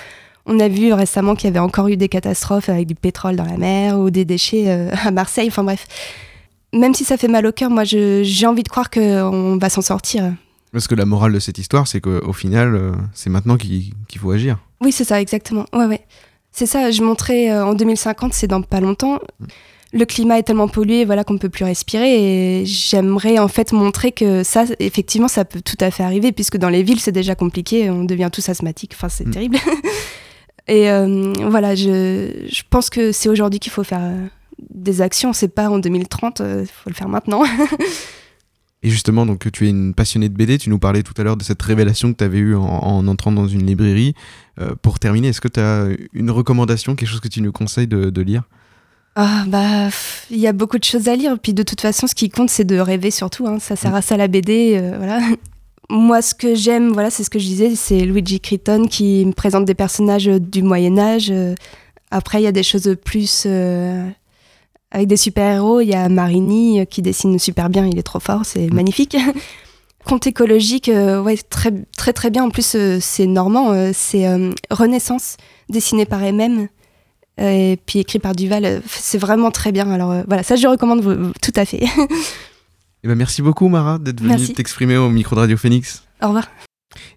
on 0.46 0.58
a 0.58 0.68
vu 0.68 0.92
récemment 0.92 1.34
qu'il 1.34 1.48
y 1.48 1.50
avait 1.50 1.58
encore 1.58 1.88
eu 1.88 1.96
des 1.96 2.08
catastrophes 2.08 2.68
avec 2.70 2.86
du 2.86 2.94
pétrole 2.94 3.36
dans 3.36 3.44
la 3.44 3.58
mer 3.58 3.98
ou 3.98 4.10
des 4.10 4.24
déchets 4.24 4.64
euh, 4.68 4.90
à 5.04 5.10
Marseille. 5.10 5.48
Enfin 5.48 5.64
bref 5.64 5.86
même 6.74 6.94
si 6.94 7.04
ça 7.04 7.18
fait 7.18 7.28
mal 7.28 7.44
au 7.46 7.52
cœur, 7.52 7.68
moi 7.68 7.84
j'ai 7.84 8.46
envie 8.46 8.62
de 8.62 8.68
croire 8.70 8.88
qu'on 8.88 9.58
va 9.58 9.68
s'en 9.68 9.82
sortir. 9.82 10.32
Parce 10.72 10.88
que 10.88 10.94
la 10.94 11.04
morale 11.04 11.34
de 11.34 11.38
cette 11.38 11.58
histoire, 11.58 11.86
c'est 11.86 12.00
qu'au 12.00 12.32
final, 12.32 12.94
c'est 13.12 13.28
maintenant 13.28 13.58
qu'il 13.58 13.92
qu'il 14.08 14.18
faut 14.22 14.30
agir. 14.30 14.56
Oui, 14.82 14.92
c'est 14.92 15.04
ça, 15.04 15.20
exactement. 15.20 15.66
Ouais, 15.72 15.86
ouais. 15.86 16.00
C'est 16.50 16.66
ça, 16.66 16.90
je 16.90 17.02
montrais 17.02 17.50
euh, 17.50 17.64
en 17.64 17.74
2050, 17.74 18.34
c'est 18.34 18.46
dans 18.46 18.60
pas 18.62 18.80
longtemps. 18.80 19.18
Le 19.94 20.04
climat 20.04 20.38
est 20.38 20.42
tellement 20.42 20.68
pollué 20.68 21.04
voilà, 21.04 21.24
qu'on 21.24 21.34
ne 21.34 21.38
peut 21.38 21.48
plus 21.48 21.64
respirer 21.64 22.60
et 22.60 22.66
j'aimerais 22.66 23.38
en 23.38 23.48
fait 23.48 23.72
montrer 23.72 24.12
que 24.12 24.42
ça, 24.42 24.64
effectivement, 24.78 25.28
ça 25.28 25.44
peut 25.44 25.60
tout 25.60 25.76
à 25.80 25.90
fait 25.90 26.02
arriver 26.02 26.32
puisque 26.32 26.56
dans 26.56 26.68
les 26.68 26.82
villes, 26.82 27.00
c'est 27.00 27.12
déjà 27.12 27.34
compliqué, 27.34 27.90
on 27.90 28.04
devient 28.04 28.30
tous 28.32 28.48
asthmatiques, 28.48 28.92
enfin 28.94 29.08
c'est 29.08 29.30
terrible. 29.30 29.56
et 30.68 30.90
euh, 30.90 31.32
voilà, 31.48 31.74
je, 31.74 32.46
je 32.50 32.62
pense 32.68 32.90
que 32.90 33.12
c'est 33.12 33.28
aujourd'hui 33.28 33.60
qu'il 33.60 33.72
faut 33.72 33.84
faire 33.84 34.02
euh, 34.02 34.26
des 34.70 35.02
actions, 35.02 35.32
c'est 35.32 35.48
pas 35.48 35.68
en 35.68 35.78
2030, 35.78 36.40
il 36.40 36.66
faut 36.66 36.90
le 36.90 36.94
faire 36.94 37.08
maintenant. 37.08 37.42
Et 38.82 38.90
justement, 38.90 39.26
donc 39.26 39.50
tu 39.52 39.66
es 39.66 39.70
une 39.70 39.94
passionnée 39.94 40.28
de 40.28 40.34
BD, 40.34 40.58
tu 40.58 40.68
nous 40.68 40.78
parlais 40.78 41.02
tout 41.04 41.14
à 41.16 41.22
l'heure 41.22 41.36
de 41.36 41.44
cette 41.44 41.62
révélation 41.62 42.12
que 42.12 42.18
tu 42.18 42.24
avais 42.24 42.38
eue 42.38 42.56
en, 42.56 42.62
en 42.64 43.06
entrant 43.06 43.30
dans 43.30 43.46
une 43.46 43.64
librairie. 43.64 44.14
Euh, 44.60 44.74
pour 44.82 44.98
terminer, 44.98 45.28
est-ce 45.28 45.40
que 45.40 45.48
tu 45.48 45.60
as 45.60 45.86
une 46.12 46.30
recommandation, 46.30 46.96
quelque 46.96 47.08
chose 47.08 47.20
que 47.20 47.28
tu 47.28 47.42
nous 47.42 47.52
conseilles 47.52 47.86
de, 47.86 48.10
de 48.10 48.22
lire? 48.22 48.42
Ah 49.14 49.44
bah, 49.46 49.88
il 50.30 50.38
y 50.38 50.46
a 50.46 50.52
beaucoup 50.52 50.78
de 50.78 50.84
choses 50.84 51.06
à 51.08 51.14
lire. 51.14 51.38
Puis 51.40 51.54
de 51.54 51.62
toute 51.62 51.80
façon, 51.80 52.06
ce 52.06 52.14
qui 52.14 52.28
compte, 52.28 52.50
c'est 52.50 52.64
de 52.64 52.78
rêver 52.78 53.10
surtout. 53.10 53.46
hein. 53.46 53.58
Ça 53.60 53.76
sert 53.76 53.94
à 53.94 54.02
ça 54.02 54.16
la 54.16 54.26
BD, 54.26 54.72
euh, 54.76 54.94
voilà. 54.96 55.20
Moi, 55.90 56.22
ce 56.22 56.34
que 56.34 56.54
j'aime, 56.54 56.90
voilà, 56.92 57.10
c'est 57.10 57.22
ce 57.22 57.28
que 57.30 57.38
je 57.38 57.44
disais, 57.46 57.74
c'est 57.76 58.00
Luigi 58.00 58.40
Criton 58.40 58.86
qui 58.88 59.24
me 59.26 59.32
présente 59.32 59.64
des 59.66 59.74
personnages 59.74 60.24
du 60.26 60.62
Moyen 60.62 60.98
Âge. 60.98 61.28
Euh, 61.30 61.54
Après, 62.10 62.40
il 62.40 62.44
y 62.44 62.48
a 62.48 62.52
des 62.52 62.62
choses 62.62 62.96
plus 63.04 63.44
euh, 63.46 64.08
avec 64.92 65.08
des 65.08 65.16
super-héros. 65.16 65.80
Il 65.80 65.88
y 65.88 65.94
a 65.94 66.08
Marini 66.08 66.80
euh, 66.80 66.84
qui 66.84 67.02
dessine 67.02 67.38
super 67.40 67.68
bien. 67.68 67.86
Il 67.86 67.98
est 67.98 68.02
trop 68.04 68.20
fort, 68.20 68.42
c'est 68.44 68.72
magnifique. 68.72 69.16
Conte 70.04 70.26
écologique, 70.26 70.88
euh, 70.88 71.20
ouais, 71.22 71.36
très 71.36 71.72
très 71.96 72.12
très 72.12 72.30
bien. 72.30 72.44
En 72.44 72.50
plus, 72.50 72.74
euh, 72.74 72.98
c'est 73.00 73.26
normand, 73.26 73.72
euh, 73.72 73.90
c'est 73.94 74.26
Renaissance, 74.70 75.36
dessiné 75.68 76.06
par 76.06 76.20
MM. 76.22 76.68
et 77.38 77.78
puis 77.86 78.00
écrit 78.00 78.18
par 78.18 78.34
Duval. 78.34 78.82
C'est 78.86 79.18
vraiment 79.18 79.50
très 79.50 79.72
bien. 79.72 79.90
Alors 79.90 80.14
voilà, 80.26 80.42
ça 80.42 80.56
je 80.56 80.66
recommande 80.66 81.00
vous- 81.02 81.32
tout 81.42 81.52
à 81.56 81.64
fait. 81.64 81.84
Eh 83.04 83.08
ben, 83.08 83.16
merci 83.16 83.42
beaucoup, 83.42 83.66
Mara, 83.66 83.98
d'être 83.98 84.20
venue 84.20 84.52
t'exprimer 84.54 84.96
au 84.96 85.08
micro 85.10 85.34
de 85.34 85.40
Radio 85.40 85.56
Phoenix. 85.56 86.04
Au 86.22 86.26
revoir. 86.28 86.46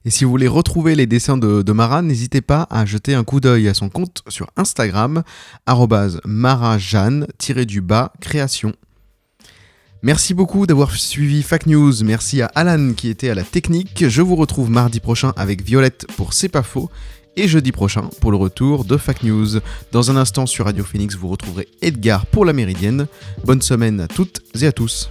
Et 0.05 0.09
si 0.09 0.23
vous 0.23 0.30
voulez 0.30 0.47
retrouver 0.47 0.95
les 0.95 1.07
dessins 1.07 1.38
de, 1.38 1.71
Mara, 1.71 2.01
n'hésitez 2.01 2.41
pas 2.41 2.67
à 2.69 2.86
jeter 2.86 3.13
un 3.13 3.23
coup 3.23 3.39
d'œil 3.39 3.67
à 3.67 3.73
son 3.73 3.89
compte 3.89 4.23
sur 4.28 4.47
Instagram, 4.55 5.23
arrobase 5.65 6.21
marajeanne-du-bas 6.26 8.13
création. 8.21 8.73
Merci 10.01 10.34
beaucoup 10.36 10.67
d'avoir 10.67 10.91
suivi 10.95 11.41
Fact 11.41 11.65
News. 11.65 12.03
Merci 12.03 12.41
à 12.41 12.45
Alan 12.53 12.93
qui 12.93 13.09
était 13.09 13.30
à 13.30 13.36
la 13.36 13.43
technique. 13.43 14.05
Je 14.07 14.21
vous 14.21 14.36
retrouve 14.36 14.69
mardi 14.69 14.99
prochain 14.99 15.34
avec 15.36 15.63
Violette 15.63 16.05
pour 16.15 16.34
C'est 16.34 16.49
pas 16.49 16.61
faux 16.61 16.91
et 17.36 17.47
jeudi 17.47 17.71
prochain 17.71 18.09
pour 18.21 18.32
le 18.32 18.38
retour 18.38 18.86
de 18.86 18.97
Fact 18.97 19.23
News. 19.23 19.59
Dans 19.91 20.11
un 20.11 20.15
instant 20.15 20.45
sur 20.45 20.65
Radio 20.65 20.84
Phoenix, 20.84 21.15
vous 21.15 21.28
retrouverez 21.28 21.67
Edgar 21.82 22.26
pour 22.28 22.45
la 22.45 22.53
Méridienne. 22.53 23.07
Bonne 23.45 23.61
semaine 23.61 23.99
à 23.99 24.07
toutes 24.07 24.41
et 24.61 24.67
à 24.67 24.71
tous. 24.71 25.09